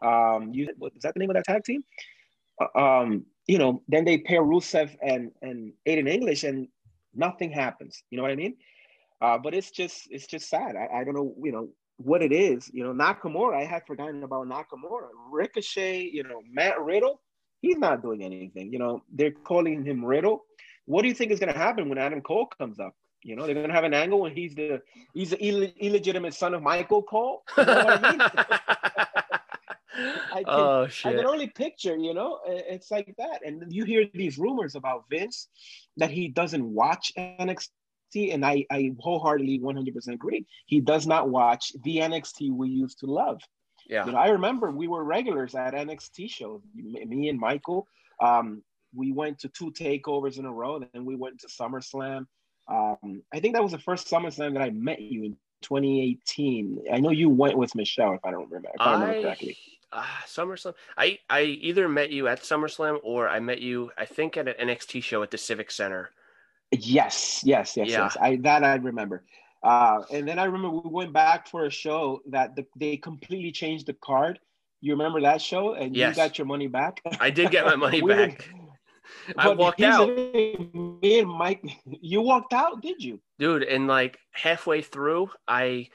[0.00, 1.82] Um, you was that the name of that tag team?
[2.60, 6.68] Uh, um, you know, then they pair Rusev and and Aiden English, and
[7.14, 8.02] nothing happens.
[8.10, 8.56] You know what I mean?
[9.20, 10.76] Uh, but it's just it's just sad.
[10.76, 12.70] I, I don't know, you know, what it is.
[12.72, 15.08] You know, Nakamura, I had forgotten about Nakamura.
[15.30, 17.20] Ricochet, you know, Matt Riddle,
[17.60, 18.72] he's not doing anything.
[18.72, 20.44] You know, they're calling him Riddle.
[20.84, 22.94] What do you think is going to happen when Adam Cole comes up?
[23.24, 24.80] You know, they're going to have an angle when he's the
[25.12, 27.42] he's the Ill- illegitimate son of Michael Cole.
[27.56, 29.06] You know I mean?
[30.38, 31.12] I can, oh shit!
[31.12, 33.40] I can only picture, you know, it's like that.
[33.44, 35.48] And you hear these rumors about Vince
[35.96, 40.46] that he doesn't watch NXT, and I, I wholeheartedly 100% agree.
[40.66, 43.40] He does not watch the NXT we used to love.
[43.88, 44.06] Yeah.
[44.06, 46.62] You know, I remember we were regulars at NXT shows.
[46.74, 47.88] Me and Michael,
[48.20, 48.62] um,
[48.94, 50.78] we went to two takeovers in a row.
[50.78, 52.26] Then we went to SummerSlam.
[52.68, 55.32] Um, I think that was the first SummerSlam that I met you in
[55.62, 56.84] 2018.
[56.92, 58.68] I know you went with Michelle, if I don't remember.
[58.74, 59.58] If I, remember correctly.
[59.92, 60.74] Uh, SummerSlam.
[60.96, 64.68] I I either met you at SummerSlam or I met you I think at an
[64.68, 66.10] NXT show at the Civic Center.
[66.70, 68.02] Yes, yes, yes, Yeah.
[68.04, 68.16] yes.
[68.20, 69.24] I that I remember.
[69.62, 73.50] Uh, and then I remember we went back for a show that the, they completely
[73.50, 74.38] changed the card.
[74.80, 76.16] You remember that show, and Yes.
[76.16, 77.00] you got your money back.
[77.18, 78.48] I did get my money We were- back.
[79.36, 80.08] I walked out.
[80.14, 81.64] Me and Mike,
[82.02, 83.18] you walked out, did you?
[83.38, 85.88] Dude, and like halfway through, I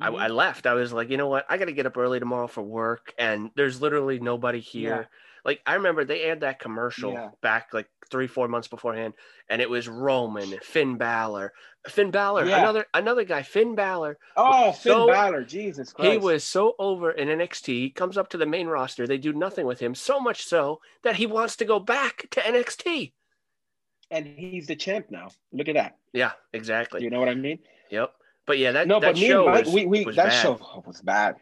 [0.00, 0.20] I, Mhm.
[0.20, 0.66] I left.
[0.66, 1.46] I was like, you know what?
[1.48, 5.08] I got to get up early tomorrow for work, and there's literally nobody here.
[5.44, 7.30] Like I remember they aired that commercial Yeah.
[7.40, 9.14] back like three, four months beforehand,
[9.48, 11.54] and it was Roman, Finn Balor,
[11.88, 12.58] Finn Balor, Yeah.
[12.60, 14.18] another another guy, Finn Balor.
[14.36, 16.10] Oh, Finn So- Balor, Jesus Christ!
[16.12, 17.68] He was so over in NXT.
[17.80, 19.06] He comes up to the main roster.
[19.06, 22.40] They do nothing with him, so much so that he wants to go back to
[22.46, 23.12] NXT.
[24.12, 25.28] and he's the champ now.
[25.52, 25.96] Look at that.
[26.12, 27.00] Yeah, exactly.
[27.02, 27.60] You know what I mean?
[27.90, 28.12] Yep.
[28.50, 30.42] But yeah, that no, that but me show and Mike, was, we, we that bad.
[30.42, 31.36] show was bad.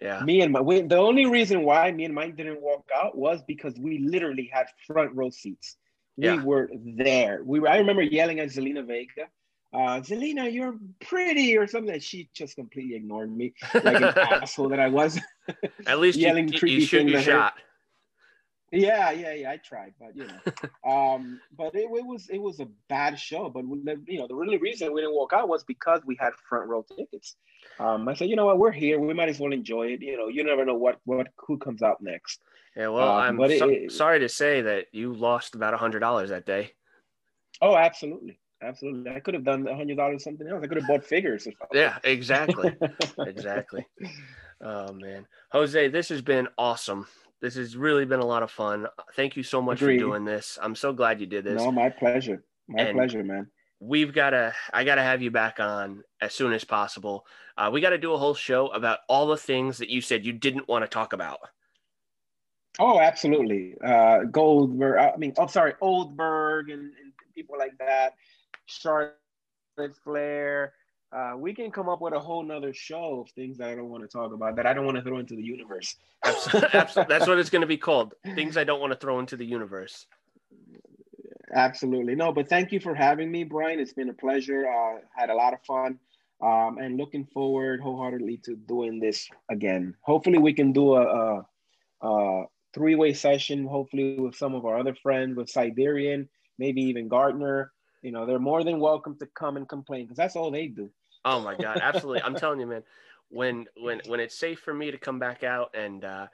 [0.00, 0.20] Yeah.
[0.24, 3.44] Me and my we, the only reason why me and Mike didn't walk out was
[3.46, 5.76] because we literally had front row seats.
[6.16, 6.42] We Yeah.
[6.42, 7.42] were there.
[7.44, 7.68] We were.
[7.68, 9.28] I remember yelling at Zelina Vega,
[9.72, 11.94] uh, "Zelina, you're pretty" or something.
[11.94, 15.20] And she just completely ignored me like an asshole that I was.
[15.86, 17.60] At least yelling you, you creepy shoot things your at her.
[18.70, 19.50] Yeah, yeah, yeah.
[19.50, 23.48] I tried, but you know, um, but it, it was it was a bad show.
[23.48, 26.32] But we, you know, the really reason we didn't walk out was because we had
[26.48, 27.36] front row tickets.
[27.80, 29.00] Um, I said, you know what, we're here.
[29.00, 30.02] We might as well enjoy it.
[30.02, 32.40] You know, you never know what what who comes out next.
[32.76, 36.00] Yeah, well, Uh, I'm so- it- sorry to say that you lost about a hundred
[36.00, 36.72] dollars that day.
[37.62, 39.10] Oh, absolutely, absolutely.
[39.10, 40.62] I could have done a hundred dollars something else.
[40.62, 41.80] I could have bought figures or something.
[41.80, 42.76] Yeah, exactly,
[43.26, 43.86] exactly.
[44.60, 47.06] Oh man, Jose, this has been awesome.
[47.40, 48.86] This has really been a lot of fun.
[49.14, 49.98] Thank you so much Agreed.
[50.00, 50.58] for doing this.
[50.60, 51.62] I'm so glad you did this.
[51.62, 52.44] no, my pleasure.
[52.68, 53.48] My And- pleasure, man.
[53.80, 57.24] We've got to, I got to have you back on as soon as possible.
[57.56, 60.26] Uh, we got to do a whole show about all the things that you said
[60.26, 61.38] you didn't want to talk about.
[62.80, 63.74] Oh, absolutely.
[63.84, 64.98] Uh, Goldberg.
[64.98, 68.14] I mean, oh, sorry, Oldberg and, and people like that.
[68.66, 69.14] Charlotte
[70.02, 70.72] Flair.
[71.10, 73.88] Uh, we can come up with a whole nother show of things that I don't
[73.88, 75.96] want to talk about that I don't want to throw into the universe.
[76.24, 76.68] Absolutely,
[77.08, 78.14] that's what it's going to be called.
[78.34, 80.06] Things I don't want to throw into the universe.
[81.54, 82.14] Absolutely.
[82.14, 83.80] No, but thank you for having me, Brian.
[83.80, 84.68] It's been a pleasure.
[84.68, 85.98] Uh, had a lot of fun.
[86.40, 89.96] Um, and looking forward wholeheartedly to doing this again.
[90.02, 91.46] Hopefully, we can do a, a,
[92.02, 92.44] a
[92.74, 96.28] three way session, hopefully, with some of our other friends, with Siberian,
[96.58, 97.72] maybe even Gardner.
[98.02, 100.90] You know, they're more than welcome to come and complain because that's all they do.
[101.24, 102.22] Oh my god, absolutely!
[102.22, 102.82] I'm telling you, man.
[103.30, 106.26] When when when it's safe for me to come back out and uh,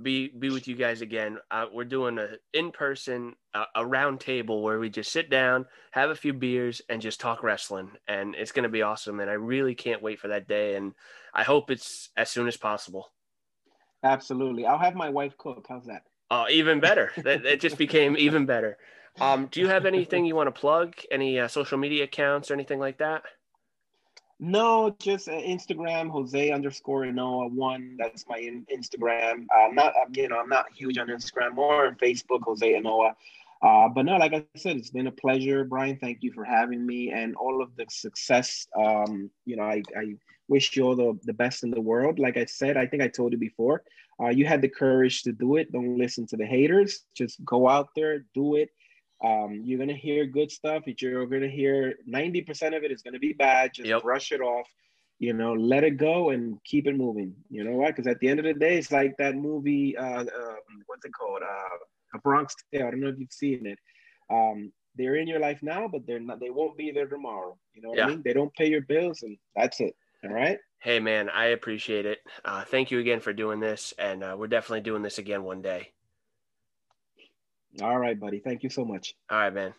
[0.00, 4.20] be be with you guys again, uh, we're doing a in person uh, a round
[4.20, 8.34] table where we just sit down, have a few beers, and just talk wrestling, and
[8.34, 9.20] it's gonna be awesome.
[9.20, 10.94] And I really can't wait for that day, and
[11.32, 13.12] I hope it's as soon as possible.
[14.02, 14.66] Absolutely.
[14.66, 15.66] I'll have my wife cook.
[15.68, 16.02] How's that?
[16.30, 17.12] Oh, even better.
[17.18, 18.76] that it just became even better.
[19.20, 20.94] Um, do you have anything you want to plug?
[21.10, 23.22] Any uh, social media accounts or anything like that?
[24.40, 27.96] No, just uh, Instagram, Jose underscore Noah one.
[27.98, 29.46] That's my in- Instagram.
[29.54, 32.84] Uh, not um, you know I'm not huge on Instagram, more on Facebook, Jose and
[32.84, 33.14] Noah.
[33.62, 35.96] Uh, but no, like I said, it's been a pleasure, Brian.
[35.96, 38.66] Thank you for having me and all of the success.
[38.76, 40.16] Um, you know, I, I
[40.48, 42.18] wish you all the, the best in the world.
[42.18, 43.82] Like I said, I think I told you before,
[44.22, 45.72] uh, you had the courage to do it.
[45.72, 47.04] Don't listen to the haters.
[47.14, 48.68] Just go out there, do it.
[49.24, 50.82] Um, you're gonna hear good stuff.
[50.86, 53.72] You're gonna hear 90% of it is gonna be bad.
[53.74, 54.02] Just Yep.
[54.02, 54.68] brush it off.
[55.18, 57.34] You know, let it go and keep it moving.
[57.48, 57.86] You know why?
[57.86, 59.96] Because at the end of the day, it's like that movie.
[59.96, 60.56] Uh, uh,
[60.86, 61.42] what's it called?
[61.42, 61.78] Uh,
[62.14, 62.86] A Bronx Tale.
[62.86, 63.78] I don't know if you've seen it.
[64.28, 66.38] Um, they're in your life now, but they're not.
[66.40, 67.56] They won't be there tomorrow.
[67.72, 68.04] You know what Yeah.
[68.06, 68.22] I mean?
[68.24, 69.96] They don't pay your bills, and that's it.
[70.24, 70.58] All right.
[70.80, 72.18] Hey, man, I appreciate it.
[72.44, 75.62] Uh, thank you again for doing this, and uh, we're definitely doing this again one
[75.62, 75.93] day.
[77.82, 78.38] All right, buddy.
[78.38, 79.14] Thank you so much.
[79.30, 79.74] All right, man.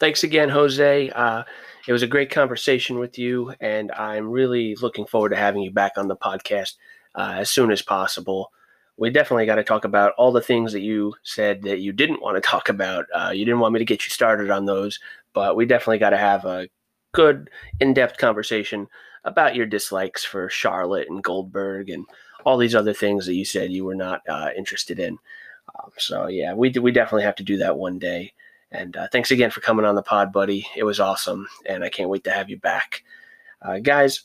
[0.00, 1.10] Thanks again, Jose.
[1.10, 1.44] Uh,
[1.86, 5.70] it was a great conversation with you, and I'm really looking forward to having you
[5.70, 6.74] back on the podcast
[7.14, 8.50] uh, as soon as possible.
[8.96, 12.22] We definitely got to talk about all the things that you said that you didn't
[12.22, 13.04] want to talk about.
[13.14, 14.98] Uh, you didn't want me to get you started on those,
[15.34, 16.68] but we definitely got to have a
[17.12, 18.88] good, in depth conversation
[19.24, 22.06] about your dislikes for Charlotte and Goldberg and
[22.44, 25.18] all these other things that you said you were not uh, interested in.
[25.76, 28.32] Um, so, yeah, we, we definitely have to do that one day.
[28.72, 30.66] And uh, thanks again for coming on the pod, buddy.
[30.74, 33.04] It was awesome, and I can't wait to have you back.
[33.60, 34.22] Uh, guys,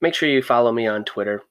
[0.00, 1.42] make sure you follow me on Twitter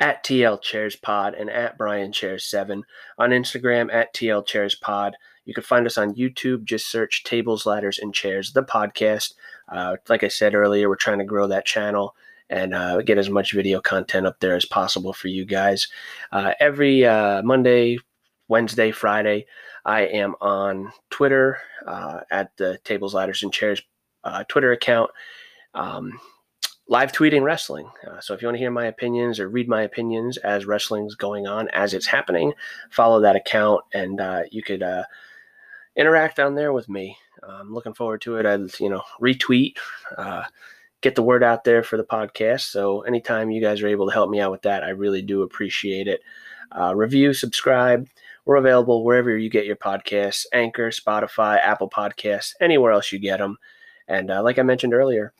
[0.00, 2.84] at TL Chairs Pod and at Brian Chairs 7
[3.18, 5.16] on Instagram at TL Chairs Pod.
[5.44, 6.64] You can find us on YouTube.
[6.64, 9.34] Just search Tables, Ladders, and Chairs, the podcast.
[9.70, 12.14] Uh, like I said earlier, we're trying to grow that channel
[12.50, 15.88] and uh, get as much video content up there as possible for you guys.
[16.32, 17.98] Uh, every uh, Monday,
[18.48, 19.46] Wednesday, Friday,
[19.84, 23.82] I am on Twitter uh, at the Tables, Ladders, and Chairs
[24.24, 25.10] uh, Twitter account.
[25.74, 26.18] Um,
[26.88, 27.90] live tweeting wrestling.
[28.06, 31.14] Uh, so if you want to hear my opinions or read my opinions as wrestling's
[31.14, 32.52] going on, as it's happening,
[32.90, 35.04] follow that account and uh, you could uh,
[35.96, 37.16] interact on there with me.
[37.46, 38.46] I'm looking forward to it.
[38.46, 39.76] I, you know, retweet,
[40.16, 40.44] uh,
[41.00, 42.62] get the word out there for the podcast.
[42.62, 45.42] So anytime you guys are able to help me out with that, I really do
[45.42, 46.20] appreciate it.
[46.72, 48.08] Uh, review, subscribe.
[48.44, 53.38] We're available wherever you get your podcasts Anchor, Spotify, Apple Podcasts, anywhere else you get
[53.38, 53.58] them.
[54.08, 55.32] And uh, like I mentioned earlier,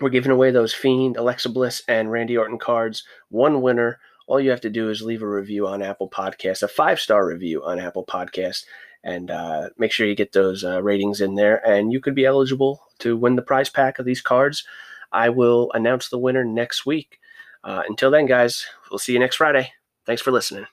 [0.00, 3.04] we're giving away those Fiend, Alexa Bliss, and Randy Orton cards.
[3.28, 3.98] One winner.
[4.26, 7.26] All you have to do is leave a review on Apple Podcasts, a five star
[7.26, 8.64] review on Apple Podcasts,
[9.02, 11.66] and uh, make sure you get those uh, ratings in there.
[11.66, 14.64] And you could be eligible to win the prize pack of these cards.
[15.12, 17.18] I will announce the winner next week.
[17.64, 19.72] Uh, until then, guys, we'll see you next Friday.
[20.06, 20.66] Thanks for listening.